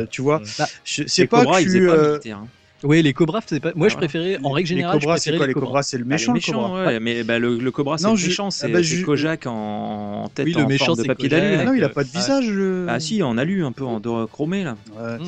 [0.00, 0.06] ouais.
[0.10, 0.66] Tu vois, Bah,
[0.98, 2.38] Les sais pas Cobra, que tu, pas euh, militaire.
[2.38, 2.48] hein.
[2.82, 3.72] Oui, les cobras, c'est pas.
[3.74, 5.68] Moi, Ah je préférais, en règle les générale, cobras, je c'est quoi les les cobras.
[5.68, 6.68] cobras C'est le Ah, méchant, le le cobra.
[6.68, 8.96] méchant, ouais, mais bah, le, le Cobra, c'est le je- méchant, ah c'est bah, c'est
[8.96, 11.56] je- Kojak en, tête Oui, le en méchant, forme de c'est papier d'alu.
[11.58, 12.50] Ah non, il a euh, pas de visage.
[12.50, 14.76] le- Ah si, en alu, un peu en doré chromé là.
[14.94, 15.18] Ouais.
[15.18, 15.24] Mhm.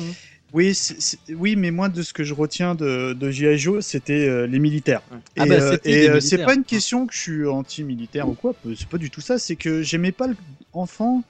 [0.51, 3.57] Oui, c'est- c'est- oui, mais moi de ce que je retiens de, de G.I.
[3.57, 5.01] Joe, c'était euh, les militaires.
[5.11, 8.27] Ah et bah, euh, et, des euh, c'est pas une question que je suis anti-militaire
[8.27, 10.27] ou quoi, c'est pas du tout ça, c'est que j'aimais pas
[10.73, 11.23] l'enfant.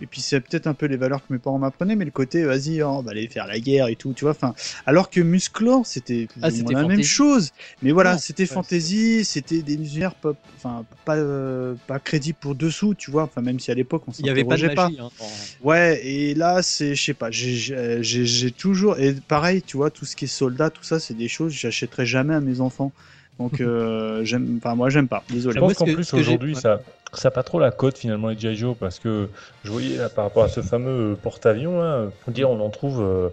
[0.00, 2.42] Et puis c'est peut-être un peu les valeurs que mes parents m'apprenaient, mais le côté
[2.44, 4.32] vas-y, on va aller faire la guerre et tout, tu vois.
[4.32, 4.52] Enfin,
[4.86, 7.04] alors que Musclor, c'était Ah, la même fantasy.
[7.04, 7.50] chose.
[7.80, 12.56] Mais voilà, c'était ouais, fantasy, c'était des univers pas, enfin pas euh, pas crédibles pour
[12.56, 13.22] dessous, tu vois.
[13.22, 14.96] Enfin même si à l'époque on Il n'y avait pas de magie.
[14.98, 19.90] hein, dans- Ouais, et là, c'est, je sais pas, j'ai- toujours, et pareil, tu vois,
[19.90, 22.60] tout ce qui est soldat, tout ça, c'est des choses que j'achèterais jamais à mes
[22.60, 22.90] enfants.
[23.38, 25.60] Donc, euh, j'aime, enfin, moi, j'aime pas, Je désolé.
[25.60, 26.60] moi, pense qu'en que- plus aujourd'hui ouais.
[26.60, 26.80] ça
[27.18, 28.56] ça pas trop la cote finalement les G.I.
[28.56, 29.30] Joe parce que
[29.62, 33.28] je voyais là, par rapport à ce fameux porte-avions faut dire on en trouve euh,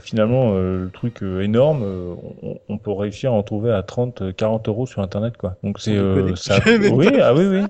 [0.00, 3.82] finalement euh, le truc euh, énorme, euh, on, on peut réussir à en trouver à
[3.82, 5.56] 30 euh, 40 euros sur internet quoi.
[5.62, 6.58] Donc c'est euh, ça
[6.92, 7.62] oui ah oui oui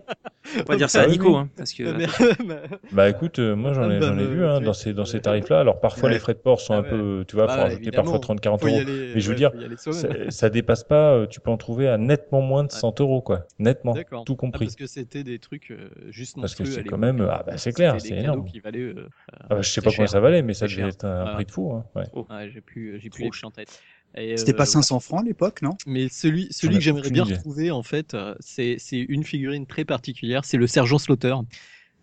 [0.66, 3.72] On va dire ça à oui, Nico, hein, parce que Ah, bah écoute euh, moi
[3.72, 5.60] j'en ai Ah, bah, j'en ai me- vu hein, dans ces dans ces tarifs là.
[5.60, 6.14] Alors parfois Ouais.
[6.14, 8.40] les frais de port sont Ah un peu tu vois Bah, faut rajouter parfois 30
[8.40, 8.80] 40 Faut y euros.
[8.80, 9.52] aller- Mais je veux ouais, dire.
[9.76, 9.90] Ça,
[10.30, 13.46] ça dépasse pas, euh, tu peux en trouver à nettement moins de 100 euros, quoi.
[13.58, 13.94] Nettement,
[14.26, 14.66] tout Ah, compris.
[14.66, 17.72] parce que c'était des trucs euh, juste Parce que c'est quand même- ah bah, c'est
[17.72, 18.44] clair, c'est énorme.
[18.44, 19.08] qui valaient, euh,
[19.48, 21.34] Ah bah, je sais pas combien ça valait, mais ça devait être un Ah.
[21.34, 21.82] prix de fou.
[21.94, 22.06] Ouais.
[22.14, 23.82] Ouais, j'ai plus, j'ai plus Trop les prix en tête.
[24.14, 25.76] Et, C'était euh, pas 500 francs à l'époque, non?
[25.86, 29.84] Mais celui, celui que j'aimerais bien retrouver, en fait, euh, c'est c'est une figurine très
[29.84, 30.44] particulière.
[30.44, 31.34] C'est le sergent Slaughter.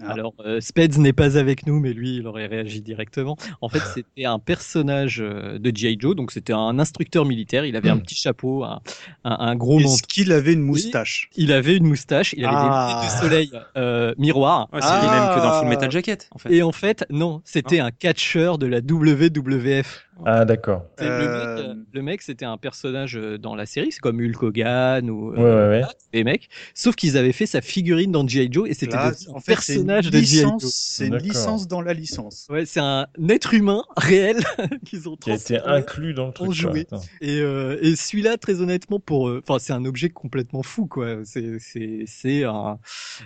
[0.02, 0.12] Ah.
[0.14, 3.36] Alors, euh, Speds n'est pas avec nous, mais lui, il aurait réagi directement.
[3.62, 5.97] En fait, c'était un personnage euh, de G.I.
[6.00, 7.66] Joe, donc c'était un instructeur militaire.
[7.66, 8.02] Il avait un Hmm.
[8.02, 8.82] petit chapeau, un,
[9.26, 9.93] un, un gros manteau.
[9.93, 11.30] Est-ce qu'il avait une moustache?
[11.36, 12.88] Il avait une moustache, il avait Ah.
[12.88, 14.70] des lunettes de soleil euh, miroir.
[14.72, 15.02] Ouais, c'est Ah.
[15.04, 16.54] les mêmes que dans Full Metal Jacket, en fait.
[16.54, 20.06] Et en fait, non, c'était un catcheur de la WWF.
[20.26, 20.86] Ah, d'accord.
[20.97, 23.99] C'est Le mec, Euh, euh, le mec, c'était un personnage euh, dans la série, c'est
[23.99, 25.82] comme Hulk Hogan ou Ouais, ouais, ouais.
[26.13, 26.49] les mecs.
[26.74, 28.49] Sauf qu'ils avaient fait sa figurine dans G.I.
[28.51, 30.26] Joe et c'était un en fait, c'est une personnage de G.I.
[30.26, 30.53] Joe.
[30.53, 32.47] licence, c'est une licence dans la licence.
[32.49, 34.38] Ouais, c'est un être humain réel
[34.86, 36.51] qu'ils ont Qui a été inclus dans le truc.
[36.51, 36.88] joué.
[37.22, 41.24] Et, euh, et celui-là, très honnêtement, pour, euh, enfin, c'est un objet complètement fou, quoi.
[41.24, 42.80] C'est, c'est, c'est un,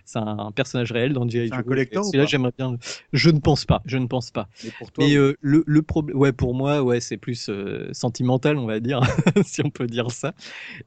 [0.05, 1.47] c'est un personnage réel dans G.I.
[1.47, 1.65] C'est un Joe.
[1.65, 2.29] collector Et ou Celui-là, pas?
[2.29, 2.77] j'aimerais bien.
[3.13, 3.81] Je ne pense pas.
[3.85, 4.47] Je ne pense pas.
[4.63, 7.89] Mais pour toi, Mais euh, le, le problème, ouais, pour moi, ouais, c'est plus euh,
[7.93, 9.01] sentimental, on va dire,
[9.45, 10.33] si on peut dire ça.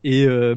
[0.05, 0.55] Et, euh,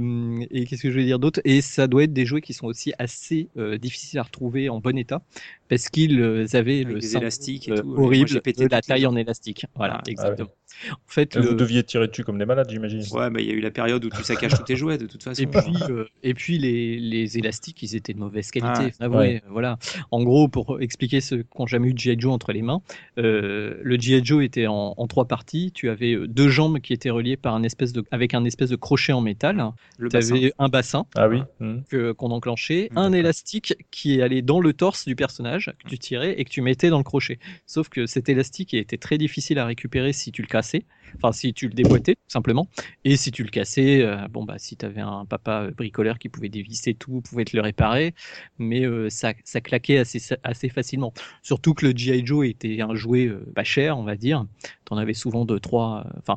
[0.52, 1.42] et qu'est-ce que je vais dire d'autre?
[1.46, 4.80] Et ça doit être des jouets qui sont aussi assez euh, difficiles à retrouver en
[4.80, 5.22] bon état,
[5.68, 6.22] parce qu'ils
[6.54, 7.94] avaient Avec le des élastiques et tout.
[7.98, 9.66] Horrible pété de la taille en élastique.
[9.76, 10.50] Voilà, Ah, exactement.
[10.92, 13.02] En fait, Vous deviez tirer dessus comme des malades, j'imagine.
[13.12, 15.08] Ouais, bah il y a eu la période où tu saccages tous tes jouets de
[15.08, 15.42] toute façon.
[15.42, 18.94] Et puis, euh, et puis les, les élastiques, ils étaient de mauvaise qualité.
[19.00, 19.44] Ah, avouez, ouais.
[19.50, 19.78] Voilà.
[20.12, 22.20] En gros, pour expliquer ce qu'ont jamais eu de G.I.
[22.20, 22.82] Joe entre les mains,
[23.18, 24.24] euh, le G.I.
[24.24, 25.72] Joe était en, en trois parties.
[25.74, 28.70] Tu avais euh, deux jambes qui étaient reliées par un espèce de, avec un espèce
[28.70, 29.64] de crochet en métal.
[29.98, 30.36] Tu bassin.
[30.36, 31.84] avais un bassin Ah oui hmm.
[31.90, 35.98] que- qu'on enclenchait, Mm, un élastique qui allait dans le torse du personnage que tu
[35.98, 37.40] tirais et que tu mettais dans le crochet.
[37.66, 40.84] Sauf que cet élastique était très difficile à récupérer si tu le cassais,
[41.22, 42.68] enfin si tu le déboîtais tout simplement,
[43.06, 46.20] et si tu le cassais, euh, bon bah si tu avais un papa euh, bricoleur
[46.20, 48.14] qui pouvait dévisser tout, pouvait te le réparer,
[48.58, 51.14] mais euh, ça, ça claquait assez, assez facilement.
[51.44, 52.26] Surtout que le G.I.
[52.26, 54.46] Joe était un jouet euh, pas cher, on va dire.
[54.90, 56.36] Tu en avais souvent deux, trois, euh, enfin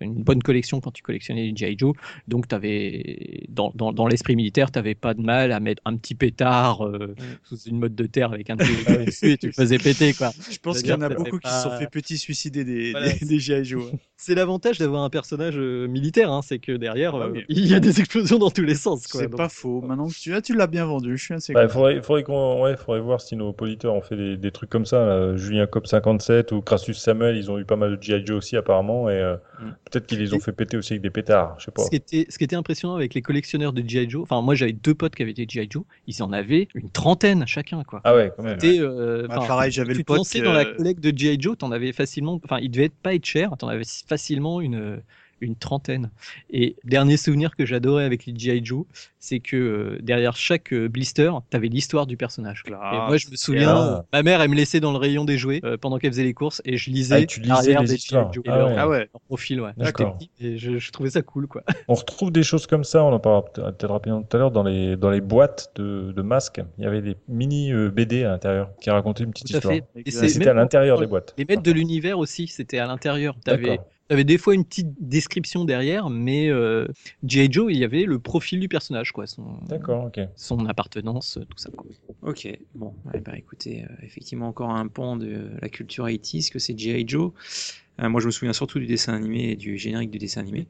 [0.00, 1.76] une bonne collection quand tu collectionnais les G.I.
[1.78, 1.94] Joe.
[2.26, 5.96] Donc, avais, dans, dans, dans l'esprit militaire, tu n'avais pas de mal à mettre un
[5.96, 7.14] petit pétard euh,
[7.44, 10.12] sous une motte de terre avec un truc Ah et tu le faisais péter.
[10.14, 10.30] quoi.
[10.50, 13.12] je pense qu'il y en a beaucoup qui se sont fait petit suicider des, Voilà,
[13.12, 13.64] des, des G.I.
[13.64, 13.84] Joe.
[13.92, 13.96] hein.
[14.18, 17.74] C'est l'avantage d'avoir un personnage euh, militaire, hein, c'est que derrière, Ah euh, il y
[17.74, 19.06] a des explosions dans tous les sens.
[19.06, 19.20] quoi.
[19.20, 19.82] C'est Donc, pas faux.
[19.82, 22.76] Maintenant que tu, ah, tu l'as bien vendu, je suis assez Bah, faudrait, faudrait, ouais,
[22.78, 25.04] faudrait voir si nos auditeurs ont fait des, des trucs comme ça.
[25.04, 25.36] là.
[25.36, 28.24] Julien Cop 57 ou Crassus Samuel, ils ont eu pas mal de G.I.
[28.26, 29.08] Joe aussi apparemment.
[29.10, 29.70] Et euh, Mm.
[29.90, 31.54] peut-être qu'ils les ont fait péter aussi avec des pétards.
[31.58, 31.82] Je sais pas.
[31.84, 34.10] Ce qui, était, ce qui était impressionnant avec les collectionneurs de G.I.
[34.10, 35.66] Joe, enfin moi j'avais deux potes qui avaient des G.I.
[35.70, 38.00] Joe, ils en avaient une trentaine chacun quoi.
[38.04, 38.58] Ah ouais, quand même.
[38.60, 41.00] C'était, euh, Bah, enfin, pareil, j'avais tu le te pote lançais que- dans la collecte
[41.02, 41.40] de G.I.
[41.40, 45.00] Joe, t'en avais facilement, enfin, il devait être pas être cher, t'en avais facilement une,
[45.40, 46.10] une trentaine.
[46.50, 48.64] Et dernier souvenir que j'adorais avec les G.I.
[48.64, 48.84] Joe,
[49.18, 52.62] c'est que euh, derrière chaque euh, blister, t'avais l'histoire du personnage.
[52.62, 52.80] Classe.
[52.92, 53.96] Et moi, je me souviens, Ah.
[53.98, 56.22] euh, ma mère, elle me laissait dans le rayon des jouets euh, pendant qu'elle faisait
[56.24, 58.32] les courses et je lisais Ah, et tu lisais l'arrière les des histoires.
[58.32, 58.42] G.I.
[58.42, 58.44] Joe.
[58.48, 58.74] Ah et leur, ouais.
[58.78, 59.08] Ah ouais.
[59.12, 59.72] leur profil, ouais.
[59.78, 61.62] Petit Et je, je trouvais ça cool, quoi.
[61.88, 64.50] On retrouve des choses comme ça, on en parlera peut- peut-être rapidement tout à l'heure,
[64.50, 66.60] dans les, dans les boîtes de, de masques.
[66.78, 69.74] Il y avait des mini euh, BD à l'intérieur qui racontaient une petite Tout histoire.
[69.74, 69.84] fait.
[70.04, 71.34] Et C'était à l'intérieur des boîtes.
[71.36, 73.34] Les maîtres de l'univers aussi, c'était à l'intérieur.
[73.44, 74.14] T'avais D'accord.
[74.14, 76.86] avais des fois une petite description derrière, mais euh,
[77.26, 77.48] G.I.
[77.50, 80.20] Joe, il y avait le profil du personnage, quoi, son, D'accord, ok.
[80.36, 81.70] son appartenance, tout ça.
[81.70, 81.86] Quoi.
[82.22, 86.58] Ok, bon, ouais, bah écoutez, euh, effectivement encore un pan de la culture 80 que
[86.58, 87.04] c'est G.I.
[87.06, 87.32] Joe.
[88.02, 90.66] Euh, moi je me souviens surtout du dessin animé et du générique du dessin animé.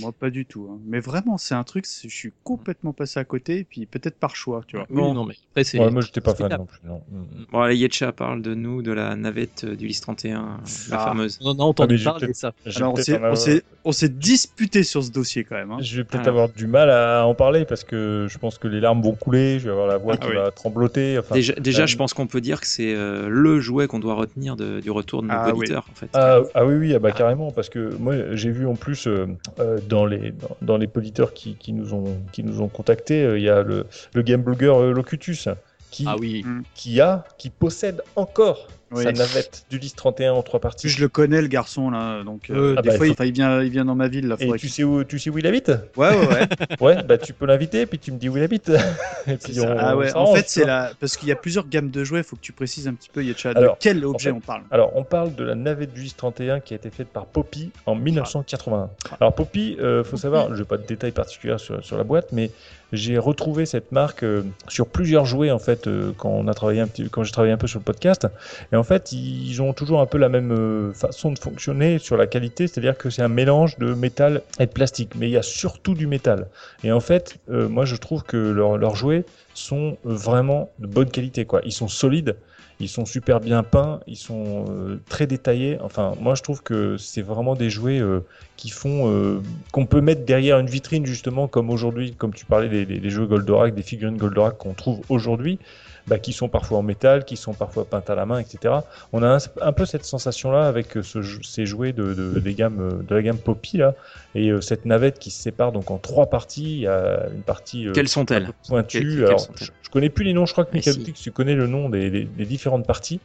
[0.00, 0.68] Moi, pas du tout.
[0.72, 0.78] hein.
[0.86, 4.34] Mais vraiment, c'est un truc, je suis complètement passé à côté, et puis peut-être par
[4.34, 4.86] choix, tu vois.
[4.90, 5.14] Oui, Bon.
[5.14, 5.78] non, mais après, c'est.
[5.78, 6.78] Ouais, moi, j'étais pas fan non plus.
[6.84, 7.02] Non.
[7.10, 7.24] Mm.
[7.52, 10.58] Bon, allez, Yetcha parle de nous, de la navette euh, du Lys 31,
[10.90, 11.04] la Ah.
[11.06, 11.38] fameuse.
[11.42, 12.54] On en a entendu mais j'ai parler, peut-être- ça.
[12.76, 12.96] Alors, on
[13.36, 15.70] s'est, on, on disputé sur ce dossier quand même.
[15.70, 15.78] hein.
[15.80, 16.42] Je vais peut-être Alors.
[16.44, 19.58] avoir du mal à en parler parce que je pense que les larmes vont couler,
[19.58, 20.34] je vais avoir la voix Ah qui oui.
[20.36, 21.18] va trembloter.
[21.18, 23.98] Enfin, Déjà, déjà euh, je pense qu'on peut dire que c'est euh, le jouet qu'on
[24.00, 25.58] doit retenir de- du retour de nos Ah oui.
[25.60, 26.08] auditeurs, en fait.
[26.14, 29.26] Ah, ah oui, oui, ah bah carrément, parce que moi j'ai vu en plus euh,
[29.58, 33.24] euh, dans les dans, dans les auditeurs qui, qui nous ont qui nous ont contactés,
[33.24, 35.48] euh, il y a le, le game blogger Locutus
[35.90, 36.44] qui Ah oui.
[36.74, 39.02] qui a qui possède encore Oui.
[39.02, 40.88] sa navette du Lys 31 en trois parties.
[40.88, 42.22] Je le connais, le garçon, là.
[42.22, 44.36] Donc, euh, des ah bah, fois, il vient, il vient dans ma ville, là.
[44.38, 45.70] Et tu sais où tu sais où il habite?
[45.96, 46.46] Ouais, ouais, ouais.
[46.80, 48.68] Ouais, bah tu peux l'inviter puis tu me dis où il habite.
[49.26, 49.72] Et puis C'est ça.
[49.72, 50.14] on- ah on ouais.
[50.14, 50.92] En fait, c'est la.
[51.00, 53.08] Parce qu'il y a plusieurs gammes de jouets, il faut que tu précises un petit
[53.08, 54.62] peu, Yetcha, de Alors, quel objet fait, on parle.
[54.70, 57.70] Alors, on parle de la navette du Lys 31 qui a été faite par Poppy
[57.86, 58.90] en 1981.
[59.20, 62.32] Alors, Poppy, euh, faut savoir, je n'ai pas de détails particuliers sur, sur la boîte,
[62.32, 62.50] mais
[62.94, 66.80] j'ai retrouvé cette marque euh, sur plusieurs jouets en fait euh, quand on a travaillé
[66.80, 68.26] un petit, quand j'ai travaillé un peu sur le podcast.
[68.74, 72.16] Et en fait, ils ont toujours un peu la même euh, façon de fonctionner sur
[72.16, 75.36] la qualité, c'est-à-dire que c'est un mélange de métal et de plastique, mais il y
[75.36, 76.48] a surtout du métal.
[76.82, 81.46] Et en fait, euh, moi, je trouve que leurs jouets sont vraiment de bonne qualité.
[81.64, 82.36] Ils sont solides.
[82.80, 85.78] Ils sont super bien peints, ils sont euh, très détaillés.
[85.80, 90.00] Enfin, moi je trouve que c'est vraiment des jouets euh, qui font euh, qu'on peut
[90.00, 93.76] mettre derrière une vitrine justement comme aujourd'hui, comme tu parlais des, des- des jeux Goldorak,
[93.76, 95.60] des figurines Goldorak qu'on trouve aujourd'hui,
[96.06, 98.74] bah, qui sont parfois en métal, qui sont parfois peintes à la main, etc.
[99.12, 102.54] On a un, un peu cette sensation-là avec euh, ce ces jouets de, de, des
[102.54, 103.94] gammes, euh, de la gamme Poppy là,
[104.34, 106.74] et euh, cette navette qui se sépare donc en trois parties.
[106.74, 108.98] Il y a une partie euh, Quelles sont-elles pointue.
[109.26, 110.44] Alors, je, je connais plus les noms.
[110.46, 111.12] Je crois que Michael si.
[111.22, 113.20] Tu connais le nom des, des- des différentes parties.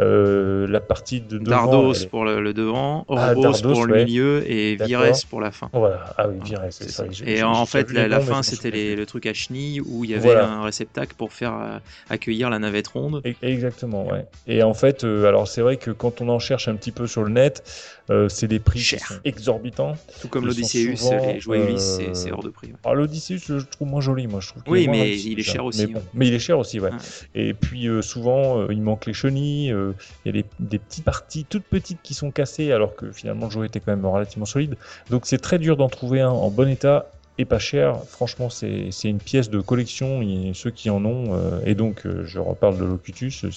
[0.00, 3.92] Euh, la partie de devant, Dardos elle pour le, le devant, Ah, Orbos pour le
[3.94, 4.04] ouais.
[4.04, 4.76] milieu et.
[4.76, 5.68] Vires pour la fin.
[5.72, 6.14] Voilà.
[6.16, 7.04] Ah oui, Vires, c'est ça.
[7.12, 7.24] ça.
[7.26, 10.48] Et en fait, la, fin, c'était le truc à chenilles où il y avait Voilà.
[10.48, 11.78] un réceptacle pour faire euh,
[12.08, 13.20] accueillir la navette ronde.
[13.26, 14.24] E- Exactement, ouais.
[14.46, 17.06] Et en fait, euh, alors c'est vrai que quand on en cherche un petit peu
[17.06, 17.62] sur le net,
[18.10, 18.98] euh, c'est des prix Cher.
[19.00, 19.96] qui sont exorbitants.
[20.20, 20.94] Tout comme l'Odysseus,
[21.26, 22.68] les jouets Ulysse, euh, c'est- hors de prix.
[22.68, 22.74] ouais.
[22.84, 24.62] Alors l'Odysseus, je le trouve moins joli, moi je trouve.
[24.66, 26.04] Oui, moins mais réussi, il est cher aussi, Mais, bon, ouais.
[26.14, 26.90] mais il est cher aussi, ouais.
[26.90, 26.96] Ouais.
[27.34, 29.92] Et puis euh, souvent, euh, il manque les chenilles, euh,
[30.24, 33.46] il y a des, des petites parties toutes petites qui sont cassées, alors que finalement
[33.46, 34.76] le jouet était quand même relativement solide.
[35.10, 37.96] Donc c'est très dur d'en trouver un en bon état et pas cher.
[38.08, 42.06] Franchement, c'est c'est une pièce de collection, et ceux qui en ont, euh, et donc
[42.06, 43.48] euh, je reparle de Locutus, euh,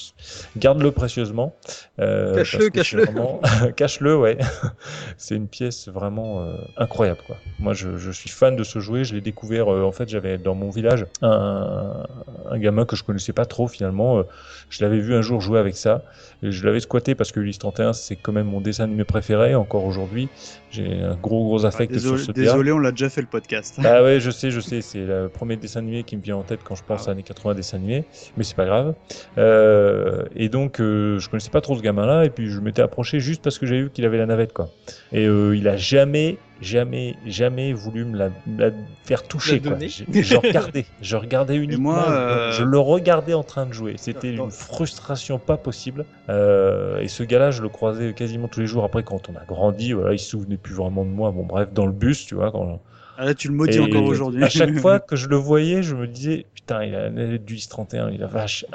[0.58, 1.56] garde-le précieusement.
[2.00, 3.04] euh, Cache-le, cache-le.
[3.04, 3.42] vraiment-
[3.76, 4.38] Cache-le, ouais.
[5.18, 7.38] c'est une pièce vraiment euh, incroyable, quoi.
[7.60, 9.04] Moi, je, je suis fan de ce jouet.
[9.04, 12.04] Je l'ai découvert, euh, en fait, j'avais dans mon village un,
[12.50, 14.20] un gamin que je connaissais pas trop finalement.
[14.20, 14.24] euh,
[14.70, 16.04] je l'avais vu un jour jouer avec ça.
[16.52, 19.86] Je l'avais squatté parce que Ulysse 31, c'est quand même mon dessin animé préféré encore
[19.86, 20.30] aujourd'hui.
[20.72, 23.76] J'ai un gros, gros affect désolé, sur ce désolé, on l'a déjà fait le podcast.
[23.82, 26.44] Bah ouais, je sais, je sais, c'est le premier dessin animé qui me vient en
[26.44, 28.06] tête quand je pense Ah à années 80 dessin animé,
[28.38, 28.96] mais c'est pas grave.
[29.38, 33.20] Euh, et donc, euh, je connaissais pas trop ce gamin-là, et puis je m'étais approché
[33.20, 34.70] juste parce que j'avais vu qu'il avait la navette, quoi.
[35.12, 38.72] Et euh, il a jamais, jamais, jamais voulu me la, la
[39.03, 39.72] faire toucher, quoi.
[39.72, 39.90] donner.
[39.90, 43.95] Je, je regardais, je regardais uniquement, moi, euh, je le regardais en train de jouer.
[43.98, 46.06] C'était Dans- une frustration pas possible.
[46.30, 48.84] Euh, et ce gars-là, je le croisais quasiment tous les jours.
[48.84, 51.32] Après, quand on a grandi, voilà, il se souvenait plus vraiment de moi.
[51.32, 52.82] Bon, bref, dans le bus, tu vois, quand
[53.18, 54.44] Ah, là, tu le maudis et encore aujourd'hui.
[54.44, 57.68] À chaque fois que je le voyais, je me disais, putain, il a la du
[57.68, 58.65] 31, il a vache.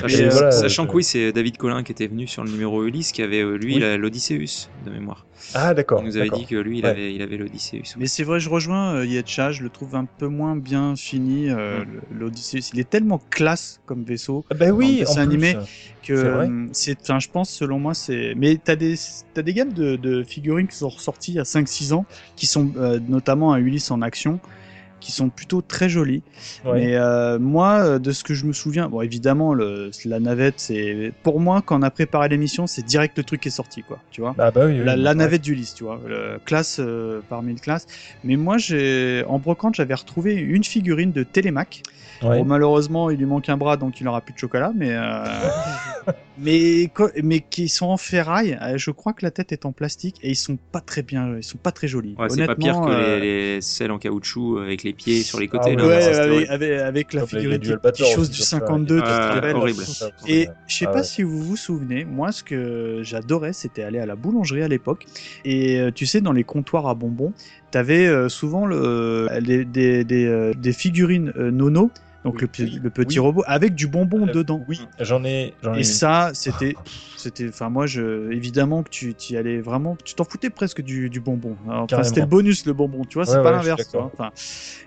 [0.00, 0.50] Sachant, voilà,
[0.90, 3.56] que oui, c'est David Collin qui était venu sur le numéro Ulysse qui avait euh,
[3.56, 3.98] lui Oui.
[3.98, 5.26] l'Odysseus de mémoire.
[5.54, 6.00] Ah, d'accord.
[6.02, 6.90] Il nous avait dit que lui il Ouais.
[6.90, 7.94] avait il avait l'Odysseus.
[7.98, 11.48] Mais c'est vrai, je rejoins euh, Yetcha, je le trouve un peu moins bien fini.
[11.50, 12.00] euh, Mm.
[12.18, 15.18] L'Odyssée, il est tellement classe comme vaisseau Ah, Ben oui, plus.
[15.18, 15.56] animé.
[16.02, 16.48] que C'est vrai.
[16.72, 18.34] c'est, enfin, je pense, selon moi, c'est.
[18.36, 18.94] Mais t'as des,
[19.34, 22.04] t'as des gammes de, de figurines qui sont ressorties il y a 5-6 ans,
[22.36, 24.40] qui sont euh, notamment un Ulysse en action,
[25.00, 26.22] qui sont plutôt très jolies.
[26.64, 26.80] Ouais.
[26.80, 30.54] Mais euh, moi, euh, de ce que je me souviens, bon, évidemment, le, la navette,
[30.60, 33.82] c'est pour moi quand on a préparé l'émission, c'est direct le truc qui est sorti,
[33.82, 33.98] quoi.
[34.10, 34.34] Tu vois.
[34.38, 35.02] Ah bah oui, oui, La, oui.
[35.02, 35.16] la Ouais.
[35.16, 37.86] navette d'Ulysse, tu vois, le classe euh, parmi le classe.
[38.24, 41.82] Mais moi, j'ai en brocante, j'avais retrouvé une figurine de Télémac.
[42.22, 42.38] Ouais.
[42.38, 45.24] Bon, malheureusement, il lui manque un bras, donc il n'aura plus de chocolat, mais euh,
[46.38, 46.88] mais
[47.22, 48.58] mais qui sont en ferraille.
[48.62, 51.36] Euh, Je crois que la tête est en plastique et ils sont pas très bien,
[51.36, 52.14] ils sont pas très jolis.
[52.18, 55.40] Ouais, c'est pas pire que euh, les, les celles en caoutchouc avec les pieds sur
[55.40, 55.70] les côtés.
[55.70, 56.50] oui, là, Ouais, avec, horrible.
[56.52, 59.06] avec, avec la figurine qui chose du comme ça, 52 qui ouais.
[59.08, 59.56] se Ouais, rappelle.
[59.56, 59.82] horrible.
[60.28, 61.04] Et je sais Ah pas ouais.
[61.04, 65.06] si vous vous souvenez, moi ce que j'adorais c'était aller à la boulangerie à l'époque
[65.44, 67.32] et euh, tu sais dans les comptoirs à bonbons,
[67.70, 71.90] t'avais euh, souvent le, les- des, des, euh, des figurines euh, nono,
[72.24, 73.18] donc Oui, le, p- oui, le petit oui.
[73.18, 74.62] robot avec du bonbon Euh, dedans.
[74.68, 76.74] Oui, j'en ai, j'en ai Et ça, c'était,
[77.16, 81.08] c'était, enfin moi, je, évidemment que tu y allais vraiment, tu t'en foutais presque du,
[81.08, 81.56] du bonbon.
[81.68, 83.94] Enfin, c'était le bonus le bonbon, tu vois, c'est pas ouais, l'inverse.
[83.94, 84.30] Enfin,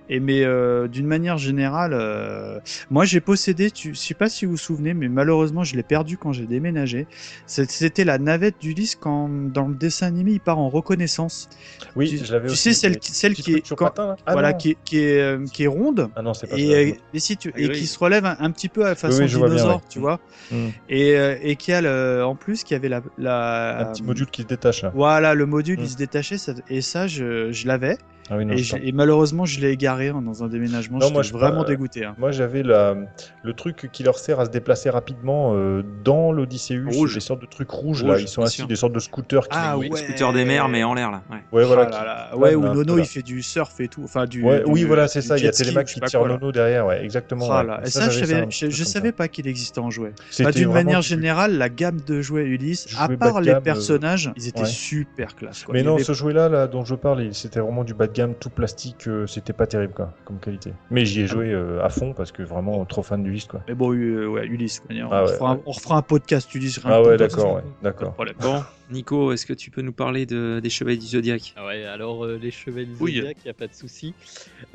[0.10, 2.60] et mais euh, d'une manière générale, euh,
[2.90, 5.84] moi j'ai possédé, tu, je sais pas si vous vous souvenez, mais malheureusement je l'ai
[5.84, 7.08] perdu quand j'ai déménagé.
[7.48, 11.50] C'était la navette d'Ulysse quand dans le dessin animé il part en reconnaissance.
[11.96, 12.62] Oui, tu, je l'avais tu aussi.
[12.64, 15.46] sais celle, celle petits qui est quand- patin, Ah voilà qui est, qui est euh,
[15.46, 16.74] qui est ronde Ah non, c'est pas et, ça.
[16.74, 17.72] euh, et si tu, et oui.
[17.72, 20.20] qui se relève un, un petit peu à la façon oui, bien, dinosaure, tu vois,
[20.52, 20.68] Mm.
[20.90, 24.28] et, euh, et qui a le, en plus qui avait la, la Un petit module
[24.28, 24.92] qui se détache là.
[24.94, 25.84] Voilà, le module Mm.
[25.84, 26.36] il se détachait
[26.70, 27.98] et ça je, je l'avais
[28.30, 30.98] Ah oui, non, et, je malheureusement je l'ai égaré hein, dans un déménagement.
[31.00, 32.06] Non, moi, je- vraiment euh, dégoûté.
[32.06, 32.16] hein.
[32.18, 32.96] Moi, j'avais la-
[33.44, 36.86] le truc qui leur sert à se déplacer rapidement euh, dans l'Odysseus.
[36.92, 37.14] Rouge.
[37.16, 38.18] Des sortes de trucs rouges, là.
[38.20, 38.68] Ils sont assis, sûr.
[38.68, 39.50] des sortes de scooters qui.
[39.52, 40.00] Ah Oui, ouais.
[40.00, 41.22] le scooter des mers mais en l'air là.
[41.30, 41.38] Ouais.
[41.52, 41.90] Ouais, voilà.
[41.94, 43.04] Ah qui- Ouais, où Nono voilà.
[43.04, 44.02] il fait du surf et tout.
[44.04, 45.38] Enfin, du, Ouais, du- oui, voilà, c'est ça.
[45.38, 46.30] Il y a Télémac qui tire quoi.
[46.30, 47.48] Nono derrière, ouais, exactement.
[47.52, 50.14] Ah Et ça, je, savais, pas qu'il existait en jouet.
[50.40, 54.32] Bah, D'une vraiment manière générale, la gamme de jouets Ulysse, à part les euh, personnages,
[54.38, 55.66] ils étaient super classe.
[55.72, 59.08] Mais non, ce jouet-là, là, dont je parle, c'était vraiment du bas gamme, tout plastique,
[59.08, 60.74] euh, c'était pas terrible, quoi, comme qualité.
[60.92, 63.62] Mais j'y ai joué euh, à fond parce que vraiment trop fan du liste, quoi.
[63.68, 64.80] Mais bon, euh, ouais, Ulysse.
[64.80, 64.96] quoi.
[64.96, 65.62] On, Ah ouais, refera un, ouais.
[65.66, 66.80] on refera un podcast Ulysse.
[66.86, 68.16] Ah ouais, d'accord, ouais, d'accord.
[68.40, 71.84] Bon, Nico, est-ce que tu peux nous parler de, des Chevaliers du Zodiaque Ah ouais,
[71.86, 73.16] alors euh, les Chevaliers du Oui.
[73.16, 74.14] Zodiac, il n'y a pas de souci.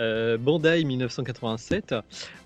[0.01, 1.95] Euh, Bandai 1987,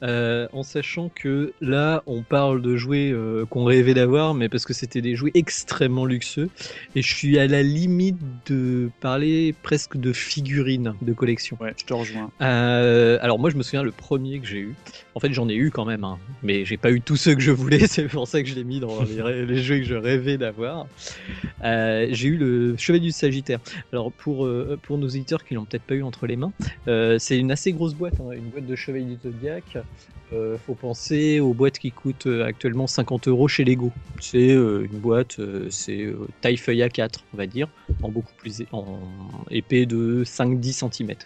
[0.02, 4.64] euh, en sachant que là, on parle de jouets euh, qu'on rêvait d'avoir, mais parce
[4.64, 6.51] que c'était des jouets extrêmement luxueux.
[6.94, 11.56] Et je suis à la limite de parler presque de figurines de collection.
[11.60, 12.30] Ouais, je te rejoins.
[12.40, 14.74] Euh, alors moi je me souviens le premier que j'ai eu.
[15.14, 17.40] En fait j'en ai eu quand même, hein, mais j'ai pas eu tous ceux que
[17.40, 17.86] je voulais.
[17.86, 20.86] C'est pour ça que je l'ai mis dans les, jeux que je rêvais d'avoir.
[21.64, 23.59] Euh, j'ai eu le Chevalier du Sagittaire.
[23.93, 26.52] Alors pour euh, pour nos éditeurs qui l'ont peut-être pas eu entre les mains,
[26.89, 29.78] euh, c'est une assez grosse boîte, hein, une boîte de Chevalier du Zodiac.
[30.66, 33.93] Faut penser aux boîtes qui coûtent actuellement 50 euros chez Lego.
[34.18, 36.06] C'est une boîte, c'est
[36.40, 37.68] taille feuille A4, on va dire,
[38.02, 38.98] en beaucoup plus en
[39.51, 41.16] épais de 5-10 cm.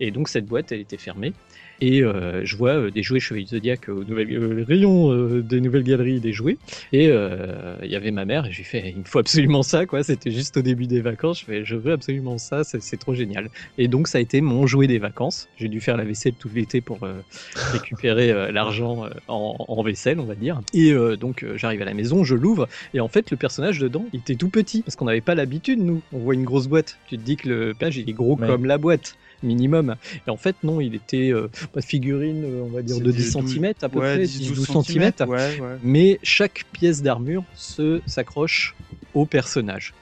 [0.00, 1.32] Et donc cette boîte, elle était fermée.
[1.80, 5.42] Et euh, je vois euh, des jouets Chevalier du Zodiac au nouvel, euh, rayon euh,
[5.42, 6.58] des nouvelles galeries des jouets.
[6.92, 9.86] Et euh, il y avait ma mère et j'ai fait, il me faut absolument ça,
[9.86, 10.02] quoi.
[10.02, 11.40] C'était juste au début des vacances.
[11.40, 13.48] Je fais, je veux absolument ça, c'est trop génial.
[13.78, 15.48] Et donc ça a été mon jouet des vacances.
[15.56, 17.14] J'ai dû faire la vaisselle tout l'été pour euh,
[17.72, 20.60] récupérer l'argent en, en vaisselle, on va dire.
[20.74, 24.04] Et euh, donc j'arrive à la maison, je l'ouvre et en fait le personnage dedans,
[24.12, 26.02] il était tout petit parce qu'on n'avait pas l'habitude nous.
[26.12, 28.46] On voit une grosse boîte, tu te dis que le page il est gros Ouais.
[28.46, 29.96] comme la boîte minimum.
[30.26, 33.04] Et en fait non, il était euh, pas de figurine, euh, on va dire de
[33.04, 35.12] des 10 douze- cm à peu ouais, près, 10, 10-12 cm.
[35.28, 35.76] Ouais, ouais.
[35.82, 38.74] Mais chaque pièce d'armure se s'accroche
[39.14, 39.94] au personnage.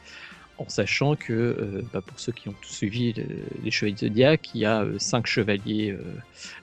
[0.58, 3.24] En sachant que, euh, bah, pour ceux qui ont suivi le-
[3.64, 6.02] les Chevaliers de Zodiac, il y a 5 chevaliers euh,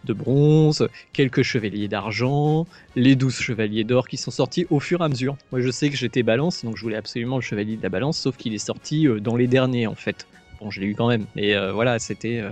[0.06, 5.06] de bronze, quelques chevaliers d'argent, les 12 chevaliers d'or qui sont sortis au fur et
[5.06, 5.36] à mesure.
[5.52, 8.20] Moi je sais que j'étais balance, donc je voulais absolument le chevalier de la balance,
[8.20, 10.28] sauf qu'il est sorti euh, dans les derniers en fait.
[10.60, 12.50] Bon, je l'ai eu quand même, mais euh, voilà, c'était, euh,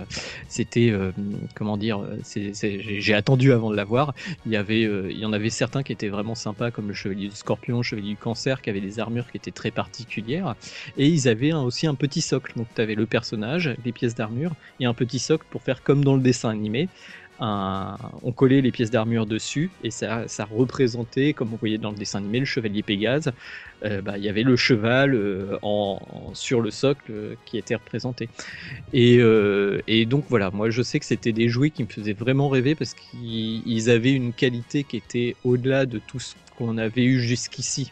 [0.47, 1.11] c'était, euh,
[1.55, 4.13] comment dire, j'ai attendu avant de l'avoir.
[4.45, 7.29] Il y avait, il y en avait certains qui étaient vraiment sympas, comme le chevalier
[7.29, 10.55] du Scorpion, le chevalier du Cancer, qui avaient des armures qui étaient très particulières.
[10.97, 12.53] Et ils avaient aussi un petit socle.
[12.55, 16.03] Donc tu avais le personnage, les pièces d'armure, et un petit socle pour faire comme
[16.03, 16.89] dans le dessin animé.
[17.39, 22.19] On collait les pièces d'armure dessus et ça, représentait, comme on voyait dans le dessin
[22.19, 23.31] animé, le chevalier Pégase.
[23.83, 27.75] Euh, bah, Il y avait le cheval euh, en, sur le socle euh, qui était
[27.75, 28.29] représenté.
[28.93, 29.17] Et,
[30.05, 32.93] donc voilà, moi je sais que c'était des jouets qui me faisaient vraiment rêver parce
[32.93, 37.91] qu'ils ils avaient une qualité qui était au-delà de tout ce qu'on avait eu jusqu'ici.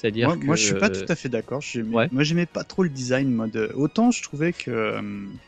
[0.00, 1.60] C'est-à-dire Moi, que moi, je suis pas tout à fait d'accord.
[1.92, 2.08] Ouais.
[2.10, 3.70] Moi, j'aimais pas trop le design mode.
[3.74, 5.02] Autant je trouvais que euh,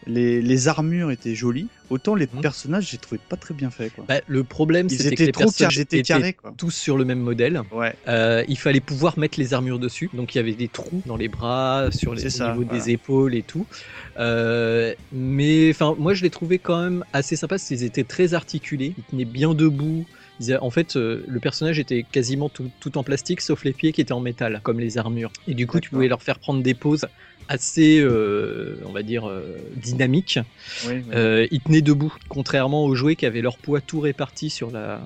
[0.07, 2.41] les, les armures étaient jolies, autant les Mhm.
[2.43, 3.89] personnages, j'ai trouvé pas très bien fait.
[3.91, 4.05] Quoi.
[4.07, 6.53] bah, le problème Ils c'était que les trop carrés, personnages ils étaient quoi.
[6.57, 7.62] tous sur le même modèle.
[7.73, 7.95] Ouais.
[8.09, 11.16] Euh, il fallait pouvoir mettre les armures dessus, donc il y avait des trous dans
[11.16, 12.79] les bras, sur les ça, niveau voilà.
[12.85, 13.66] des épaules et tout.
[14.19, 18.95] Euh, mais enfin, moi je les trouvais quand même assez sympas qu'ils étaient très articulés,
[18.99, 20.07] ils tenaient bien debout.
[20.40, 23.72] Ils a- en fait, euh, le personnage était quasiment tout, tout en plastique, sauf les
[23.72, 25.32] pieds qui étaient en métal, comme les armures.
[25.46, 27.06] Et du coup, tu pouvais leur faire prendre des poses
[27.48, 30.38] assez, euh, on va dire, euh, dynamiques.
[30.86, 31.46] Oui, oui.
[31.50, 35.02] Ils tenaient debout, contrairement aux jouets qui avaient leur poids tout réparti sur, la,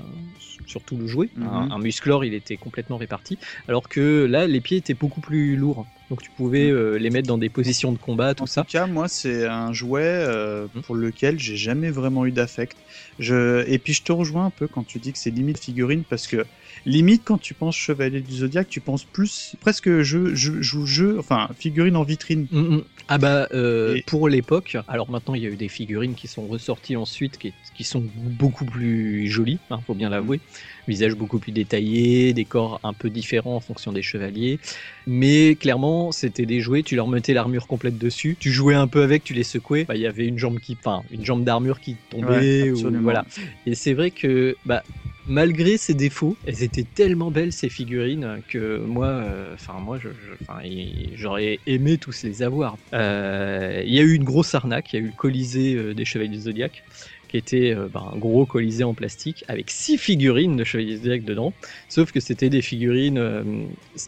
[0.67, 1.29] sur tout le jouet.
[1.37, 1.47] Mhm.
[1.47, 3.39] un, un musclor, il était complètement réparti,
[3.69, 5.87] alors que là, les pieds étaient beaucoup plus lourds.
[6.11, 8.63] Donc tu pouvais euh, les mettre dans des positions de combat, tout en ça.
[8.63, 10.83] tout cas, moi, c'est un jouet euh, Mhm.
[10.83, 12.79] pour lequel j'ai jamais vraiment eu d'affect.
[13.19, 13.65] Je...
[13.69, 16.27] Et puis, je te rejoins un peu quand tu dis que c'est limite figurine, parce
[16.29, 16.45] que
[16.85, 21.19] limite, quand tu penses Chevalier du Zodiac, tu penses plus presque jeu, jeu, jeu, jeu
[21.19, 22.47] enfin, figurine en vitrine.
[22.51, 22.85] Mm, mm.
[23.09, 26.27] Ah bah euh, Et- pour l'époque, alors maintenant il y a eu des figurines qui
[26.29, 30.41] sont ressorties ensuite qui, qui sont beaucoup plus jolies, hein, faut bien l'avouer.
[30.89, 34.59] Visage beaucoup plus détaillé, des corps un peu différents en fonction des chevaliers.
[35.07, 39.03] Mais clairement, c'était des jouets, tu leur mettais l'armure complète dessus, tu jouais un peu
[39.03, 41.81] avec, tu les secouais, bah, il y avait une jambe qui, enfin, une jambe d'armure
[41.81, 43.25] qui tombait, Ouais, ou, voilà.
[43.67, 44.83] Et c'est vrai que, bah,
[45.29, 50.09] malgré ses défauts, elles étaient tellement belles ces figurines que moi, euh, enfin moi, je-
[50.11, 52.77] je- j'aurais aimé tous les avoir.
[52.93, 55.95] Euh, Il y a eu une grosse arnaque, il y a eu le Colisée euh,
[55.95, 56.83] des Chevaliers du Zodiac
[57.29, 60.99] qui était euh, bah, un gros colisée en plastique avec six figurines de Chevaliers du
[60.99, 61.53] Zodiac dedans,
[61.89, 63.43] sauf que c'était des figurines euh,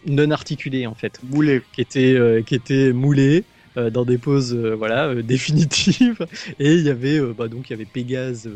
[0.07, 1.63] non articulées en fait Boulet.
[1.73, 3.45] qui étaient, euh, qui étaient moulés
[3.77, 6.27] euh, dans des poses voilà, définitives.
[6.59, 8.49] Et il y avait, bah, donc, il y avait Pégase,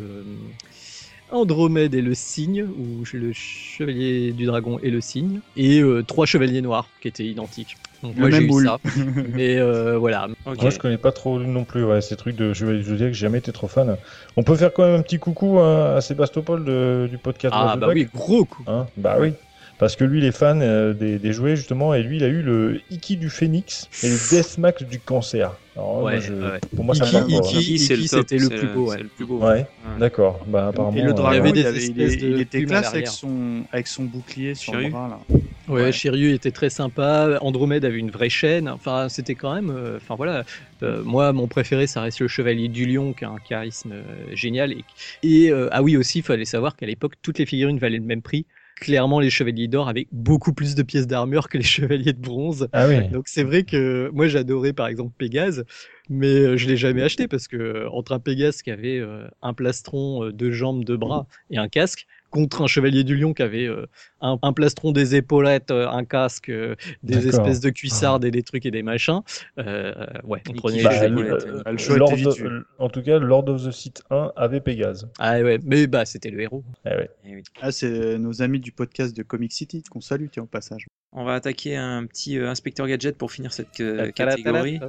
[1.33, 6.27] Andromède et le cygne, ou le chevalier du dragon et le cygne, et euh, trois
[6.27, 7.77] chevaliers noirs qui étaient identiques.
[8.03, 8.79] Donc, Le moi j'ai eu ça.
[9.35, 10.29] Mais euh, voilà.
[10.45, 13.21] Moi, je connais pas trop non plus ouais, ces trucs de Chevalier du Zodiac, j'ai
[13.21, 13.97] jamais été trop fan.
[14.37, 17.55] On peut faire quand même un petit coucou à, à Sébastopol de- du podcast.
[17.57, 18.65] Ah bah oui, gros coup.
[18.67, 19.33] hein bah oui.
[19.79, 22.29] Parce que lui, il est fan euh, des, des jouets, justement, et lui, il a
[22.29, 25.57] eu le Iki du Phénix et le Deathmax du Cancer.
[25.75, 26.61] Alors, moi, Ouais, je- ouais.
[26.75, 27.75] Pour moi, Iki, Iki.
[27.75, 29.03] Iki, le c'était le plus beau, ouais.
[29.03, 29.39] le plus beau.
[29.41, 29.67] Ouais,
[29.99, 30.45] d'accord.
[30.47, 30.97] Bah, apparemment.
[30.97, 33.07] Et le dragon, avait il, des avait- il espèces est- de il était classe avec
[33.09, 34.87] son, avec son bouclier sur Chérie.
[34.87, 35.09] le bras.
[35.09, 35.21] Là.
[35.69, 35.93] Ouais, Ouais.
[35.93, 37.39] Shiryu était très sympa.
[37.41, 38.69] Andromède avait une vraie chaîne.
[38.69, 39.71] Enfin, c'était quand même.
[39.71, 40.45] euh, Enfin voilà.
[40.83, 44.03] Euh, moi, mon préféré, ça reste le Chevalier du Lion, qui a un charisme euh,
[44.33, 44.73] génial.
[44.73, 44.85] Et,
[45.23, 48.05] et, euh, ah oui aussi, il fallait savoir qu'à l'époque, toutes les figurines valaient le
[48.05, 48.45] même prix.
[48.83, 52.69] Clairement, les Chevaliers d'or avaient beaucoup plus de pièces d'armure que les Chevaliers de bronze.
[52.73, 53.09] Ah oui.
[53.11, 55.65] Donc c'est vrai que moi j'adorais par exemple Pégase,
[56.11, 59.29] mais euh, je l'ai jamais acheté parce que euh, entre un Pégase qui avait euh,
[59.41, 63.43] un plastron, deux jambes, deux bras et un casque, contre un Chevalier du Lion qui
[63.43, 63.87] avait euh,
[64.21, 68.43] un, un plastron, des épaulettes, euh, un casque, euh, des espèces de cuissardes et des
[68.43, 69.21] trucs et des machins,
[69.59, 69.93] euh,
[70.25, 71.23] ouais, on prenait les Bah, Chevaliers.
[71.23, 72.49] le- le- euh, le choix Lord était vite of- vu.
[72.79, 75.09] en tout cas, Lord of the Sith 1 avait Pégase.
[75.21, 76.65] Ah ouais, mais bah c'était le héros.
[76.87, 77.11] Eh ouais.
[77.27, 77.43] Eh.
[77.61, 80.87] Ah, c'est nos amis du podcast de Comic City qu'on salue, tiens, au passage.
[81.15, 84.81] On va attaquer un petit euh, inspecteur gadget pour finir cette euh, catégorie.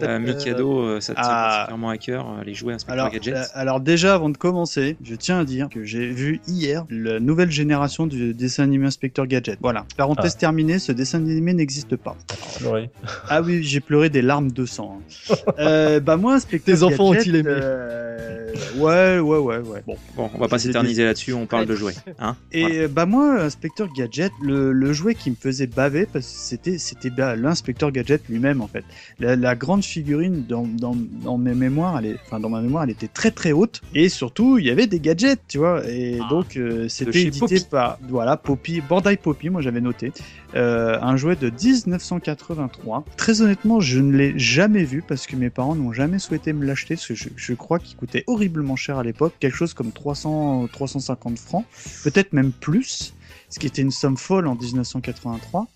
[0.00, 1.48] Euh, Mikado, euh, ça te tient Ah.
[1.48, 3.34] particulièrement à cœur, euh, les jouets inspecteur Alors, gadget.
[3.34, 7.18] euh, alors déjà, avant de commencer, je tiens à dire que j'ai vu hier la
[7.18, 9.58] nouvelle génération du dessin animé Inspecteur Gadget.
[9.60, 9.84] Voilà.
[9.96, 12.16] Parenthèse terminée, ce dessin animé n'existe pas.
[12.58, 12.90] Pleurer.
[13.28, 15.00] Ah oui, j'ai pleuré des larmes de sang.
[15.30, 15.34] hein.
[15.58, 19.82] euh, bah moi, Inspecteur Tes enfants Gadget, ont-ils aimé euh, Ouais, ouais, ouais, ouais.
[19.84, 19.96] Bon.
[20.14, 21.94] Bon, on va pas s'éterniser là-dessus, on parle de jouets.
[22.20, 22.88] Hein Et Voilà.
[22.88, 27.10] bah moi, Inspecteur Gadget, le, le jouet qui me faisait baver, parce que c'était c'était
[27.36, 28.84] l'inspecteur Gadget lui-même en fait.
[29.18, 32.84] La, la grande figurine dans, dans, dans mes mémoires, elle est, enfin dans ma mémoire,
[32.84, 35.82] elle était très très haute et surtout il y avait des gadgets, tu vois.
[35.88, 36.28] Et Ah.
[36.30, 37.66] donc euh, c'était édité Poppy.
[37.70, 40.12] par voilà Poppy, Bandai Poppy, moi j'avais noté.
[40.54, 43.04] Euh, un jouet de 1983.
[43.16, 46.64] Très honnêtement, je ne l'ai jamais vu parce que mes parents n'ont jamais souhaité me
[46.64, 49.90] l'acheter parce que je, je crois qu'il coûtait horriblement cher à l'époque, quelque chose comme
[49.92, 51.64] 300, 350 francs,
[52.04, 53.14] peut-être même plus,
[53.54, 55.68] ce qui était une somme folle en 1983.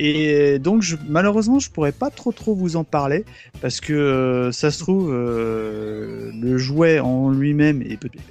[0.00, 3.24] Et donc je, malheureusement je pourrais pas trop trop vous en parler
[3.60, 7.80] parce que euh, ça se trouve euh, le jouet en lui-même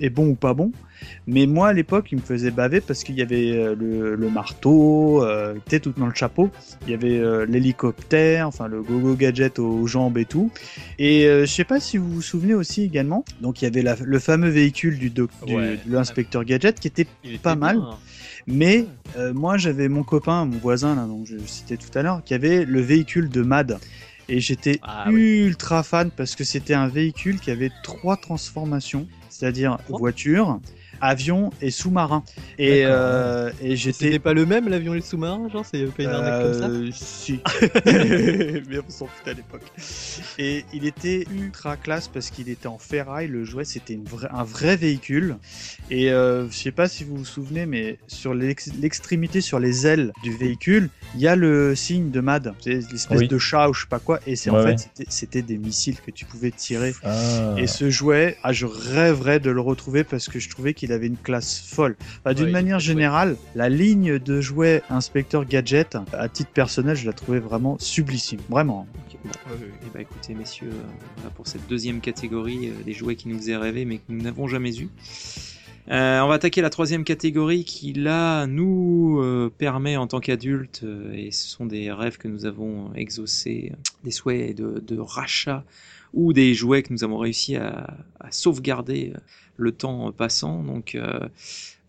[0.01, 0.73] est, bon ou pas bon
[1.25, 4.29] mais moi à l'époque il me faisait baver parce qu'il y avait euh, le, le
[4.29, 6.49] marteau euh, était tout dans le chapeau
[6.85, 10.51] il y avait euh, l'hélicoptère enfin le gogo gadget aux jambes et tout
[10.99, 13.95] et je sais pas si vous vous souvenez aussi également donc il y avait la-
[14.03, 17.07] le fameux véhicule du, doc, du- de l'inspecteur gadget qui était
[17.41, 17.77] Pas mal.
[17.77, 17.89] bien.
[18.47, 18.85] Mais
[19.17, 22.33] euh, moi, j'avais mon copain, mon voisin, là, donc je citais tout à l'heure, qui
[22.33, 23.79] avait le véhicule de Mad.
[24.29, 25.41] Et j'étais Ah oui.
[25.45, 30.59] ultra fan parce que c'était un véhicule qui avait trois transformations, c'est-à-dire voiture,
[31.03, 32.23] avion et sous-marin.
[32.57, 34.19] Et, euh, et C'était j'étais.
[34.19, 36.67] pas le même l'avion et le sous-marin, genre c'est pas une arnaque comme ça.
[36.69, 37.39] Euh, si.
[37.85, 39.63] Mais on s'en foutait à l'époque.
[40.39, 43.27] Et il était ultra classe parce qu'il était en ferraille.
[43.27, 43.99] Le jouet, c'était
[44.31, 45.35] un vrai véhicule.
[45.91, 49.85] Et euh, je sais pas si vous vous souvenez, mais sur l'ex- l'extrémité, sur les
[49.85, 52.53] ailes du véhicule, il y a le signe de MAD.
[52.61, 53.27] C'est l'espèce Oui.
[53.27, 54.19] de chat ou je sais pas quoi.
[54.25, 54.77] Et c'est en fait, ouais.
[54.77, 56.93] c'était- c'était des missiles que tu pouvais tirer.
[57.03, 57.55] Ah.
[57.57, 61.07] Et ce jouet, ah, je rêverais de le retrouver parce que je trouvais qu'il avait
[61.07, 61.95] une classe folle.
[62.19, 67.05] Enfin, D'une Ouais, manière générale, la ligne de jouets Inspecteur Gadget, à titre personnel, je
[67.05, 68.39] la trouvais vraiment sublissime.
[68.49, 68.87] Vraiment.
[69.07, 69.31] Ok, bon,
[69.85, 70.83] eh ben, écoutez, messieurs, euh,
[71.17, 74.21] voilà pour cette deuxième catégorie euh, des jouets qui nous faisaient rêver mais que nous
[74.21, 74.89] n'avons jamais eu.
[75.91, 80.81] Euh, on va attaquer la troisième catégorie qui, là, nous euh, permet en tant qu'adultes,
[80.85, 83.75] euh, et ce sont des rêves que nous avons exaucés, euh,
[84.05, 85.65] des souhaits de, de rachat
[86.13, 89.19] ou des jouets que nous avons réussi à, à sauvegarder euh,
[89.57, 90.63] le temps passant.
[90.63, 91.19] Donc, euh,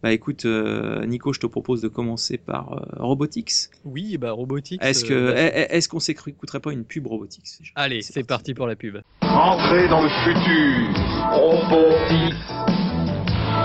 [0.02, 3.70] bah écoute, euh, Nico, je te propose de commencer par euh, Robotics.
[3.84, 4.82] Oui, bah robotique.
[4.84, 8.52] Est-ce que, euh, bah, est- est-ce qu'on s'écouterait pas une pub Robotics Allez, c'est parti
[8.54, 8.98] pour la pub.
[9.22, 11.02] Entrez dans le futur.
[11.32, 12.34] Robotics.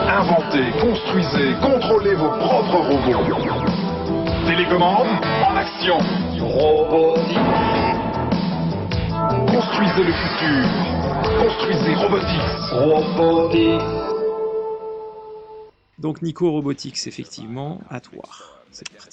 [0.07, 4.45] Inventez, construisez, contrôlez vos propres robots.
[4.47, 5.07] Télécommande
[5.47, 5.97] en action.
[6.39, 7.37] Robotics.
[9.51, 10.98] Construisez le futur.
[11.39, 12.71] Construisez Robotics.
[12.73, 13.81] Robotics.
[15.97, 18.23] Donc Nico Robotics, effectivement, à toi.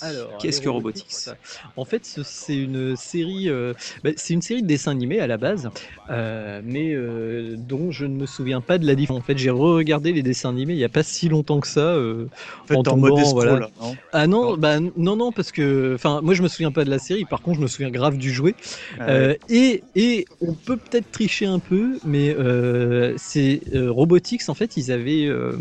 [0.00, 1.40] Alors, Qu'est-ce que Robotics, Robotics
[1.76, 3.72] En fait, ce- c'est une série, euh,
[4.04, 5.70] bah, c'est une série de dessins animés à la base,
[6.10, 9.20] euh, mais euh, dont je ne me souviens pas de la différence.
[9.22, 11.94] En fait, j'ai re-regardé les dessins animés il n'y a pas si longtemps que ça.
[11.94, 12.28] euh,
[12.62, 13.58] En fait, En mode tombant, escroc, voilà.
[13.60, 13.96] là, non?
[14.12, 14.56] Ah non, Non.
[14.58, 17.24] bah non, non, parce que, enfin, moi je me souviens pas de la série.
[17.24, 18.56] Par contre, je me souviens grave du jouet.
[18.98, 19.38] Ah Euh, ouais.
[19.48, 24.76] et, et on peut peut-être tricher un peu, mais euh, c'est euh, Robotics en fait,
[24.76, 25.56] ils avaient euh,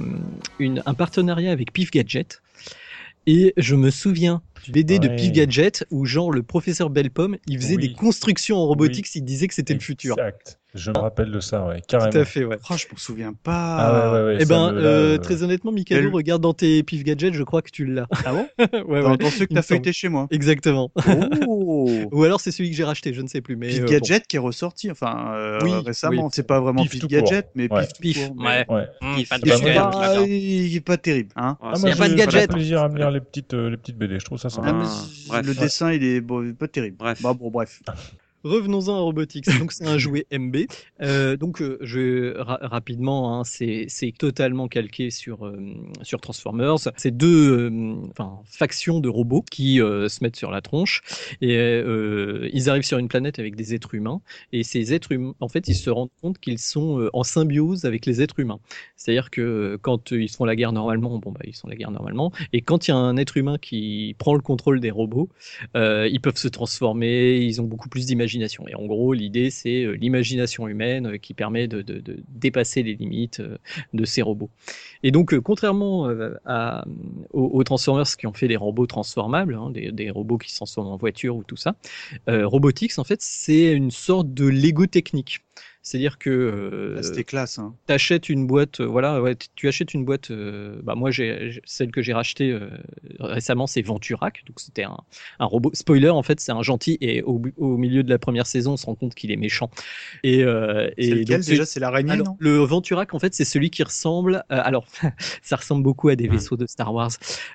[0.60, 2.42] une, un partenariat avec Pif Gadget.
[3.28, 5.08] Et je me souviens du BD de.
[5.08, 7.90] Pif Gadget où genre le professeur Belpomme, il faisait Oui.
[7.90, 10.16] des constructions en robotics, il disait que c'était le futur.
[10.20, 10.60] Exact.
[10.76, 12.20] Je me rappelle de ça, ouais, Tout carrément.
[12.22, 12.58] à fait, ouais.
[12.70, 13.78] Oh, je m'en souviens pas.
[13.80, 14.38] Ah ouais, ouais, ouais.
[14.42, 17.62] Eh ben, me- euh, très honnêtement, Mikado, Elle- regarde dans tes pif gadgets, je crois
[17.62, 18.08] que tu l'as.
[18.26, 18.68] Ah bon ouais,
[19.02, 19.18] dans, ouais.
[19.18, 20.28] dans ceux que il t'as feuilleté chez moi.
[20.32, 20.92] Exactement.
[21.48, 23.56] Oh Ou alors c'est celui que j'ai racheté, je ne sais plus.
[23.56, 23.92] Mais Pif euh, bon.
[23.92, 26.26] Gadget qui est ressorti, enfin euh, Oui, récemment.
[26.26, 26.30] oui.
[26.34, 27.82] C'est pas vraiment Pif Pif, tout Gadget, mais Ouais.
[27.82, 28.76] Pif tout Pif, court, mais- ouais.
[28.76, 28.88] Ouais.
[29.16, 31.58] Pif, pas de il est Il pas, il pas terrible, hein.
[31.62, 32.42] Ah, Ah, c'est- moi, y a pas de gadget.
[32.42, 34.20] j'ai plaisir à me lire les petites, euh, les petites BD.
[34.20, 34.76] Je trouve ça sympa.
[35.32, 36.98] Ah, le dessin, il est pas terrible.
[36.98, 37.22] Bref.
[37.22, 37.82] Bah, bon, bref.
[38.46, 39.42] Revenons-en à Robotix.
[39.58, 40.58] Donc c'est un jouet MB.
[41.02, 43.88] Euh, donc euh, je ra- rapidement, hein, c'est
[44.20, 45.58] totalement calqué sur euh,
[46.04, 46.76] sur Transformers.
[46.96, 47.74] C'est deux
[48.46, 51.02] factions de robots qui se mettent sur la tronche
[51.42, 51.56] et
[52.54, 55.68] ils arrivent sur une planète avec des êtres humains et ces êtres humains, en fait,
[55.68, 58.60] ils se rendent compte qu'ils sont en symbiose avec les êtres humains.
[58.96, 62.32] C'est-à-dire que quand ils font la guerre normalement, bon bah ils sont la guerre normalement.
[62.54, 65.30] Et quand il y a un être humain qui prend le contrôle des robots,
[65.74, 68.35] ils peuvent se transformer, ils ont beaucoup plus d'imagination.
[68.68, 71.84] Et en gros, l'idée, c'est euh, l'imagination humaine euh, qui permet de,
[72.30, 73.58] dépasser les limites euh,
[73.94, 74.50] de ces robots.
[75.04, 76.10] Et donc, contrairement
[77.32, 80.98] aux, Transformers qui ont fait des robots transformables, hein, des, robots qui se transforment en
[80.98, 81.76] voiture ou tout ça,
[82.30, 85.40] euh, Robotix, en fait, c'est une sorte de Lego technique.
[85.86, 87.76] C'est-à-dire que euh, C'était classe, hein.
[87.86, 90.32] t'achètes une boîte, euh, voilà, ouais, tu achètes une boîte.
[90.32, 92.70] euh, bah moi, j'ai celle que j'ai rachetée euh,
[93.20, 94.98] récemment, c'est Venturac, donc c'était un,
[95.40, 95.70] un robot.
[95.76, 97.40] Spoiler, en fait, c'est un gentil et au,
[97.78, 99.70] milieu de la première saison, on se rend compte qu'il est méchant.
[100.24, 101.66] Et, euh, lequel donc, déjà?
[101.66, 102.36] C'est l'araignée, alors, non?
[102.40, 104.44] le Venturac, en fait, c'est celui qui ressemble.
[104.52, 104.88] euh, alors,
[105.44, 107.12] ça ressemble beaucoup à des vaisseaux de Star Wars.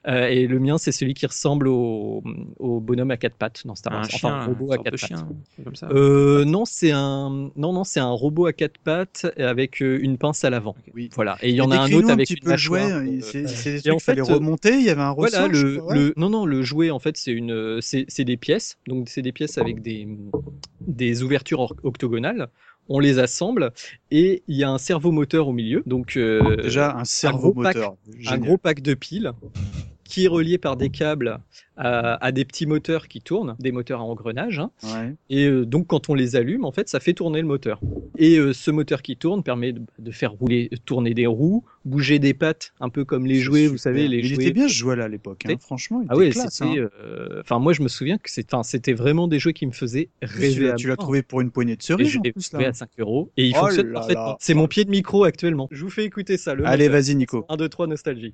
[0.06, 2.22] Euh, et le mien, c'est celui qui ressemble au,
[2.58, 4.04] au bonhomme à quatre pattes dans Star Wars.
[4.04, 4.98] Un Enfin, chien, un robot à quatre pattes.
[4.98, 5.28] chien,
[5.64, 5.88] comme ça.
[5.90, 10.18] Euh, non, c'est un non non, c'est un robot à quatre pattes avec euh, une
[10.18, 10.76] pince à l'avant.
[10.94, 11.08] Oui.
[11.14, 11.36] Voilà.
[11.42, 13.02] Et il y en a un autre avec petit une mâchoire.
[13.22, 14.74] C'est des trucs en fait, euh, remonter.
[14.74, 15.48] Il y avait un ressort.
[15.50, 19.22] voilà, le, non non le jouet en fait c'est une c'est des pièces donc c'est
[19.22, 20.06] des pièces avec des
[20.86, 22.48] des ouvertures octogonales.
[22.92, 23.70] On les assemble
[24.10, 25.82] et il y a un servomoteur au milieu.
[25.86, 27.94] Donc euh, Déjà, un cerveau pack- moteur.
[28.26, 29.30] un gros pack de piles
[30.02, 31.38] qui est relié par des câbles
[31.76, 34.58] à, à des petits moteurs qui tournent, des moteurs à engrenage.
[34.58, 34.72] hein.
[34.82, 35.14] Ouais.
[35.28, 37.80] Et euh, donc, quand on les allume, en fait, ça fait tourner le moteur.
[38.22, 42.18] Et euh, ce moteur qui tourne permet de, de faire rouler, tourner des roues, bouger
[42.18, 44.44] des pattes, un peu comme les jouets, vous savez, les Il jouets.
[44.44, 45.44] était bien ce jouet-là à l'époque.
[45.48, 45.54] hein.
[45.58, 46.64] Franchement, il Ah était ouais, c'était.
[46.80, 46.88] hein.
[47.02, 50.70] euh, Enfin, moi, je me souviens que c'était vraiment des jeux qui me faisaient rêver.
[50.76, 53.30] tu l'as- trouvé pour une poignée de cerises je l'ai trouvé à 5 euros.
[53.38, 54.36] Et il Oh fonctionne parfaitement.
[54.38, 55.66] C'est mon pied de micro actuellement.
[55.70, 56.54] Je vous fais écouter ça.
[56.54, 57.46] Le Allez, vas-y, Nico.
[57.48, 58.32] 1, 2, 3, nostalgie.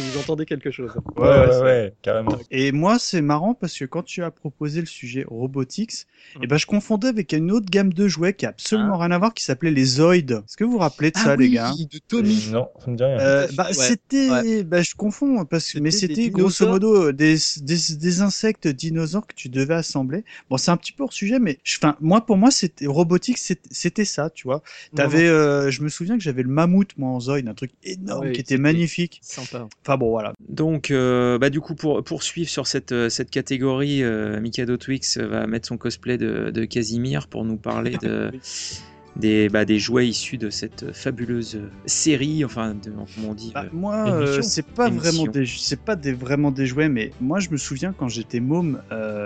[0.00, 2.38] Que vous entendez quelque chose Ouais, ouais, ouais, carrément.
[2.50, 6.06] Et moi, c'est marrant parce que quand tu as proposé le sujet robotics,
[6.36, 6.40] Mhm.
[6.44, 9.02] eh ben, je confondais avec une autre gamme de jouets qui a absolument Ah.
[9.04, 10.16] rien à voir, qui s'appelait les Zoids.
[10.32, 11.72] Est-ce que vous vous rappelez de ça, Ah les oui, gars?
[11.78, 12.48] de Tommy.
[12.50, 13.18] Non, ça me dit rien.
[13.20, 18.20] Euh, bah, c'était, bah, je confonds parce que, mais C'était grosso modo des, des, des
[18.22, 20.24] insectes dinosaures que tu devais assembler.
[20.48, 24.04] Bon, c'est un petit peu hors sujet, mais enfin, moi, pour moi, c'était robotique, c'était
[24.06, 24.62] ça, tu vois.
[24.94, 28.32] T'avais, euh, je me souviens que j'avais le mammouth, moi, en Zoid, un truc énorme
[28.32, 29.18] qui était magnifique.
[29.22, 29.68] Sympa.
[29.82, 30.32] Enfin bon, voilà.
[30.48, 35.18] Donc, euh, bah, du coup, pour poursuivre sur cette, euh, cette catégorie, euh, Mikado Twix
[35.18, 38.30] va mettre son cosplay de, de Casimir pour nous parler de,
[39.16, 43.64] des, bah, des jouets issus de cette fabuleuse série, enfin, de, comment on dit Bah,
[43.66, 45.10] euh, moi, euh, c'est pas Émission.
[45.10, 48.40] vraiment des, c'est pas des vraiment des jouets, mais moi, je me souviens quand j'étais
[48.40, 48.82] môme,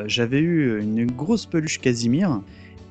[0.06, 2.40] j'avais eu une grosse peluche Casimir.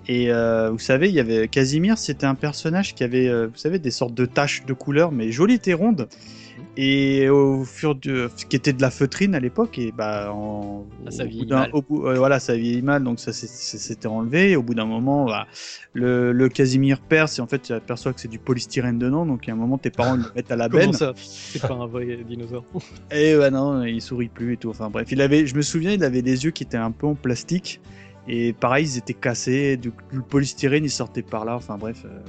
[0.08, 3.58] Et euh, vous savez, il y avait Casimir, c'était un personnage qui avait, euh, vous
[3.58, 6.08] savez, des sortes de taches de couleurs, mais jolies et rondes.
[6.76, 11.12] Et au fur de, qui était de la feutrine à l'époque, et bah, en, Ah,
[11.12, 11.70] ça au bout d'un- mal.
[11.74, 14.52] au bout- euh, voilà, ça vieillit mal, donc ça s'était enlevé.
[14.52, 15.46] Et au bout d'un moment, bah,
[15.94, 19.48] le, le Casimir perce, et en fait, tu aperçois que c'est du polystyrène dedans, donc
[19.48, 20.86] à un moment, tes parents le mettent à la benne.
[20.88, 22.66] Comment ça C'est pas un vrai dinosaure.
[23.12, 24.72] Et bah non, il sourit plus et tout.
[24.72, 27.06] Enfin bref, il avait, je me souviens, il avait des yeux qui étaient un peu
[27.06, 27.82] en plastique.
[28.28, 29.78] Et pareil, ils étaient cassés.
[29.78, 31.56] Du, le polystyrène, il sortait par là.
[31.56, 32.02] Enfin bref.
[32.06, 32.20] euh,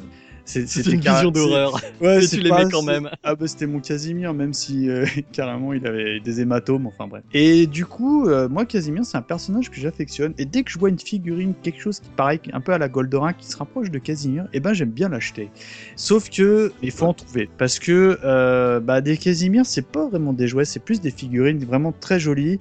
[0.44, 1.80] c'est- une vision d'horreur.
[2.00, 3.10] Ouais, tu l'aimais quand même.
[3.22, 7.22] Ah bah c'était mon Casimir, même si euh, carrément il avait des hématomes, enfin bref.
[7.32, 10.34] Et du coup, euh, moi Casimir, c'est un personnage que j'affectionne.
[10.38, 12.88] Et dès que je vois une figurine, quelque chose qui paraît un peu à la
[12.88, 15.50] Goldorak, qui se rapproche de Casimir, et ben j'aime bien l'acheter.
[15.96, 20.32] Sauf que il faut en trouver, parce que euh, bah, des Casimir, c'est pas vraiment
[20.32, 22.58] des jouets, c'est plus des figurines vraiment très jolies.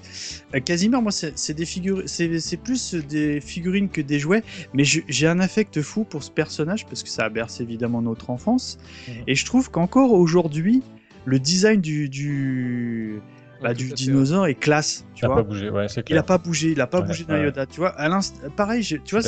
[0.55, 4.43] Euh, Casimir, moi c'est des figurines, c'est plus des figurines que des jouets,
[4.73, 8.29] mais j'ai un affect fou pour ce personnage parce que ça a bercé évidemment notre
[8.29, 8.77] enfance.
[9.07, 9.13] Mhm.
[9.27, 10.83] Et je trouve qu'encore aujourd'hui,
[11.25, 13.19] le design du, du,
[13.61, 15.05] bah, Ouais, du tout à fait, dinosaure est classe.
[15.15, 16.19] Tu Ça n'a vois pas bougé, ouais, c'est il clair.
[16.19, 17.43] a pas bougé, il a pas Ouais, bougé ouais.
[17.45, 17.89] Yoda, tu vois.
[17.99, 18.09] À
[18.55, 19.23] pareil, je- tu vois,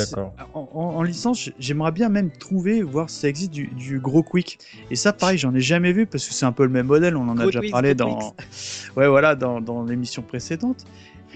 [0.54, 4.22] en, en- en licence, j'aimerais bien même trouver, voir si ça existe du, du gros
[4.22, 4.58] quick.
[4.90, 7.16] Et ça, pareil, j'en ai jamais vu parce que c'est un peu le même modèle.
[7.16, 8.34] On en a déjà parlé dans,
[8.96, 10.84] ouais, voilà, dans, dans l'émission précédente.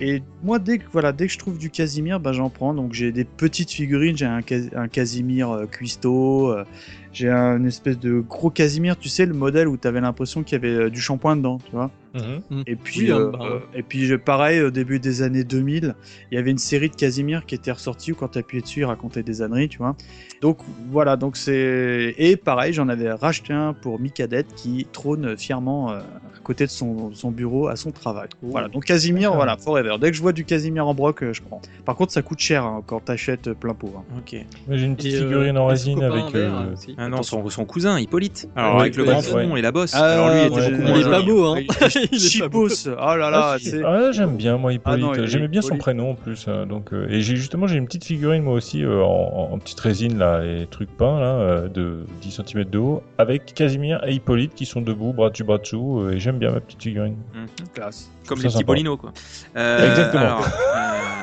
[0.02, 2.72] Et moi, dès que, voilà, dès que je trouve du Casimir, bah, j'en prends.
[2.74, 6.64] Donc j'ai des petites figurines, j'ai un Casimir euh, cuistot, euh,
[7.12, 10.54] j'ai un espèce de gros Casimir, tu sais, le modèle où tu avais l'impression qu'il
[10.54, 11.90] y avait euh, du shampoing dedans, tu vois.
[12.14, 12.64] Mhm.
[12.66, 15.44] Et puis, Oui, hein, euh, bah, euh, et puis je- pareil, au début des années
[15.44, 15.94] 2000,
[16.30, 18.80] il y avait une série de Casimir qui était ressortie où quand tu appuyais dessus,
[18.80, 19.94] il racontait des âneries, tu vois.
[20.42, 20.58] Donc
[20.90, 22.14] voilà, donc c'est.
[22.18, 26.70] Et pareil, j'en avais racheté un pour Micadette qui trône fièrement euh, à côté de
[26.70, 28.28] son, son bureau à son travail.
[28.42, 29.96] Voilà, donc Casimir, voilà, forever.
[30.00, 31.60] Dès que je vois du Casimir en broc, je prends.
[31.84, 33.92] Par contre, ça coûte cher hein, quand t'achètes plein pot.
[33.96, 34.02] hein.
[34.18, 34.34] Ok.
[34.70, 36.34] J'ai une petite Et, euh, figurine en résine avec.
[36.34, 36.74] euh.
[36.98, 38.48] Ah non, son, son cousin, Hippolyte.
[38.56, 39.58] Alors Ouais, avec le grand front ouais.
[39.58, 39.92] et la bosse.
[39.94, 41.60] Ah, Alors lui, il était ouais, beaucoup moins Il est pas beau, hein.
[42.18, 43.86] Chipos, oh là là, Ah.
[43.86, 45.06] Ah, j'aime bien moi Hippolyte.
[45.18, 46.46] Ah J'aimais bien son prénom en plus.
[46.48, 49.58] hein, donc euh, et j'ai justement j'ai une petite figurine moi aussi euh, en, en
[49.58, 54.00] petite résine là, les trucs peints là euh, de 10 cm de haut avec Casimir
[54.06, 56.82] et Hippolyte qui sont debout bras dessus bras dessous euh, et j'aime bien ma petite
[56.82, 57.16] figurine.
[57.34, 57.46] Mhm.
[57.74, 58.10] classe.
[58.26, 58.66] Comme les petits sympa.
[58.66, 59.12] Bolino, quoi.
[59.56, 60.22] Euh, Exactement.
[60.22, 60.48] alors, euh,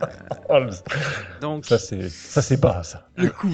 [1.40, 3.06] donc, ça c'est ça c'est bas ça.
[3.16, 3.48] Le coup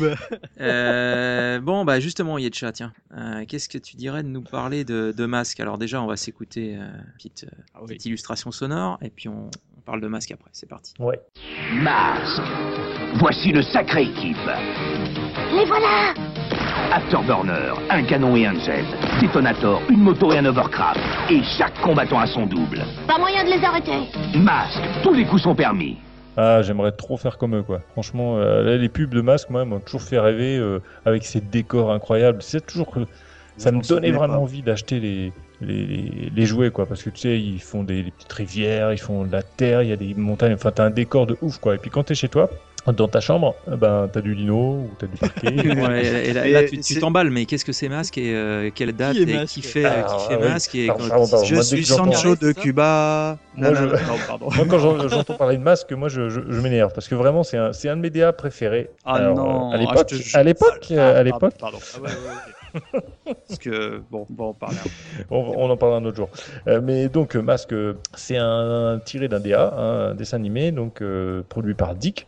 [0.60, 5.12] euh, bon, bah justement, Yetcha, tiens, euh, qu'est-ce que tu dirais de nous parler de,
[5.16, 5.60] de Masque?
[5.60, 7.88] Alors déjà, on va s'écouter euh, une petite, euh, Ah oui.
[7.88, 10.50] petite illustration sonore, et puis on, on parle de Masque après.
[10.52, 10.94] C'est parti.
[10.98, 11.20] Ouais.
[11.74, 12.42] Masque.
[13.16, 14.36] Voici une sacrée équipe.
[15.52, 16.14] Les voilà
[16.92, 18.84] Afterburner, un canon et un jet.
[19.20, 21.00] Detonator, une moto et un overcraft.
[21.30, 22.84] Et chaque combattant a son double.
[23.06, 24.08] Pas moyen de les arrêter.
[24.38, 25.98] Masque, tous les coups sont permis.
[26.36, 27.80] Ah j'aimerais trop faire comme eux quoi.
[27.92, 31.40] Franchement euh, là, les pubs de masque moi m'ont toujours fait rêver euh, avec ces
[31.40, 32.42] décors incroyables.
[32.42, 33.00] C'est toujours que
[33.56, 34.38] ça me donnait vraiment pas.
[34.38, 36.86] envie d'acheter les, les, les, les jouets, quoi.
[36.86, 39.82] Parce que tu sais, ils font des, des petites rivières, ils font de la terre,
[39.82, 41.74] il y a des montagnes, enfin, t'as un décor de ouf, quoi.
[41.74, 42.50] Et puis quand t'es chez toi,
[42.92, 45.46] dans ta chambre, eh ben, t'as du lino ou t'as du parquet.
[45.76, 48.92] Ouais, et là, Et là, tu t'emballes, mais qu'est-ce que c'est Masque et euh, quelle
[48.92, 50.48] date est et qui fait, Alors, qui fait ah oui.
[50.48, 51.44] Masque et pardon, pardon.
[51.44, 52.52] Je suis Sancho de.
[52.52, 53.38] Cuba.
[53.54, 54.02] Moi, je- Nanana.
[54.06, 54.48] Non, pardon.
[54.56, 57.42] Moi, quand j'en- j'entends parler de masque, moi, je, je, je m'énerve parce que vraiment,
[57.42, 58.90] c'est un, c'est un de mes DA préférés.
[59.04, 61.78] Ah Alors, non, euh, à ah, l'époque, à l'époque, Ah, à pardon, l'époque, Pardon.
[61.94, 63.34] Ah ouais, ouais, ouais.
[63.48, 64.74] Parce que, bon, bon, on parle.
[65.30, 66.28] on, on en parlera un autre jour.
[66.66, 67.74] Euh, mais donc, euh, Masque,
[68.14, 72.26] c'est un, tiré d'un DA, hein, un dessin animé, donc euh, produit par Dick.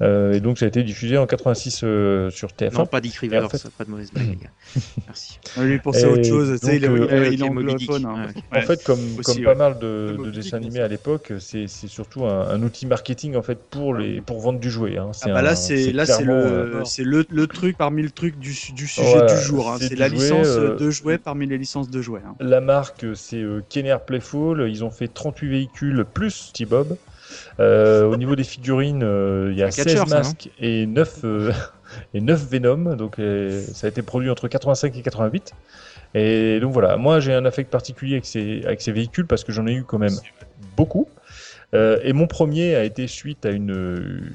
[0.00, 2.74] Euh, et donc, ça a été diffusé en 86 euh, sur TF1.
[2.74, 4.50] Non, pas Dick Rivers, en fait- ça, pas de mauvaise blague, les gars.
[5.06, 5.38] Merci.
[5.58, 6.60] Lui, Et autre chose.
[6.60, 7.90] Tu sais, il est, donc, il est- euh, il est Moby Dick.
[7.90, 8.06] anglophone.
[8.06, 8.26] hein.
[8.26, 8.42] Ouais, ok.
[8.52, 8.62] En Ouais.
[8.62, 9.44] fait, comme, aussi, comme ouais.
[9.44, 13.58] pas mal de, dessins animés à l'époque, c'est surtout un, un outil marketing en fait
[13.70, 14.98] pour les pour vendre du jouet.
[14.98, 15.10] Hein.
[15.22, 18.50] Ah bah là, c'est là, c'est le, c'est le, le truc parmi le truc du,
[18.72, 19.70] du sujet du jour.
[19.70, 19.78] hein.
[19.80, 22.22] c'est la jouet, licence euh, de jouets parmi les licences de jouets.
[22.26, 22.34] hein.
[22.40, 24.66] La marque, c'est euh, Kenner Playful.
[24.68, 26.96] Ils ont fait 38 véhicules plus T-Bob.
[27.60, 30.50] Euh, au niveau des figurines, euh, il y a Un catcheur, 16 ça, non masques
[30.60, 31.52] et 9, euh,
[32.14, 32.96] et 9 Venom.
[32.96, 33.16] Donc,
[33.72, 35.54] ça a été produit entre 85 et 88.
[36.14, 39.52] Et donc voilà, moi j'ai un affect particulier avec ces, avec ces véhicules parce que
[39.52, 40.16] j'en ai eu quand même
[40.76, 41.06] beaucoup.
[41.74, 44.32] Euh, et mon premier a été suite à une,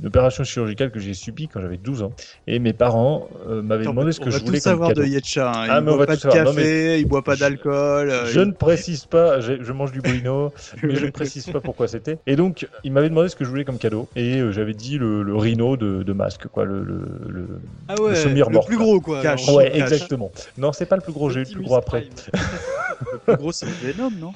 [0.00, 2.12] une opération chirurgicale que j'ai subie quand j'avais 12 ans.
[2.46, 4.88] Et mes parents euh, m'avaient demandé ce on que va je voulais tout comme savoir
[4.90, 5.02] cadeau.
[5.02, 5.48] de Yetcha.
[5.50, 5.66] hein.
[5.68, 6.44] Ah, il on boit va pas tout de savoir.
[6.44, 8.10] Non, café, il boit pas je- d'alcool.
[8.10, 10.52] euh, Je il- ne précise pas, je, je mange du Bruno,
[10.82, 12.18] mais je ne précise pas pourquoi c'était.
[12.26, 14.98] Et donc, il m'avait demandé ce que je voulais comme cadeau, et euh, j'avais dit
[14.98, 16.98] le, le rhino de, de masque, quoi, le, le,
[17.28, 17.48] le-
[17.88, 19.20] Ah ouais, le plus gros quoi.
[19.20, 19.54] Alors.
[19.54, 19.80] Ouais, cache.
[19.92, 20.30] exactement.
[20.58, 22.06] Non, c'est pas le plus gros, j'ai eu le plus gros après.
[23.12, 24.32] Le plus gros, c'est Venom, non?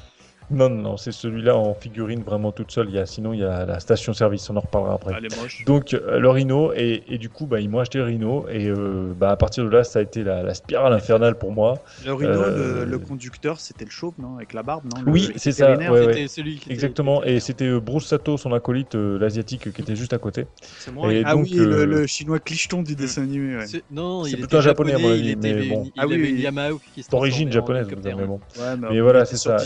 [0.51, 2.89] Non, non, non, c'est celui-là en figurine vraiment toute seule.
[2.89, 5.14] Il y a, sinon, il y a la station-service, on en reparlera après.
[5.18, 5.64] Elle est moche.
[5.64, 8.66] Donc euh, le Rhino et, et du coup bah, ils m'ont acheté le Rhino et
[8.68, 11.82] euh, bah, à partir de là ça a été la, la spirale infernale pour moi.
[12.05, 15.12] Le Rhino, Euh, le, le conducteur, c'était le chauve, non Avec la barbe, non Le-
[15.12, 16.28] Oui, le c'est ça, ouais, ouais.
[16.28, 20.12] Celui qui Exactement était- et c'était Bruce Sato son acolyte euh, l'asiatique qui était juste
[20.12, 20.47] à côté.
[20.78, 21.12] C'est moi.
[21.12, 23.56] Et Ah donc, oui, le, euh, le chinois clicheton du dessin animé.
[23.56, 25.90] Ouais, C'est- Non, C'est il plutôt un japonais, à mon avis, mais bon.
[25.97, 26.47] Ah oui,
[26.94, 28.40] qui D'origine japonaise mais bon.
[28.90, 29.56] Mais voilà, c'est ça.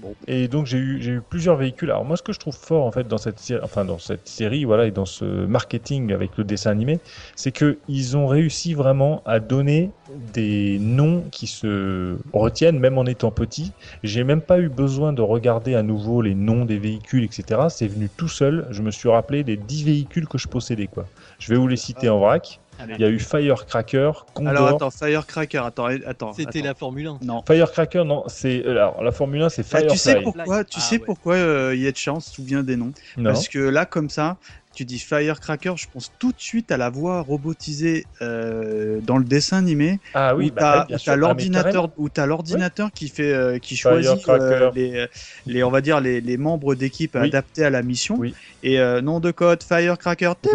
[0.00, 0.14] bon.
[0.28, 1.90] Et donc j'ai eu eu plusieurs véhicules.
[1.90, 4.28] Alors moi ce que je trouve fort en fait dans cette série, enfin dans cette
[4.28, 7.00] série voilà et dans ce marketing avec le dessin animé,
[7.36, 9.90] c'est que ils ont réussi vraiment à donner
[10.32, 13.72] des noms qui se retiennent même en étant petits.
[14.02, 17.62] J'ai même pas eu besoin de regarder à nouveau les noms des véhicules etc.
[17.68, 18.66] C'est venu tout seul.
[18.70, 21.08] Je me suis rappelé des 10 véhicules que je possédais quoi.
[21.38, 22.61] Je vais vous les citer en vrac.
[22.78, 22.94] Allez.
[22.98, 24.50] Il y a eu Firecracker, Condor.
[24.50, 26.32] Alors attends, Firecracker, attends, attends.
[26.32, 26.68] C'était attends.
[26.68, 27.18] la Formule 1.
[27.22, 27.42] Non.
[27.46, 29.92] Firecracker non c'est alors la Formule 1 c'est Ah, Firefly.
[29.92, 31.02] tu sais pourquoi, tu Ah, sais ouais.
[31.04, 33.30] pourquoi euh, Yetcha, on se souvient des noms Non.
[33.32, 34.36] Parce que là, comme ça,
[34.74, 39.24] tu dis Firecracker, je pense tout de suite à la voix robotisée euh, dans le
[39.24, 43.08] dessin animé Ah oui, où bah, t'as ouais, où Ah, l'ordinateur où t'as l'ordinateur qui
[43.08, 45.06] fait euh, qui choisit euh, les,
[45.46, 47.28] les on va dire les, les membres d'équipe Oui.
[47.28, 48.34] adaptés à la mission Oui.
[48.62, 50.50] et euh, nom de code Firecracker tu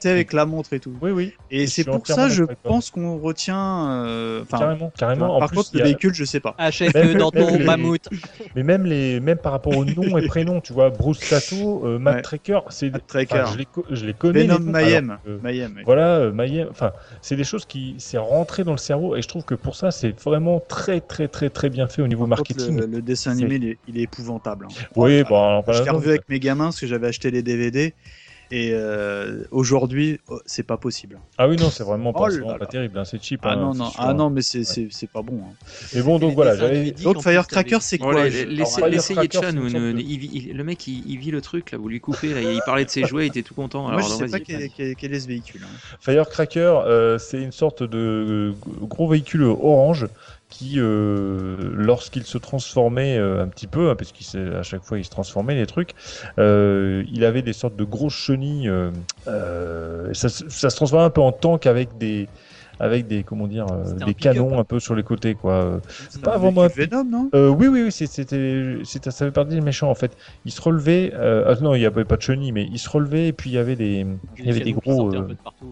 [0.00, 2.90] sais, avec la montre et tout Oui, oui, et Je c'est pour ça je pense
[2.90, 4.92] qu'on retient euh, carrément.
[4.98, 5.36] carrément.
[5.36, 8.08] En par contre le a- véhicule je sais pas HFE Même- dans ton les- mammouth.
[8.54, 11.98] Mais même, les, même par rapport aux noms et prénoms, tu vois, Bruce Sato, euh,
[11.98, 12.22] Matt.
[12.22, 13.29] Tracker, c'est, Matt Tracker.
[13.30, 14.42] Enfin, je, les co- je les connais.
[14.44, 15.82] Venom les Mayhem que- Mayhem oui.
[15.84, 16.92] Voilà, euh, Mayhem, enfin,
[17.22, 19.90] c'est des choses qui c'est rentré dans le cerveau et je trouve que pour ça,
[19.90, 22.78] c'est vraiment très, très, très, très bien fait au niveau contre, marketing.
[22.80, 24.68] le, le dessin animé il est, il est épouvantable hein.
[24.96, 27.94] Oui, bon, alors, Je l'ai revu avec mes gamins parce que j'avais acheté les DVD.
[28.52, 31.20] Et euh, aujourd'hui, oh, c'est pas possible.
[31.38, 33.40] Ah oui, non, c'est vraiment pas, Oh vraiment pas terrible, hein, c'est cheap.
[33.44, 34.14] Ah hein, non, non, ah hein.
[34.14, 35.40] non, mais c'est c'est- c'est pas bon.
[35.44, 35.54] hein.
[35.94, 36.56] Mais bon, donc voilà,
[37.02, 39.70] Donc Firecracker, c'est quoi les- je- les- laissez, Alors, laissez Firecracker, Yetchan, c'est nous- une
[39.70, 42.34] sorte nous- de- il, il- le mec il, vit le truc là, vous lui coupez
[42.34, 43.82] là, il parlait de ses jouets, il était tout content.
[43.82, 44.70] Moi, Alors, je sais pas quel, vas-y.
[44.70, 45.60] quel- quel est ce véhicule.
[45.64, 45.94] hein.
[46.00, 50.08] Firecracker, euh, c'est une sorte de euh, gros véhicule orange
[50.50, 55.04] qui, euh, lorsqu'il se transformait euh, un petit peu, hein, parce qu'à chaque fois il
[55.04, 55.94] se transformait les trucs,
[56.38, 58.68] euh, il avait des sortes de grosses chenilles.
[58.68, 58.90] euh,
[59.28, 62.28] euh, ça, se- ça se transformait un peu en tank avec des
[62.82, 64.60] avec des comment dire euh, des pick-up, canons hein.
[64.60, 65.80] un peu sur les côtés quoi.
[66.08, 67.28] C'est pas vraiment Venom, non?
[67.34, 70.16] Euh, oui, oui, oui, c'était, ça fait partie des méchants en fait.
[70.46, 72.88] Il se relevait, euh, ah, non, il n'y avait pas de chenilles, mais il se
[72.88, 74.06] relevait et puis il y avait des,
[74.38, 75.10] il y avait des gros,
[75.44, 75.70] partout.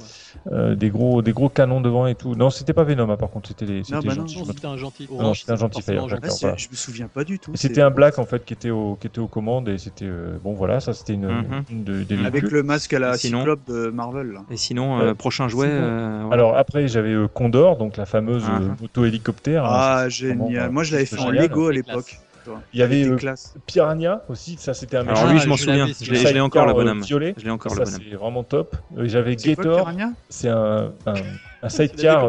[0.52, 2.34] Euh, des gros, des gros canons devant et tout.
[2.34, 4.22] Non, c'était pas Venom, hein, par contre, c'était les, c'était bah non.
[4.22, 5.08] Non, c'était un gentil.
[5.10, 6.28] Non, Orange, c'était un gentil Firecracker.
[6.30, 6.56] Ah, voilà.
[6.56, 7.52] Je me souviens pas du tout.
[7.54, 10.38] C'était un black en fait qui était au, qui était aux commandes et c'était, euh,
[10.42, 11.64] bon voilà, ça c'était une, Mhm.
[11.70, 12.52] une de- des Avec véhicules.
[12.58, 14.32] le masque à la Sinon- cyclope de Marvel.
[14.32, 14.40] là.
[14.50, 15.68] Et sinon, Euh, euh, prochain jouet.
[15.70, 16.34] euh, voilà.
[16.34, 19.64] Alors après j'avais euh, Condor, donc la fameuse euh, moto hélicoptère.
[19.64, 20.68] hein, Ah, génial.
[20.68, 21.30] euh, Moi, je l'avais fait en.
[21.30, 22.18] Lego à C'est
[22.48, 22.64] l'époque.
[22.72, 23.34] Il y avait euh.
[23.66, 25.32] Piranha aussi, ça c'était un Alors méchant.
[25.32, 27.02] lui, je m'en souviens, je l'ai encore le bonhomme.
[27.02, 27.34] violet.
[27.36, 28.00] Je l'ai encore Ça le bonhomme.
[28.10, 28.76] c'est vraiment top.
[28.96, 29.90] Euh, J'avais Gator.
[30.28, 31.14] C'est un, un,
[31.62, 32.28] un sidecar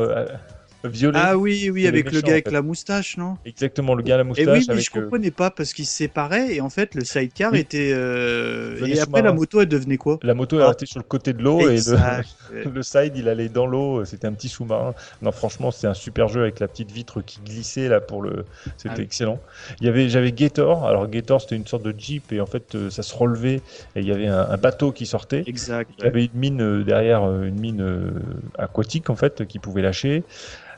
[0.84, 1.19] violet.
[1.22, 2.51] Ah oui, oui, avec le gars en avec fait.
[2.51, 3.35] la moustache, non?
[3.45, 4.47] Exactement, le gars à la Et moustache.
[4.47, 7.03] oui, mais avec, je euh, comprenais pas parce qu'ils se séparaient et en fait le
[7.03, 7.60] sidecar Oui.
[7.60, 7.91] était.
[7.93, 10.19] euh, Et après la moto elle devenait quoi?
[10.23, 10.68] La moto est Ah.
[10.69, 11.80] restée sur le côté de l'eau et
[12.73, 14.06] le, side il allait dans l'eau.
[14.06, 14.93] C'était un petit sous-marin.
[15.22, 18.45] Non, franchement, c'était un super jeu avec la petite vitre qui glissait là pour le.
[18.77, 19.03] C'était Ah oui.
[19.03, 19.39] excellent.
[19.81, 20.88] Il y avait, j'avais Gator.
[20.88, 23.56] Alors Gator, c'était une sorte de jeep et en fait, euh, ça se relevait
[23.95, 25.43] et il y avait un, un bateau qui sortait.
[25.45, 25.89] Exact.
[25.99, 28.14] Il y avait une mine euh, derrière, une mine
[28.57, 30.23] aquatique en fait, qui pouvait lâcher.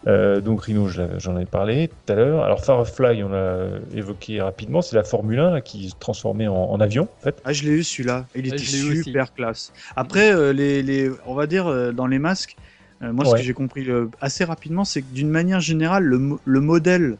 [0.07, 0.87] Euh, donc Rhino,
[1.17, 2.43] j'en ai parlé tout à l'heure.
[2.43, 6.55] Alors Firefly, on l'a évoqué rapidement, c'est la Formule 1 là, qui se transformait en,
[6.55, 7.39] en avion en fait.
[7.45, 8.25] Ah, je l'ai eu celui-là.
[8.35, 9.71] Il Ah, était super classe.
[9.95, 12.55] Après, euh, les, les, on va dire euh, dans les masques,
[13.03, 16.19] euh, moi ce que j'ai compris euh, assez rapidement, c'est que d'une manière générale, le,
[16.43, 17.17] le modèle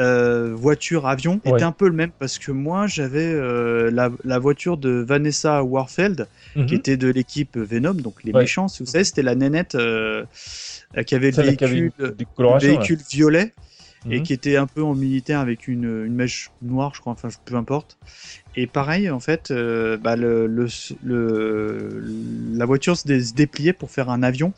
[0.00, 1.52] euh, voiture-avion Ouais.
[1.52, 5.62] était un peu le même parce que moi j'avais euh, la, la voiture de Vanessa
[5.62, 6.26] Warfeld
[6.56, 6.66] Mhm.
[6.66, 8.42] qui était de l'équipe Venom, donc les Ouais.
[8.42, 8.68] méchants.
[8.68, 10.24] Si vous savez, c'était la nénette euh,
[11.06, 11.92] qui avait le avait véhicule,
[12.60, 13.52] véhicule violet
[14.10, 14.22] et Mhm.
[14.22, 17.54] qui était un peu en militaire avec une, une mèche noire, je crois, enfin peu
[17.56, 17.96] importe.
[18.54, 20.66] Et pareil, en fait, euh, bah, le, le,
[21.02, 22.02] le-
[22.54, 24.52] la voiture se, dé- se dépliait pour faire un avion.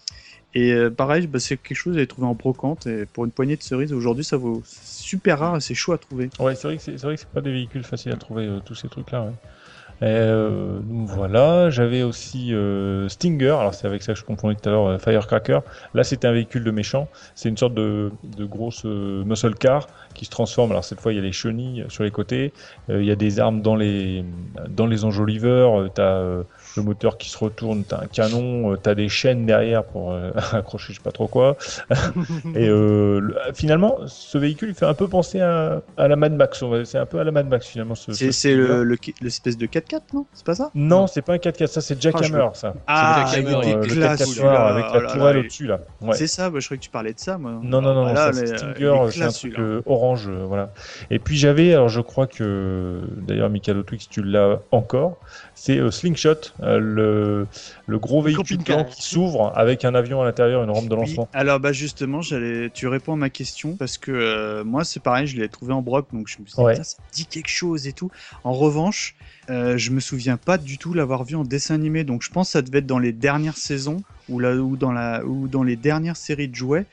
[0.57, 2.87] Et euh, pareil, bah, c'est quelque chose que j'avais trouvé en brocante.
[2.87, 5.99] Et pour une poignée de cerises, aujourd'hui, ça vaut super rare et c'est chaud à
[5.99, 6.31] trouver.
[6.41, 9.25] Ouais, c'est vrai que c'est pas des véhicules faciles à trouver euh, tous ces trucs-là.
[9.25, 9.33] Ouais.
[10.03, 13.51] Euh, voilà, j'avais aussi euh, Stinger.
[13.51, 15.61] Alors c'est avec ça que je comprenais tout à l'heure Firecracker.
[15.93, 17.07] Là, c'était un véhicule de méchant.
[17.35, 20.71] C'est une sorte de, de grosse muscle car qui se transforme.
[20.71, 22.55] Alors cette fois, il y a les chenilles sur les côtés.
[22.89, 24.25] Il y a des armes dans les
[24.69, 25.91] dans les enjoliveurs.
[25.93, 26.43] T'as
[26.77, 27.85] le moteur qui se retourne.
[27.85, 28.73] T'as un canon.
[28.73, 31.57] Euh, T'as des chaînes derrière pour euh, accrocher, je sais pas trop quoi.
[32.55, 36.33] Et euh, le- finalement, ce véhicule il fait un peu penser à, à la Mad
[36.35, 36.63] Max.
[36.85, 37.95] C'est un peu à la Mad Max finalement.
[37.95, 40.27] Ce, C'est ce le, le, l'espèce de 4x4, non?
[40.33, 40.71] C'est pas ça?
[40.75, 42.75] Non, c'est pas un 4x4, ça c'est Jack Ah, Hammer, ça.
[42.87, 44.51] Ah, Jack Hammer, Euh, le classe 4x4 celui-là.
[44.51, 45.81] noir avec Oh la tourelle au-dessus là.
[46.01, 46.15] Ouais.
[46.15, 47.53] C'est ça, bah, je croyais que tu parlais de ça, moi.
[47.63, 50.73] Non, non, non, c'est Stinger, c'est un truc orange, voilà.
[51.11, 55.19] Et puis j'avais, alors je crois que, d'ailleurs, Mikado Twix, tu l'as encore,
[55.59, 57.47] c'est euh, Slingshot, euh, le,
[57.87, 61.01] le gros véhicule blanc qui s'ouvre avec un avion à l'intérieur, une rampe de Oui,
[61.01, 61.29] lancement.
[61.33, 65.27] alors bah justement, j'allais, tu réponds à ma question parce que euh, moi c'est pareil,
[65.27, 66.77] je l'ai trouvé en broc, donc je me suis dit Ouais.
[66.77, 68.11] Ça dit quelque chose et tout.
[68.45, 69.17] En revanche,
[69.49, 72.53] je me souviens pas du tout l'avoir vu en dessin animé, donc je pense que
[72.53, 75.77] ça devait être dans les dernières saisons ou là ou dans la ou dans les
[75.77, 76.87] dernières séries de jouets.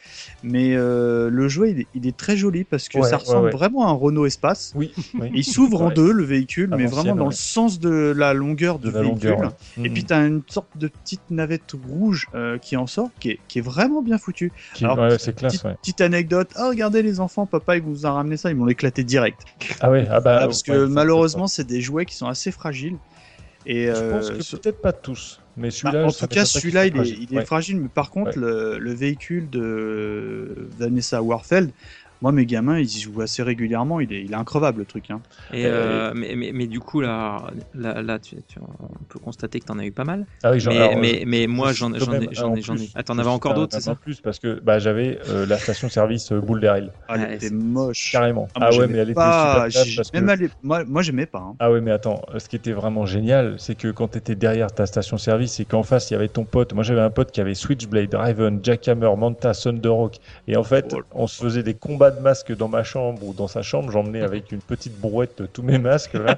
[0.44, 3.46] Mais euh, le jouet il est, il est très joli parce que Ouais, ça ressemble
[3.46, 3.52] ouais.
[3.52, 4.72] vraiment à un Renault Espace.
[4.76, 5.30] Oui, oui.
[5.34, 8.90] Il s'ouvre en deux le véhicule, mais vraiment dans le sens de la longueur de
[8.90, 9.30] du la véhicule.
[9.32, 9.54] longueur.
[9.78, 9.94] Et Mhm.
[9.94, 13.40] puis tu as une sorte de petite navette rouge euh, qui en sort, qui est,
[13.48, 14.52] qui est vraiment bien foutue.
[14.76, 18.12] Qui- alors, ouais, c'est classe, Petite, anecdote, ah regardez les enfants, papa il vous a
[18.12, 19.42] ramené ça, ils m'ont éclaté direct.
[19.80, 22.98] Ah ouais, ah bah, Ah, parce que malheureusement c'est des jouets qui sont assez fragiles.
[23.66, 26.88] Et Je euh, pense que ce- peut-être pas tous, mais bah, en tout cas, celui-là,
[26.88, 27.78] il est, fragile.
[27.78, 27.82] est.
[27.82, 28.46] Mais par contre, Ouais.
[28.46, 31.72] le, le véhicule de Vanessa Warfeld,
[32.24, 34.00] moi, mes gamins, ils y jouent assez régulièrement.
[34.00, 35.12] Il est, il est increvable, le truc.
[35.12, 35.20] Hein.
[35.54, 37.44] Et, Euh, euh, mais, mais, mais du coup, là,
[37.76, 40.26] là, là tu, tu- on peut constater que tu en as eu pas mal.
[40.42, 42.56] Ah oui, j'en- Mais, alors, mais, mais moi, je j'en ai, j'en en ai, j'en
[42.56, 42.62] ai.
[42.62, 42.92] plus.
[42.96, 45.58] Ah, t'en avais encore d'autres, c'est ça En plus, parce que bah, j'avais euh, la
[45.58, 48.12] station-service euh, Boule d'Airil, Ah, elle était c'est- moche.
[48.14, 48.48] carrément.
[48.56, 50.14] Ah, moi, Ah, ouais, mais elle était pas, super parce.
[50.14, 51.40] Même l'é- moi, moi j'aimais pas.
[51.40, 51.56] hein.
[51.60, 54.72] Ah ouais, mais attends, ce qui était vraiment génial, c'est que quand tu étais derrière
[54.74, 57.42] ta station-service et qu'en face il y avait ton pote, moi j'avais un pote qui
[57.42, 60.16] avait Switchblade, Raven, Jackhammer, Manta, Thunderhawk,
[60.48, 63.34] et en fait Oh on se faisait des combats de masques dans ma chambre ou
[63.34, 66.38] dans sa chambre, j'emmenais avec une petite brouette tous mes masques là,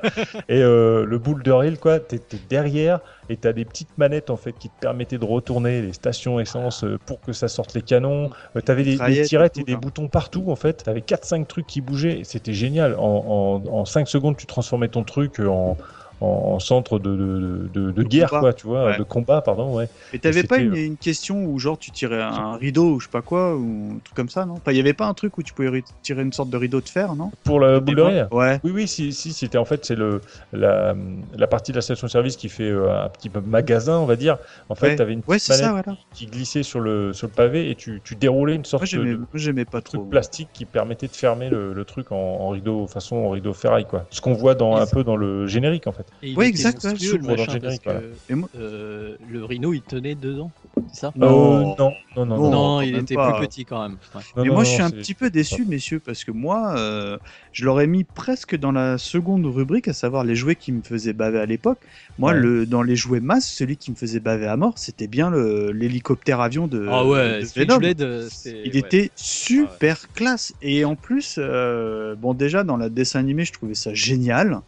[0.49, 2.99] et euh, le boule de rail quoi, t'étais derrière
[3.30, 6.84] et t'as des petites manettes en fait qui te permettaient de retourner les stations essence
[6.84, 9.64] euh, pour que ça sorte les canons, Euh, t'avais des, des Mitraillettes et tirettes et,
[9.64, 9.80] des là.
[9.80, 14.07] boutons partout en fait, t'avais 4-5 trucs qui bougeaient, c'était génial, en, en, en 5
[14.07, 15.77] secondes tu transformais ton truc en
[16.26, 18.39] en, en centre de, de, de, de guerre, combat.
[18.39, 18.97] quoi, tu vois, Ouais.
[18.97, 19.88] de combat, pardon, ouais.
[20.14, 23.11] Et t'avais pas une, une question où genre tu tirais un rideau ou je sais
[23.11, 24.56] pas quoi ou un truc comme ça non?
[24.68, 26.89] Il y avait pas un truc où tu pouvais tirer une sorte de rideau de
[26.89, 27.31] fer non?
[27.43, 28.60] Pour la boule de Ouais.
[28.64, 30.22] Oui, oui, si, si, c'était en fait, c'est le,
[30.53, 30.95] la,
[31.38, 34.38] la partie de la station-service qui fait euh, un petit magasin, on va dire.
[34.69, 34.95] En fait, Ouais.
[34.95, 35.97] tu avais une Ouais, petite ça, voilà.
[36.14, 39.19] qui glissait sur le, sur le pavé et tu, tu déroulais une sorte de,
[39.65, 39.97] pas trop.
[39.97, 43.53] truc plastique qui permettait de fermer le, le truc en, en rideau, façon en rideau
[43.53, 44.06] ferraille, quoi.
[44.11, 46.06] Ce qu'on voit dans, un peu dans le générique, en fait.
[46.21, 50.15] Et il Ouais, exact, ouais, le machin, parce que, Et euh, le Rhino, il tenait
[50.15, 50.51] dedans,
[50.87, 51.13] c'est ça?
[51.15, 51.71] Non.
[51.71, 53.37] Euh, non, non, non, Non, il était pas.
[53.37, 53.97] plus petit quand même.
[54.13, 54.21] ouais.
[54.35, 56.75] Non, Mais non, moi, non, je suis un petit peu déçu, messieurs, parce que moi,
[56.77, 57.17] euh,
[57.51, 61.13] je l'aurais mis presque dans la seconde rubrique, à savoir les jouets qui me faisaient
[61.13, 61.79] baver à l'époque.
[62.17, 62.39] Moi, Ouais.
[62.39, 66.39] le, dans les jouets masse, celui qui me faisait baver à mort, c'était bien l'hélicoptère
[66.41, 67.75] avion de, Ah ouais, de Venom.
[67.75, 68.29] Switchblade, euh.
[68.45, 68.79] Il ouais.
[68.79, 70.53] était super classe.
[70.61, 74.61] Et en plus, euh, bon, déjà, dans le dessin animé, je trouvais ça génial.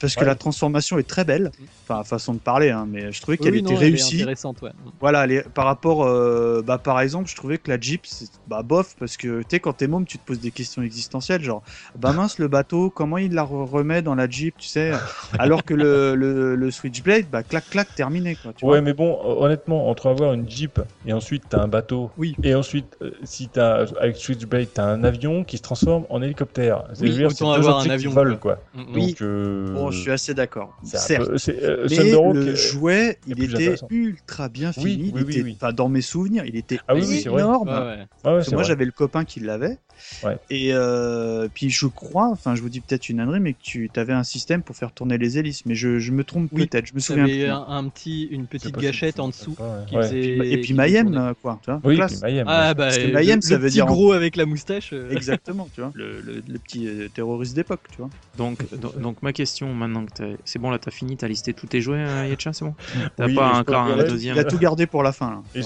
[0.00, 0.26] Parce que Ouais.
[0.26, 1.50] la transformation est très belle.
[1.88, 3.88] Enfin, façon de parler, hein, mais je trouvais Oui, qu'elle oui, était non, elle est
[3.90, 4.16] réussie.
[4.16, 4.70] intéressante, ouais.
[5.00, 8.62] Voilà, les- par rapport, euh, bah, par exemple, je trouvais que la Jeep, c'est bah,
[8.62, 11.62] bof, parce que tu sais, quand t'es môme, tu te poses des questions existentielles, genre,
[11.98, 14.92] bah mince, le bateau, comment il la re- remet dans la Jeep, tu sais,
[15.38, 18.52] alors que le, le, le Switchblade, bah clac clac, terminé, quoi.
[18.54, 18.80] Tu Ouais, vois.
[18.80, 22.34] mais bon, honnêtement, entre avoir une Jeep et ensuite t'as un bateau, Oui.
[22.42, 26.84] et ensuite, euh, si t'as avec Switchblade, t'as un avion qui se transforme en hélicoptère.
[26.94, 28.58] C'est- Oui, autant avoir un avion, volent, quoi.
[28.72, 28.86] Mm, mm.
[28.94, 29.06] Oui.
[29.08, 30.76] Donc, euh, Bon, je suis assez d'accord.
[30.84, 31.28] Certes.
[31.28, 31.96] peu- euh, Mais
[32.32, 35.02] le euh, jouet, est il était ultra bien Oui, fini.
[35.04, 35.52] oui, il oui, était, oui.
[35.56, 37.42] enfin, dans mes souvenirs, il était Ah oui, oui, c'est vrai.
[37.42, 37.68] énorme.
[37.68, 38.06] Ouais.
[38.32, 39.78] ouais, c'est que moi, j'avais le copain qui l'avait.
[40.22, 40.38] Ouais.
[40.50, 43.90] Et euh, puis je crois, enfin, je vous dis peut-être une ânerie, mais que tu
[43.96, 45.64] avais un système pour faire tourner les hélices.
[45.66, 46.86] Mais je, je me trompe Oui, peut-être.
[46.86, 47.44] Je me souviens plus.
[47.46, 49.84] un, un petit, une petite gâchette en dessous ça, ouais.
[49.86, 50.02] qui Ouais.
[50.02, 50.52] faisait.
[50.52, 51.60] Et puis Mayhem, quoi.
[51.64, 52.20] Tu vois Oui, Classe.
[52.22, 52.46] Mayhem.
[52.48, 52.74] Ah ouais.
[52.74, 54.90] bah, Parce que le- Mayhem, le ça veut petit dire en- gros avec la moustache.
[54.92, 55.92] euh, Exactement, tu vois.
[55.94, 58.10] Le, le, le petit euh, terroriste d'époque, tu vois.
[58.36, 61.66] Donc, donc, donc ma question maintenant que c'est bon là, t'as fini, t'as listé tous
[61.66, 62.74] tes jouets, euh, Yetcha, c'est bon
[63.16, 65.42] T'as Oui, pas encore un que- Il deuxième a tout gardé pour la fin.
[65.54, 65.62] Là,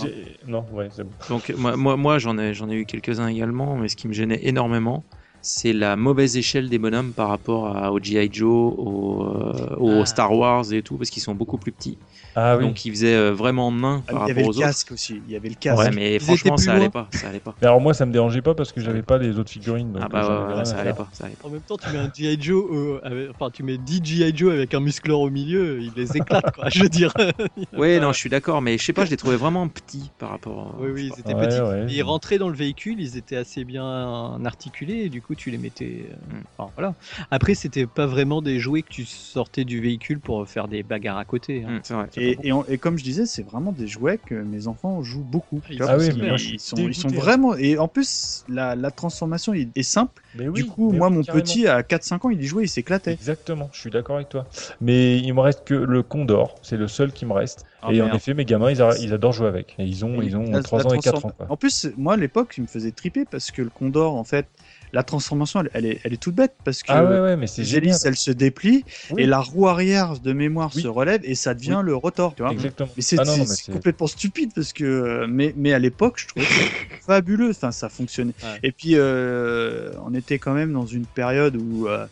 [0.46, 1.10] Non, ouais, c'est bon.
[1.30, 4.12] Donc moi, moi, moi, j'en ai, j'en ai eu quelques-uns également, mais ce qui me
[4.18, 5.04] gênait énormément,
[5.40, 8.28] c'est la mauvaise échelle des bonhommes par rapport à, au G.I.
[8.32, 10.06] Joe, au, euh, au Ah.
[10.06, 11.98] Star Wars et tout, parce qu'ils sont beaucoup plus petits.
[12.34, 12.64] Ah oui.
[12.64, 14.66] Donc ils faisaient euh, vraiment nain Ah, par il y avait rapport le aux autres.
[14.66, 15.22] casque aussi.
[15.26, 15.78] Il y avait le casque.
[15.78, 17.56] Ouais, mais Ils franchement, ça allait pas, ça allait pas.
[17.60, 19.92] Mais alors moi, ça me dérangeait pas parce que j'avais pas les autres figurines.
[19.92, 21.48] Donc Ah bah j'en ouais, ça allait pas, ça allait pas.
[21.48, 22.40] En même temps, tu mets un G.I.
[22.40, 24.36] Joe, avec- enfin, tu mets 10 G.I.
[24.36, 27.12] Joe avec un muscleur au milieu, il les éclate, quoi, je veux dire.
[27.76, 30.30] Ouais, non, je suis d'accord, mais je sais pas, je les trouvais vraiment petits par
[30.30, 30.76] rapport.
[30.80, 31.94] Oui, oui, ils étaient Ouais, petits.
[31.96, 35.58] ils rentraient dans le véhicule, ils étaient assez bien articulés, et du coup, tu les
[35.58, 36.10] mettais.
[36.10, 36.42] euh, Mm.
[36.56, 36.94] enfin, voilà.
[37.30, 41.18] Après, c'était pas vraiment des jouets que tu sortais du véhicule pour faire des bagarres
[41.18, 41.64] à côté.
[41.64, 41.68] hein.
[41.76, 42.06] Hum, c'est vrai.
[42.20, 45.24] Et, et, on- et comme je disais, c'est vraiment des jouets que mes enfants jouent
[45.24, 45.60] beaucoup.
[45.70, 47.20] Ah, vois, ah oui, mais moi, je suis ils, sont, ils sont dégoûté, hein.
[47.24, 47.56] vraiment.
[47.56, 50.22] Et en plus, la, la transformation est, est simple.
[50.34, 51.42] Mais oui, du coup, mais moi, oui, mon carrément.
[51.44, 53.12] petit, à 4-5 ans, il y jouait, il s'éclatait.
[53.12, 54.46] Exactement, je suis d'accord avec toi.
[54.80, 57.64] Mais il me reste que le Condor, c'est le seul qui me reste.
[57.82, 59.74] Ah, et en effet, mes gamins, ils, a- ils adorent jouer avec.
[59.78, 61.32] Et ils ont, Et ils ont la- 3 la ans et 4 transform- ans.
[61.36, 61.46] Quoi.
[61.50, 64.46] En plus, moi, à l'époque, il me faisait triper parce que le Condor, en fait,
[64.92, 67.46] la transformation, elle, elle est, elle est toute bête parce que Ah ouais, ouais, mais
[67.46, 67.84] c'est les génial.
[67.88, 69.22] hélices, elles se déplient Oui.
[69.22, 70.82] et la roue arrière de mémoire Oui.
[70.82, 72.52] se relève et ça devient le rotor, tu vois.
[72.52, 72.88] Exactement.
[72.96, 76.26] Mais c'est Ah mais c'est complètement stupide parce que euh, mais mais à l'époque je
[76.28, 76.62] trouvais ça
[77.06, 78.58] fabuleux enfin ça fonctionnait Ouais.
[78.62, 82.06] et puis euh, on était quand même dans une période où euh,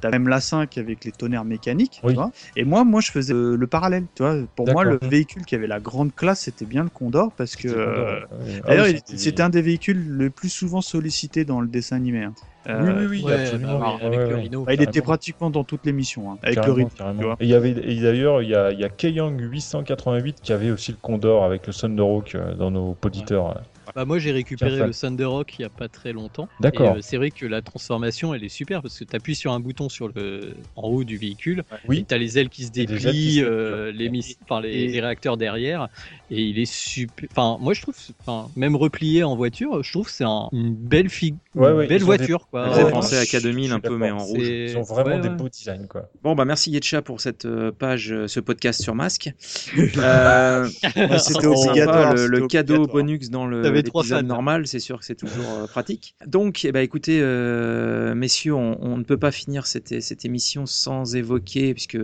[0.00, 2.12] t'as même la 5 avec les tonnerres mécaniques Oui.
[2.12, 4.98] tu vois et moi moi je faisais le, le parallèle tu vois pour moi le
[5.02, 8.62] véhicule qui avait la grande classe c'était bien le Condor parce que Condor, euh, ouais.
[8.66, 12.34] Ah oui, c'était un des véhicules le plus souvent sollicité dans le dessin animé hein.
[12.68, 13.78] Oui, Euh, oui, oui, Ouais, absolument.
[13.78, 14.40] bah oui, avec Ouais, le ouais.
[14.42, 14.64] Rhino.
[14.64, 16.90] bah, il était pratiquement dans toutes les missions hein, avec Carrément,
[17.20, 20.72] le il y avait, d'ailleurs, il y a, il y a Keyang 888 qui avait
[20.72, 23.62] aussi le Condor avec le Thunderhawk euh, dans nos poditeurs.
[23.96, 26.48] Bah, moi j'ai récupéré le Thunderhawk il y a pas très longtemps.
[26.60, 26.96] D'accord.
[26.96, 29.58] Euh, c'est vrai que la transformation elle est super parce que tu appuies sur un
[29.60, 31.64] bouton sur le en haut du véhicule.
[31.88, 32.04] Oui.
[32.06, 34.88] Tu as les ailes qui se qui déplient, se euh, les, miss- enfin, les, Et-
[34.88, 35.88] les réacteurs derrière.
[36.30, 37.26] Et il est super.
[37.30, 40.74] Enfin, moi je trouve, enfin, même replié en voiture, je trouve que c'est un- une
[40.74, 41.34] belle fig...
[41.54, 42.40] Ouais, une ouais, belle voiture.
[42.40, 42.62] des- quoi.
[42.68, 44.46] Ouais, ouais, à je- K2000 je suis un peu, mais en rouge.
[44.46, 46.10] Ils ont vraiment ouais, des beaux designs, quoi.
[46.22, 49.30] Bon, bah merci Yetcha pour cette euh, page, ce podcast sur Masque.
[49.98, 50.68] Euh,
[51.18, 52.14] c'était obligatoire.
[52.14, 52.86] le, cadeau obligatoire.
[52.88, 54.22] bonus dans le trois fans.
[54.22, 56.14] normal, c'est sûr que c'est toujours euh, pratique.
[56.26, 60.66] Donc, eh ben, écoutez, euh, messieurs, on, on ne peut pas finir cette, cette émission
[60.66, 61.98] sans évoquer, puisque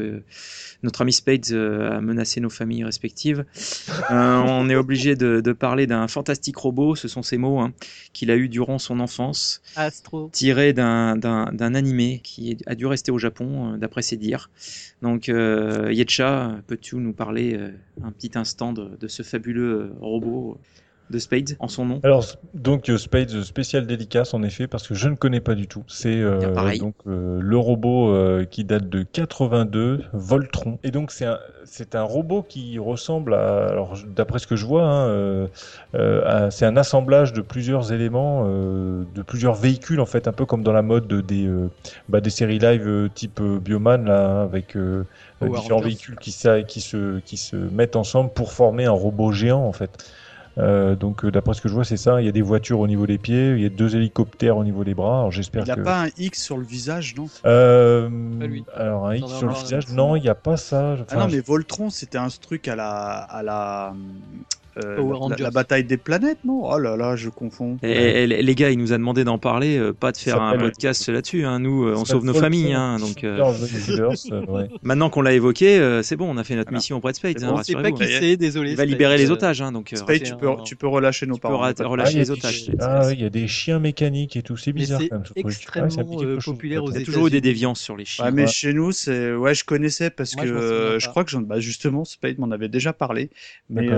[0.82, 3.44] notre ami Spades euh, a menacé nos familles respectives.
[4.10, 7.72] Euh, on est obligé de, de parler d'un fantastique robot, ce sont ces mots, hein,
[8.12, 10.28] qu'il a eu durant son enfance Astro.
[10.32, 14.50] tiré d'un animé qui a dû rester au Japon, d'après ses dires.
[15.02, 17.70] Donc, euh, Yetcha, peux-tu nous parler euh,
[18.04, 20.58] un petit instant de, de ce fabuleux robot
[21.10, 22.24] de Spades en son nom Alors,
[22.54, 25.84] donc euh, Spades spécial dédicace en effet, parce que je ne connais pas du tout.
[25.88, 30.78] C'est euh, donc euh, le robot euh, qui date de 82, Voltron.
[30.84, 34.64] Et donc c'est un, c'est un robot qui ressemble à, alors d'après ce que je
[34.64, 35.46] vois, hein, euh,
[35.94, 40.46] euh, c'est un assemblage de plusieurs éléments, euh, de plusieurs véhicules en fait, un peu
[40.46, 41.68] comme dans la mode de- des, euh,
[42.08, 45.04] bah, des séries live euh, type euh, Bioman là, hein, avec euh,
[45.42, 45.84] différents Rangers.
[45.88, 46.34] véhicules qui,
[46.66, 49.90] qui se qui se mettent ensemble pour former un robot géant en fait.
[50.58, 52.20] Euh, donc euh, d'après ce que je vois, c'est ça.
[52.20, 54.64] Il y a des voitures au niveau des pieds, il y a deux hélicoptères au
[54.64, 55.20] niveau des bras.
[55.20, 55.80] Alors j'espère Il a que.
[55.80, 57.28] pas un X sur le visage, non?
[57.46, 58.08] Euh,
[58.74, 60.96] alors un X sur le visage, non, il n'y a pas ça.
[61.10, 63.94] Ah non, mais Voltron, c'était un truc à la, à la,
[64.76, 66.62] la- la, la bataille des planètes, non?
[66.64, 67.78] Oh là là, je confonds.
[67.82, 71.08] Et, les gars, il nous a demandé d'en parler, euh, pas de faire un podcast
[71.08, 71.44] là-dessus.
[71.44, 71.58] Hein.
[71.58, 72.72] Nous, euh, on sauve nos familles.
[72.72, 72.98] Hein.
[72.98, 74.68] Donc, euh, euh, ouais.
[74.82, 76.78] maintenant qu'on l'a évoqué, euh, c'est bon, on a fait notre Voilà.
[76.78, 77.38] mission auprès de Spades.
[77.38, 78.70] C'est hein, bon, On sait pas qui c'est, désolé.
[78.72, 79.62] Il va libérer les euh, otages.
[79.62, 81.58] Hein, donc, euh, Spade, tu peux, tu peux relâcher nos parents.
[81.58, 82.70] relâcher Ah, il y a les otages.
[82.80, 86.22] Ah, c'est- oui, il y a des chiens mécaniques et tout, c'est bizarre c'est extrêmement,
[86.22, 86.94] euh, populaire peut-être.
[86.94, 88.30] Il y a aux toujours eu des déviances sur les chiens.
[88.30, 92.04] Mais chez nous, c'est ouais, je connaissais parce que je euh, crois que bah, justement
[92.04, 93.30] Spade m'en avait déjà parlé,
[93.70, 93.88] mais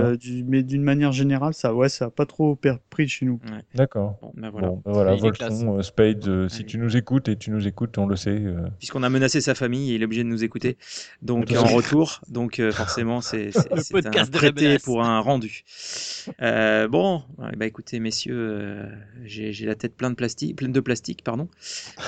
[0.65, 2.57] D'une manière générale, ça ouais, ça a pas trop
[2.89, 3.39] pris chez nous.
[3.75, 4.17] D'accord.
[4.21, 4.67] Bon, ben voilà.
[4.69, 5.21] Bon, ben voilà, il.
[5.21, 8.29] Voltron, euh, Spade, euh, si tu nous écoutes et tu nous écoutes, on le sait.
[8.31, 10.77] euh, puisqu'on a menacé sa famille, il est obligé de nous écouter.
[11.21, 13.51] Donc en retour, donc euh, forcément c'est
[14.05, 15.63] un prêté pour un rendu.
[16.41, 18.85] Euh, bon, bah écoutez messieurs, euh,
[19.25, 21.47] j'ai la tête pleine de plastique, pleine de plastique, pardon.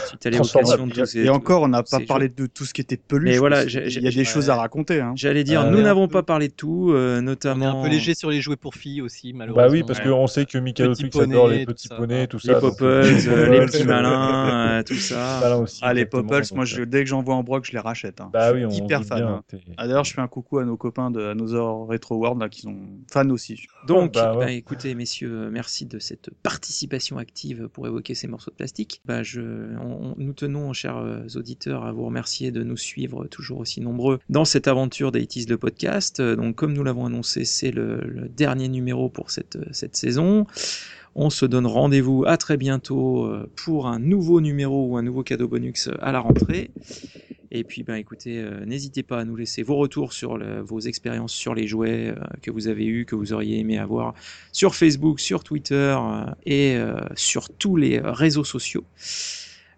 [0.08, 2.74] Suite à l'évocation de tous ces- Et encore, on n'a pas parlé de tout ce
[2.74, 3.30] qui était peluche.
[3.32, 5.02] Mais voilà, qu'il y a des choses à raconter.
[5.02, 5.14] Hein.
[5.16, 8.30] J'allais dire, nous n'avons pas parlé de tout, On est notamment un peu léger sur
[8.30, 9.68] les jouets pour filles aussi, malheureusement.
[9.68, 10.92] Bah oui, parce qu'on sait que Michael
[11.22, 11.96] adore les petits tout ça.
[11.96, 12.60] poneys, tout les ça.
[12.60, 15.60] donc, popples, euh, euh, les Popples, petits malins, euh, tout ça.
[15.60, 17.80] aussi, Ah, les Popples, moi, euh, je, dès que j'en vois en broc, je les
[17.80, 18.22] rachète.
[18.22, 18.30] Hein.
[18.34, 19.20] Bah Je oui, on hyper fan.
[19.20, 19.58] bien, hein.
[19.78, 22.62] Ah, D'ailleurs, je fais un coucou à nos copains de Another Retro World là, qui
[22.62, 22.76] sont
[23.12, 23.60] fans aussi.
[23.88, 24.46] Donc, Bah ouais.
[24.46, 29.02] bah, écoutez, messieurs, merci de cette participation active pour évoquer ces morceaux de plastique.
[29.06, 33.26] Bah, je, on- on- nous tenons, chers euh, auditeurs, à vous remercier de nous suivre
[33.28, 36.20] toujours aussi nombreux dans cette aventure d'Aitis de podcast.
[36.20, 40.46] Euh, Donc, comme nous l'avons annoncé, c'est le, le dernier numéro pour cette, cette saison.
[41.16, 45.24] On se donne rendez-vous à très bientôt euh, pour un nouveau numéro ou un nouveau
[45.24, 46.70] cadeau bonus à la rentrée.
[47.50, 51.34] Et puis, ben, écoutez, euh, n'hésitez pas à nous laisser vos retours sur vos expériences
[51.34, 54.14] sur les jouets euh, que vous avez eus, que vous auriez aimé avoir
[54.52, 58.84] sur Facebook, sur Twitter euh, et euh, sur tous les euh, réseaux sociaux.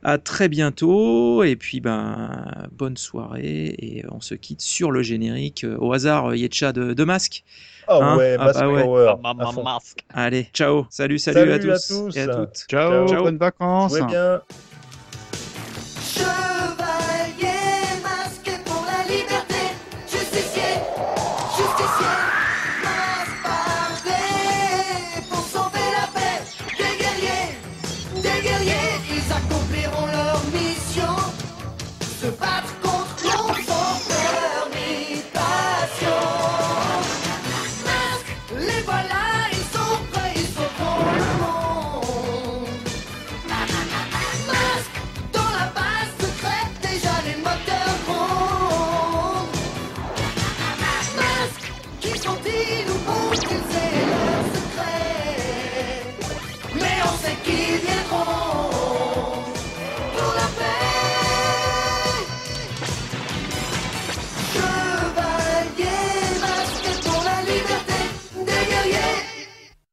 [0.01, 5.65] À très bientôt et puis ben bonne soirée et on se quitte sur le générique
[5.77, 7.43] au hasard euh, Yetcha de, de masque.
[7.87, 8.83] Ah Hein ouais, Ah Mask bah ouais.
[8.83, 9.13] Power.
[9.21, 9.63] Ma- ma- à fond.
[9.63, 10.05] masque.
[10.13, 12.15] Allez, ciao, salut, salut, Salut à, à tous tous.
[12.17, 12.65] et à toutes.
[12.69, 13.23] Ciao, Ciao.
[13.23, 13.91] bonnes vacances.
[13.91, 14.41] Jouez bien.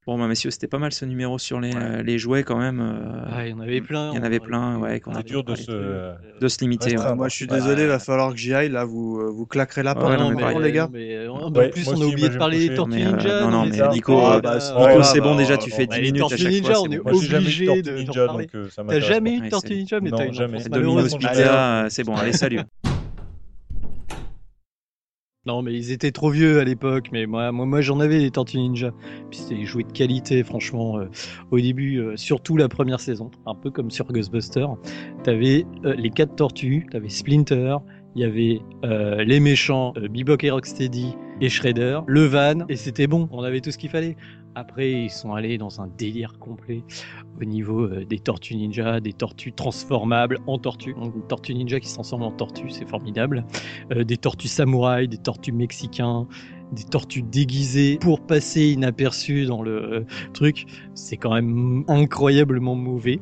[0.06, 2.78] Bon, bah, messieurs, c'était pas mal ce numéro sur les, euh, les jouets quand même.
[2.80, 4.12] euh, Ah, il y en avait plein.
[4.12, 6.96] Il y en avait plein, ouais, aurait dur de se- parler de se limiter.
[6.96, 7.14] Ouais.
[7.16, 7.56] Moi, je suis Ouais.
[7.56, 8.68] désolé, va falloir que j'y aille.
[8.68, 10.16] Là, vous, euh, vous claquerez la Ouais, porte.
[10.16, 10.88] non, en mais les gars.
[10.92, 13.40] Mais, euh, en Ouais, plus, on a oublié de parler des Tortues euh, Ninja.
[13.40, 16.28] non, non, mais Nico, euh, c'est bon, déjà, tu fais bah, 10 les minutes à
[16.28, 19.42] Tortues chaque Ninja, fois, on c'est est de obligé de- euh, T'as jamais eu de
[19.42, 21.18] Ouais, Tortue c'est- Ninja, mais Non, t'as une.
[21.18, 22.60] Pizza, euh, c'est bon, allez, salut.
[25.46, 28.58] Non, mais ils étaient trop vieux à l'époque, mais moi, moi, j'en avais des Tortues
[28.58, 28.90] Ninja.
[29.30, 30.98] Puis c'était jouets de qualité, franchement.
[30.98, 31.08] euh,
[31.52, 34.74] au début, euh, surtout la première saison, un peu comme sur Ghostbusters.
[35.22, 37.76] T'avais euh, les quatre tortues, t'avais Splinter,
[38.16, 38.60] il y avait
[39.24, 43.60] les méchants, euh, Bebop et Rocksteady et Shredder, le van, et c'était bon, on avait
[43.60, 44.16] tout ce qu'il fallait.
[44.58, 46.82] Après, ils sont allés dans un délire complet
[47.38, 50.94] au niveau euh, des tortues ninja, des tortues transformables en tortues.
[50.94, 53.44] Donc, une tortue ninja qui se en tortue, c'est formidable.
[53.92, 56.26] Euh, des tortues samouraïs, des tortues mexicains,
[56.72, 60.00] des tortues déguisées pour passer inaperçues dans le euh,
[60.32, 60.66] truc.
[60.94, 63.20] C'est quand même incroyablement mauvais.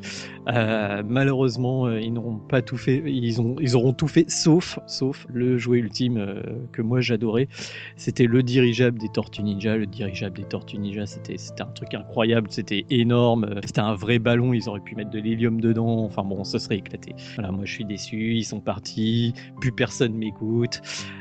[0.49, 3.03] Euh, malheureusement, euh, ils n'auront pas tout fait.
[3.07, 6.43] Ils, ont, ils auront tout fait sauf, sauf le jouet ultime
[6.73, 7.49] que moi j'adorais.
[7.97, 9.77] C'était le dirigeable des Tortues Ninja.
[9.77, 12.49] Le dirigeable des Tortues Ninja, c'était un truc incroyable.
[12.51, 13.61] C'était énorme.
[13.65, 14.53] C'était un vrai ballon.
[14.53, 16.05] Ils auraient pu mettre de l'hélium dedans.
[16.05, 17.15] Enfin bon, ça serait éclaté.
[17.35, 18.35] Voilà, moi je suis déçu.
[18.35, 19.35] Ils sont partis.
[19.61, 20.81] Plus personne m'écoute.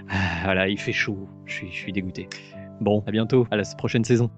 [0.09, 1.27] Ah, voilà, il fait chaud.
[1.45, 2.27] Je suis, je suis dégoûté.
[2.81, 3.47] Bon, à bientôt.
[3.51, 4.29] À la prochaine saison.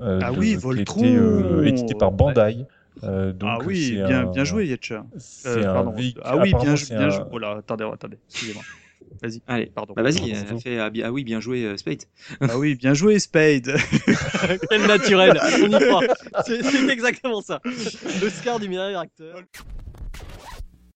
[0.00, 1.02] Euh, Ah de- oui, Voltron.
[1.04, 2.66] euh, édité par Bandai.
[3.04, 5.04] Euh, donc ah oui, bien, un- bien joué, Yetcha.
[5.46, 7.24] Euh, véhicule- Ah oui, bien, jou- bien un- joué.
[7.32, 8.62] Oh là, attendez, attendez, excusez-moi.
[9.22, 9.40] Vas-y.
[9.46, 9.94] Allez, Pardon.
[9.96, 10.32] bah vas-y,
[11.02, 12.02] ah, oui, bien joué, euh, Spade.
[12.40, 13.72] Ah oui, bien joué, Spade.
[14.70, 16.02] Quel naturel On y croit.
[16.44, 17.60] C'est c'est exactement ça.
[18.20, 19.40] L'Oscar du meilleur acteur.